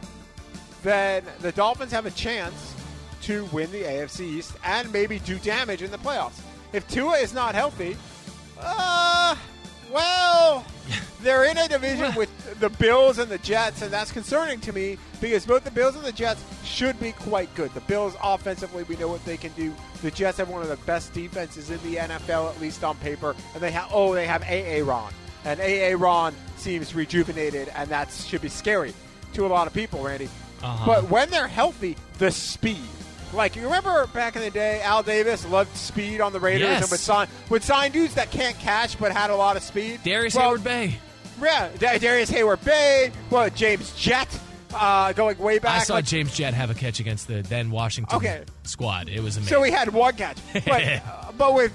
then 0.84 1.24
the 1.40 1.52
Dolphins 1.52 1.92
have 1.92 2.06
a 2.06 2.12
chance 2.12 2.76
to 3.24 3.46
win 3.46 3.72
the 3.72 3.84
AFC 3.84 4.22
East 4.22 4.54
and 4.66 4.92
maybe 4.92 5.20
do 5.20 5.38
damage 5.40 5.82
in 5.82 5.92
the 5.92 5.98
playoffs. 5.98 6.42
If 6.74 6.88
Tua 6.88 7.18
is 7.18 7.34
not 7.34 7.56
healthy, 7.56 7.96
uh, 8.60 9.36
well, 9.92 10.66
they're 11.24 11.46
in 11.46 11.58
a 11.58 11.68
division 11.68 12.14
with 12.18 12.60
the 12.60 12.70
Bills 12.70 13.18
and 13.18 13.30
the 13.32 13.38
Jets, 13.40 13.82
and 13.82 13.92
that's 13.92 14.12
concerning 14.12 14.60
to 14.62 14.74
me 14.74 14.98
because 15.22 15.46
both 15.46 15.64
the 15.64 15.72
Bills 15.72 15.96
and 15.96 16.04
the 16.04 16.12
Jets 16.12 16.44
should 16.64 17.00
be 17.00 17.12
quite 17.14 17.54
good. 17.56 17.74
The 17.74 17.82
Bills 17.82 18.16
offensively, 18.24 18.84
we 18.84 18.96
know 18.98 19.08
what 19.08 19.24
they 19.26 19.38
can 19.38 19.52
do. 19.54 19.74
The 20.02 20.12
Jets 20.12 20.38
have 20.38 20.50
one 20.50 20.62
of 20.62 20.68
the 20.70 20.78
best 20.86 21.14
defenses 21.14 21.70
in 21.70 21.82
the 21.84 21.96
NFL, 21.98 22.54
at 22.54 22.62
least 22.62 22.84
on 22.84 22.96
paper, 22.98 23.36
and 23.54 23.64
they 23.64 23.72
have 23.72 23.90
oh, 23.92 24.14
they 24.14 24.28
have 24.28 24.44
AA 24.44 24.86
Ron, 24.88 25.12
and 25.46 25.60
AA 25.60 25.96
Ron 25.98 26.34
seems 26.58 26.94
rejuvenated, 26.94 27.70
and 27.76 27.90
that 27.90 28.12
should 28.12 28.42
be 28.42 28.50
scary 28.50 28.94
to 29.34 29.46
a 29.46 29.48
lot 29.48 29.66
of 29.68 29.74
people, 29.74 30.02
Randy. 30.04 30.30
Uh-huh. 30.62 30.86
But 30.86 31.10
when 31.10 31.30
they're 31.30 31.48
healthy, 31.48 31.98
the 32.20 32.32
speed. 32.32 32.78
Like 33.34 33.56
you 33.56 33.64
remember 33.64 34.06
back 34.14 34.36
in 34.36 34.44
the 34.44 34.52
day, 34.52 34.80
Al 34.82 35.02
Davis 35.02 35.44
loved 35.48 35.76
speed 35.76 36.22
on 36.22 36.34
the 36.34 36.40
Raiders 36.40 36.68
Yes. 36.70 36.82
and 36.84 36.92
would 36.92 37.00
sign 37.00 37.28
would 37.50 37.64
sign 37.64 37.92
dudes 37.92 38.14
that 38.14 38.30
can't 38.30 38.58
catch 38.60 39.00
but 39.00 39.12
had 39.12 39.32
a 39.32 39.36
lot 39.36 39.58
of 39.58 39.64
speed. 39.64 40.02
Darrius 40.04 40.36
Well, 40.36 40.52
Heyward-Bey. 40.56 41.00
Yeah, 41.41 41.69
Da- 41.80 41.98
Darrius 41.98 42.32
Heyward-Bey. 42.32 43.12
what, 43.30 43.56
James 43.56 43.93
Jett, 43.96 44.28
uh, 44.74 45.13
going 45.13 45.38
way 45.38 45.60
back. 45.60 45.82
I 45.82 45.84
saw 45.84 45.96
Like, 45.96 46.06
James 46.06 46.34
Jett 46.36 46.54
have 46.54 46.69
a 46.69 46.74
catch 46.74 47.00
against 47.00 47.28
the 47.28 47.41
then 47.41 47.72
Washington 47.72 48.15
Okay. 48.17 48.43
squad. 48.63 49.10
It 49.10 49.22
was 49.22 49.38
amazing. 49.38 49.54
so 49.54 49.62
we 49.62 49.72
had 49.72 49.89
one 49.93 50.15
catch, 50.15 50.38
but, 50.54 50.84
uh, 50.84 51.00
but 51.38 51.54
with 51.54 51.72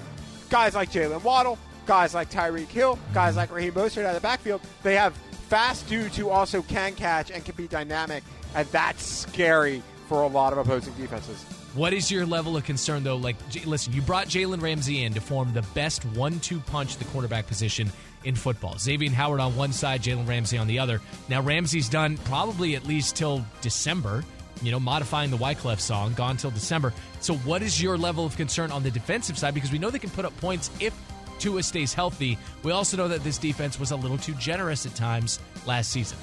guys 0.49 0.75
like 0.75 0.91
Jaylen 0.91 1.21
Waddle, 1.23 1.57
guys 1.85 2.13
like 2.13 2.29
Tyreek 2.31 2.67
Hill, 2.67 2.97
guys 3.13 3.35
like 3.35 3.51
Raheem 3.51 3.73
Mostert 3.73 4.03
out 4.05 4.15
of 4.15 4.21
the 4.21 4.21
backfield, 4.21 4.61
they 4.83 4.95
have 4.95 5.15
fast 5.49 5.87
dudes 5.89 6.15
who 6.15 6.29
also 6.29 6.61
can 6.63 6.93
catch 6.95 7.31
and 7.31 7.43
can 7.43 7.55
be 7.55 7.67
dynamic, 7.67 8.23
and 8.55 8.67
that's 8.69 9.03
scary 9.03 9.81
for 10.07 10.21
a 10.23 10.27
lot 10.27 10.51
of 10.53 10.59
opposing 10.59 10.93
defenses. 10.93 11.43
What 11.75 11.93
is 11.93 12.09
your 12.09 12.25
level 12.25 12.57
of 12.57 12.63
concern, 12.63 13.03
though? 13.03 13.15
Like, 13.15 13.35
listen, 13.63 13.93
you 13.93 14.01
brought 14.01 14.25
Jalen 14.27 14.59
Ramsey 14.59 15.03
in 15.03 15.13
to 15.13 15.21
form 15.21 15.53
the 15.53 15.61
best 15.75 16.03
one-two 16.05 16.59
punch 16.61 16.93
at 16.93 16.99
the 16.99 17.05
quarterback 17.05 17.45
position 17.45 17.91
in 18.23 18.35
football. 18.35 18.75
Xavien 18.75 19.11
Howard 19.11 19.39
on 19.39 19.55
one 19.55 19.71
side, 19.71 20.01
Jalen 20.01 20.27
Ramsey 20.27 20.57
on 20.57 20.67
the 20.67 20.79
other. 20.79 21.01
Now 21.29 21.41
Ramsey's 21.41 21.89
done 21.89 22.17
probably 22.17 22.75
at 22.75 22.85
least 22.85 23.15
till 23.15 23.45
December. 23.61 24.23
You 24.61 24.71
know, 24.71 24.79
modifying 24.79 25.31
the 25.31 25.37
Wyclef 25.37 25.79
song, 25.79 26.13
gone 26.15 26.35
till 26.35 26.51
December. 26.51 26.93
So, 27.21 27.35
what 27.35 27.61
is 27.61 27.81
your 27.81 27.97
level 27.97 28.25
of 28.25 28.35
concern 28.35 28.71
on 28.71 28.83
the 28.83 28.91
defensive 28.91 29.37
side? 29.37 29.53
Because 29.53 29.71
we 29.71 29.77
know 29.77 29.89
they 29.89 29.99
can 29.99 30.09
put 30.09 30.25
up 30.25 30.35
points 30.41 30.69
if 30.81 30.93
Tua 31.39 31.63
stays 31.63 31.93
healthy. 31.93 32.37
We 32.63 32.73
also 32.73 32.97
know 32.97 33.07
that 33.07 33.23
this 33.23 33.37
defense 33.37 33.79
was 33.79 33.91
a 33.91 33.95
little 33.95 34.17
too 34.17 34.33
generous 34.33 34.85
at 34.85 34.95
times 34.95 35.39
last 35.65 35.91
season. 35.91 36.17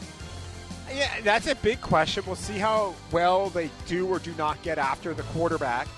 Yeah, 0.95 1.11
that's 1.23 1.47
a 1.47 1.55
big 1.57 1.81
question. 1.81 2.23
We'll 2.27 2.37
see 2.37 2.59
how 2.59 2.95
well 3.11 3.49
they 3.49 3.71
do 3.87 4.07
or 4.07 4.19
do 4.19 4.35
not 4.39 4.63
get 4.63 4.79
after 4.79 5.15
the 5.15 5.23
quarterback. 5.25 5.89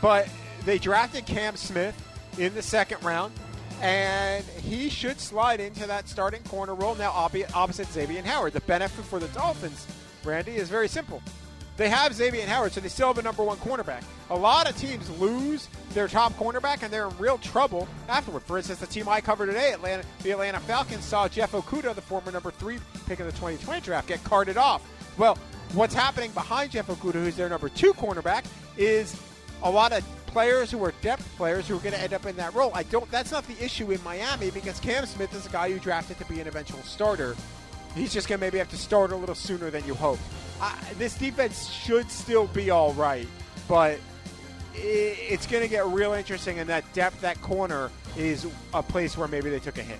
But 0.00 0.28
they 0.64 0.78
drafted 0.78 1.26
Cam 1.26 1.56
Smith 1.56 1.94
in 2.38 2.54
the 2.54 2.62
second 2.62 3.02
round, 3.02 3.32
and 3.80 4.44
he 4.44 4.88
should 4.88 5.20
slide 5.20 5.60
into 5.60 5.86
that 5.86 6.08
starting 6.08 6.42
corner 6.44 6.74
role 6.74 6.94
now 6.94 7.10
opposite 7.10 7.86
Xavien 7.88 8.24
Howard. 8.24 8.52
The 8.52 8.60
benefit 8.60 9.04
for 9.04 9.18
the 9.18 9.28
Dolphins, 9.28 9.86
Randy, 10.24 10.56
is 10.56 10.68
very 10.68 10.88
simple. 10.88 11.22
They 11.76 11.88
have 11.88 12.12
Xavien 12.12 12.46
Howard, 12.46 12.72
so 12.72 12.80
they 12.80 12.88
still 12.88 13.08
have 13.08 13.18
a 13.18 13.22
number 13.22 13.42
one 13.42 13.56
cornerback. 13.56 14.04
A 14.30 14.36
lot 14.36 14.70
of 14.70 14.76
teams 14.76 15.10
lose 15.18 15.68
their 15.92 16.06
top 16.06 16.32
cornerback, 16.34 16.82
and 16.82 16.92
they're 16.92 17.08
in 17.08 17.18
real 17.18 17.38
trouble 17.38 17.88
afterward. 18.08 18.44
For 18.44 18.58
instance, 18.58 18.78
the 18.78 18.86
team 18.86 19.08
I 19.08 19.20
cover 19.20 19.44
today, 19.44 19.72
Atlanta, 19.72 20.04
the 20.22 20.30
Atlanta 20.30 20.60
Falcons, 20.60 21.04
saw 21.04 21.28
Jeff 21.28 21.50
Okudah, 21.52 21.94
the 21.94 22.00
former 22.00 22.30
number 22.30 22.52
three 22.52 22.78
pick 23.06 23.18
in 23.18 23.26
the 23.26 23.32
2020 23.32 23.80
draft, 23.80 24.06
get 24.06 24.22
carted 24.22 24.56
off. 24.56 24.88
Well, 25.18 25.36
what's 25.72 25.94
happening 25.94 26.30
behind 26.30 26.70
Jeff 26.70 26.86
Okudah, 26.86 27.14
who's 27.14 27.36
their 27.36 27.48
number 27.48 27.68
two 27.68 27.92
cornerback, 27.94 28.44
is 28.76 29.20
a 29.64 29.70
lot 29.70 29.92
of 29.92 30.04
players 30.26 30.70
who 30.70 30.84
are 30.84 30.92
depth 31.00 31.28
players 31.36 31.66
who 31.66 31.76
are 31.76 31.80
going 31.80 31.94
to 31.94 32.00
end 32.00 32.12
up 32.12 32.26
in 32.26 32.36
that 32.36 32.54
role. 32.54 32.70
I 32.74 32.82
don't. 32.84 33.10
That's 33.10 33.32
not 33.32 33.46
the 33.46 33.64
issue 33.64 33.90
in 33.90 34.02
Miami 34.04 34.50
because 34.50 34.78
Cam 34.78 35.06
Smith 35.06 35.34
is 35.34 35.46
a 35.46 35.48
guy 35.48 35.66
you 35.66 35.78
drafted 35.78 36.18
to 36.18 36.24
be 36.26 36.40
an 36.40 36.46
eventual 36.46 36.82
starter. 36.82 37.34
He's 37.94 38.12
just 38.12 38.28
going 38.28 38.40
to 38.40 38.46
maybe 38.46 38.58
have 38.58 38.70
to 38.70 38.76
start 38.76 39.12
a 39.12 39.16
little 39.16 39.34
sooner 39.34 39.70
than 39.70 39.84
you 39.86 39.94
hope. 39.94 40.18
I, 40.60 40.76
this 40.98 41.16
defense 41.16 41.68
should 41.68 42.10
still 42.10 42.46
be 42.48 42.70
all 42.70 42.92
right, 42.94 43.28
but 43.68 43.98
it's 44.74 45.46
going 45.46 45.62
to 45.62 45.68
get 45.68 45.86
real 45.86 46.12
interesting. 46.12 46.58
And 46.58 46.68
that 46.68 46.84
depth, 46.92 47.20
that 47.20 47.40
corner, 47.40 47.90
is 48.16 48.46
a 48.74 48.82
place 48.82 49.16
where 49.16 49.28
maybe 49.28 49.50
they 49.50 49.60
took 49.60 49.78
a 49.78 49.82
hit. 49.82 49.98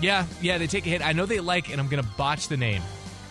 Yeah, 0.00 0.26
yeah, 0.40 0.58
they 0.58 0.66
take 0.66 0.86
a 0.86 0.88
hit. 0.88 1.06
I 1.06 1.12
know 1.12 1.26
they 1.26 1.40
like, 1.40 1.70
and 1.70 1.80
I'm 1.80 1.88
going 1.88 2.02
to 2.02 2.08
botch 2.16 2.48
the 2.48 2.56
name. 2.56 2.82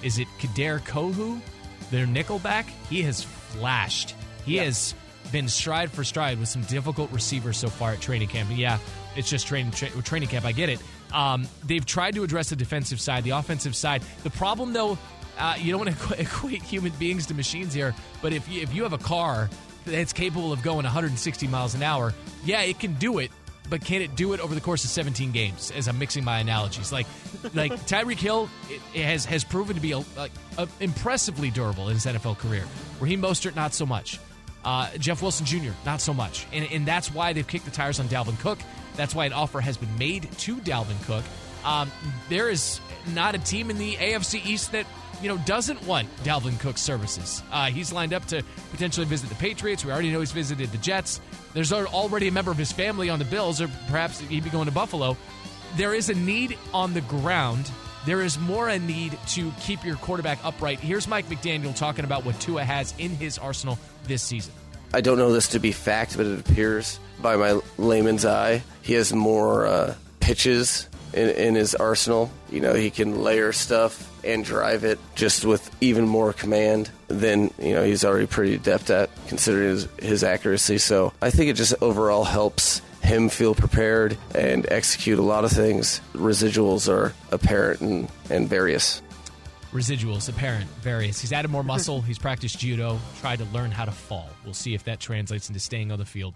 Is 0.04 0.20
it 0.20 0.28
Kader 0.40 0.80
Kohou? 0.80 1.42
Their 1.90 2.06
nickelback? 2.06 2.66
He 2.90 3.02
has 3.02 3.24
flashed. 3.24 4.16
He 4.46 4.58
has 4.58 4.96
been 5.32 5.48
stride 5.48 5.92
for 5.92 6.04
stride 6.04 6.40
with 6.40 6.50
some 6.50 6.64
difficult 6.64 7.12
receivers 7.12 7.58
so 7.58 7.70
far 7.70 7.92
at 7.92 8.02
training 8.02 8.28
camp. 8.28 8.50
And 8.50 8.58
yeah, 8.58 8.80
it's 9.16 9.30
just 9.30 9.48
training 9.48 9.72
tra- 9.72 9.90
training 10.02 10.30
camp. 10.30 10.46
I 10.46 10.52
get 10.52 10.70
it. 10.70 10.80
Um, 11.14 11.48
they've 11.66 11.86
tried 11.86 12.16
to 12.16 12.24
address 12.24 12.50
the 12.50 12.56
defensive 12.56 13.00
side, 13.00 13.24
the 13.24 13.32
offensive 13.32 13.76
side. 13.76 14.02
The 14.24 14.30
problem, 14.30 14.74
though, 14.74 14.98
uh, 15.38 15.56
you 15.60 15.72
don't 15.72 15.86
want 15.86 15.98
to 15.98 16.22
equate 16.22 16.64
human 16.64 16.92
beings 16.94 17.26
to 17.28 17.34
machines 17.34 17.74
here. 17.74 17.94
But 18.22 18.34
if 18.34 18.48
you, 18.50 18.62
if 18.62 18.74
you 18.74 18.84
have 18.84 18.94
a 18.94 18.98
car 18.98 19.50
that's 19.86 20.14
capable 20.14 20.54
of 20.54 20.62
going 20.62 20.84
160 20.84 21.48
miles 21.48 21.76
an 21.76 21.84
hour, 21.84 22.14
yeah, 22.46 22.62
it 22.62 22.80
can 22.80 22.94
do 22.96 23.20
it. 23.20 23.32
but 23.70 23.84
can 23.84 24.02
it 24.02 24.16
do 24.16 24.34
it 24.34 24.40
over 24.40 24.54
the 24.54 24.62
course 24.62 24.84
of 24.84 24.90
17 24.90 25.32
games? 25.32 25.72
As 25.72 25.88
I'm 25.88 25.98
mixing 25.98 26.24
my 26.24 26.40
analogies, 26.40 26.92
like 26.92 27.08
like 27.54 27.72
Tyreek 27.88 28.20
Hill 28.20 28.50
it, 28.70 28.82
it 28.94 29.04
has 29.04 29.26
has 29.26 29.44
proven 29.44 29.76
to 29.76 29.82
be 29.82 29.94
a, 29.94 30.00
a, 30.00 30.30
a 30.58 30.68
impressively 30.80 31.50
durable 31.50 31.88
in 31.88 31.96
his 31.96 32.06
NFL 32.06 32.38
career. 32.38 32.66
Raheem 33.00 33.22
Mostert, 33.22 33.56
not 33.56 33.74
so 33.74 33.86
much. 33.86 34.20
Uh, 34.64 34.90
Jeff 34.98 35.22
Wilson 35.22 35.46
Jr., 35.46 35.72
not 35.86 36.02
so 36.02 36.14
much. 36.14 36.46
And, 36.54 36.66
and 36.72 36.86
that's 36.86 37.14
why 37.14 37.34
they've 37.34 37.48
kicked 37.48 37.66
the 37.66 37.72
tires 37.72 38.00
on 38.00 38.08
Dalvin 38.08 38.40
Cook. 38.40 38.60
That's 38.96 39.16
why 39.16 39.26
an 39.26 39.34
offer 39.34 39.60
has 39.62 39.78
been 39.78 39.98
made 39.98 40.32
to 40.40 40.58
Dalvin 40.58 41.02
Cook. 41.06 41.24
Um, 41.64 41.92
there 42.30 42.50
is 42.50 42.80
not 43.14 43.36
a 43.36 43.40
team 43.40 43.70
in 43.70 43.78
the 43.78 43.96
AFC 43.96 44.46
East 44.46 44.72
that 44.72 44.86
you 45.22 45.28
know 45.28 45.38
doesn't 45.46 45.82
want 45.86 46.08
Dalvin 46.24 46.60
Cook's 46.60 46.82
services. 46.82 47.44
Uh, 47.52 47.68
he's 47.68 47.94
lined 47.94 48.14
up 48.14 48.26
to 48.28 48.44
potentially 48.72 49.06
visit 49.06 49.30
the 49.30 49.36
Patriots. 49.36 49.86
We 49.86 49.92
already 49.92 50.12
know 50.12 50.20
he's 50.20 50.32
visited 50.32 50.72
the 50.72 50.78
Jets. 50.80 51.22
There's 51.54 51.72
already 51.72 52.28
a 52.28 52.32
member 52.32 52.52
of 52.52 52.58
his 52.58 52.72
family 52.72 53.10
on 53.10 53.20
the 53.20 53.26
Bills, 53.26 53.62
or 53.62 53.68
perhaps 53.88 54.20
he'd 54.20 54.44
be 54.44 54.50
going 54.50 54.66
to 54.66 54.72
Buffalo. 54.72 55.18
There 55.76 55.94
is 55.94 56.10
a 56.10 56.16
need 56.16 56.58
on 56.74 56.94
the 56.94 57.02
ground. 57.02 57.72
There 58.06 58.22
is 58.22 58.40
more 58.40 58.70
a 58.70 58.80
need 58.80 59.18
to 59.30 59.52
keep 59.60 59.86
your 59.86 59.96
quarterback 59.98 60.44
upright. 60.44 60.80
Here's 60.80 61.08
Mike 61.08 61.28
McDaniel 61.28 61.76
talking 61.76 62.04
about 62.04 62.26
what 62.26 62.40
Tua 62.40 62.64
has 62.64 62.94
in 62.98 63.12
his 63.12 63.38
arsenal 63.38 63.78
this 64.08 64.24
season. 64.24 64.54
I 64.94 65.02
don't 65.02 65.18
know 65.18 65.32
this 65.32 65.50
to 65.50 65.60
be 65.60 65.72
fact, 65.72 66.18
but 66.18 66.26
it 66.26 66.40
appears 66.40 67.00
by 67.22 67.36
my 67.36 67.60
layman's 67.78 68.26
eye, 68.26 68.64
he 68.82 68.94
has 68.94 69.14
more 69.14 69.66
uh, 69.66 69.96
pitches 70.20 70.90
in, 71.14 71.30
in 71.30 71.56
his 71.56 71.76
arsenal. 71.76 72.32
You 72.50 72.62
know, 72.62 72.74
he 72.74 72.90
can 72.90 73.24
layer 73.24 73.54
stuff 73.54 74.08
and 74.24 74.44
drive 74.44 74.84
it 74.84 75.00
just 75.16 75.46
with 75.46 75.70
even 75.82 76.08
more 76.08 76.34
command 76.34 76.90
than 77.08 77.52
you 77.60 77.74
know 77.74 77.84
he's 77.84 78.06
already 78.06 78.28
pretty 78.28 78.56
adept 78.56 78.90
at, 78.90 79.10
considering 79.28 79.70
his, 79.70 79.88
his 80.00 80.24
accuracy. 80.24 80.78
So 80.78 81.14
I 81.22 81.30
think 81.30 81.50
it 81.50 81.56
just 81.56 81.74
overall 81.82 82.24
helps 82.24 82.82
him 83.02 83.30
feel 83.30 83.56
prepared 83.56 84.18
and 84.36 84.66
execute 84.72 85.20
a 85.20 85.22
lot 85.22 85.44
of 85.44 85.52
things. 85.52 86.02
Residuals 86.14 86.88
are 86.88 87.14
apparent 87.32 87.82
and, 87.82 88.10
and 88.30 88.48
various. 88.48 89.02
Residuals 89.72 90.28
apparent, 90.28 90.70
various. 90.82 91.22
He's 91.22 91.32
added 91.32 91.50
more 91.50 91.64
muscle. 91.64 92.02
He's 92.02 92.20
practiced 92.20 92.60
judo, 92.60 93.00
tried 93.22 93.40
to 93.40 93.46
learn 93.46 93.72
how 93.72 93.86
to 93.86 93.92
fall. 93.92 94.30
We'll 94.44 94.54
see 94.54 94.74
if 94.74 94.84
that 94.84 95.00
translates 95.00 95.48
into 95.48 95.62
staying 95.62 95.92
on 95.92 96.00
the 96.00 96.06
field 96.06 96.34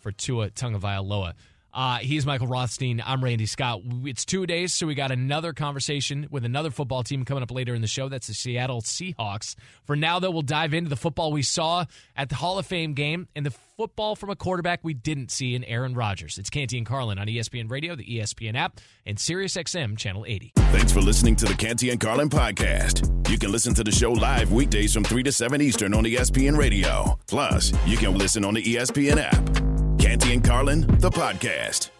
for 0.00 0.10
Tua 0.10 0.50
Tagovailoa. 0.50 1.34
Uh, 1.74 1.98
he's 1.98 2.26
Michael 2.26 2.46
Rothstein. 2.46 3.02
I'm 3.04 3.24
Randy 3.24 3.46
Scott. 3.46 3.80
It's 4.04 4.24
two 4.24 4.46
days, 4.46 4.74
so 4.74 4.86
we 4.86 4.94
got 4.94 5.10
another 5.10 5.52
conversation 5.52 6.26
with 6.30 6.44
another 6.44 6.70
football 6.70 7.02
team 7.02 7.24
coming 7.24 7.42
up 7.42 7.50
later 7.50 7.74
in 7.74 7.80
the 7.80 7.86
show. 7.86 8.08
That's 8.08 8.26
the 8.26 8.34
Seattle 8.34 8.82
Seahawks. 8.82 9.54
For 9.84 9.96
now, 9.96 10.18
though, 10.18 10.30
we'll 10.30 10.42
dive 10.42 10.74
into 10.74 10.90
the 10.90 10.96
football 10.96 11.32
we 11.32 11.42
saw 11.42 11.86
at 12.14 12.28
the 12.28 12.34
Hall 12.34 12.58
of 12.58 12.66
Fame 12.66 12.92
game 12.92 13.26
and 13.34 13.46
the 13.46 13.52
football 13.78 14.16
from 14.16 14.28
a 14.28 14.36
quarterback 14.36 14.80
we 14.82 14.92
didn't 14.92 15.30
see 15.30 15.54
in 15.54 15.64
Aaron 15.64 15.94
Rodgers. 15.94 16.36
It's 16.36 16.50
Canty 16.50 16.76
and 16.76 16.86
Carlin 16.86 17.18
on 17.18 17.26
ESPN 17.26 17.70
Radio, 17.70 17.96
the 17.96 18.04
ESPN 18.04 18.54
app, 18.54 18.78
and 19.06 19.16
SiriusXM 19.16 19.96
Channel 19.96 20.26
80. 20.26 20.52
Thanks 20.56 20.92
for 20.92 21.00
listening 21.00 21.36
to 21.36 21.46
the 21.46 21.54
Canty 21.54 21.88
and 21.90 21.98
Carlin 21.98 22.28
podcast. 22.28 23.30
You 23.30 23.38
can 23.38 23.50
listen 23.50 23.72
to 23.74 23.82
the 23.84 23.92
show 23.92 24.12
live 24.12 24.52
weekdays 24.52 24.92
from 24.92 25.04
3 25.04 25.22
to 25.22 25.32
7 25.32 25.62
Eastern 25.62 25.94
on 25.94 26.04
ESPN 26.04 26.56
Radio. 26.56 27.18
Plus, 27.26 27.72
you 27.86 27.96
can 27.96 28.18
listen 28.18 28.44
on 28.44 28.54
the 28.54 28.62
ESPN 28.62 29.16
app. 29.16 29.71
Canty 30.02 30.32
and 30.32 30.42
Carlin, 30.42 30.80
the 30.98 31.08
podcast. 31.08 31.90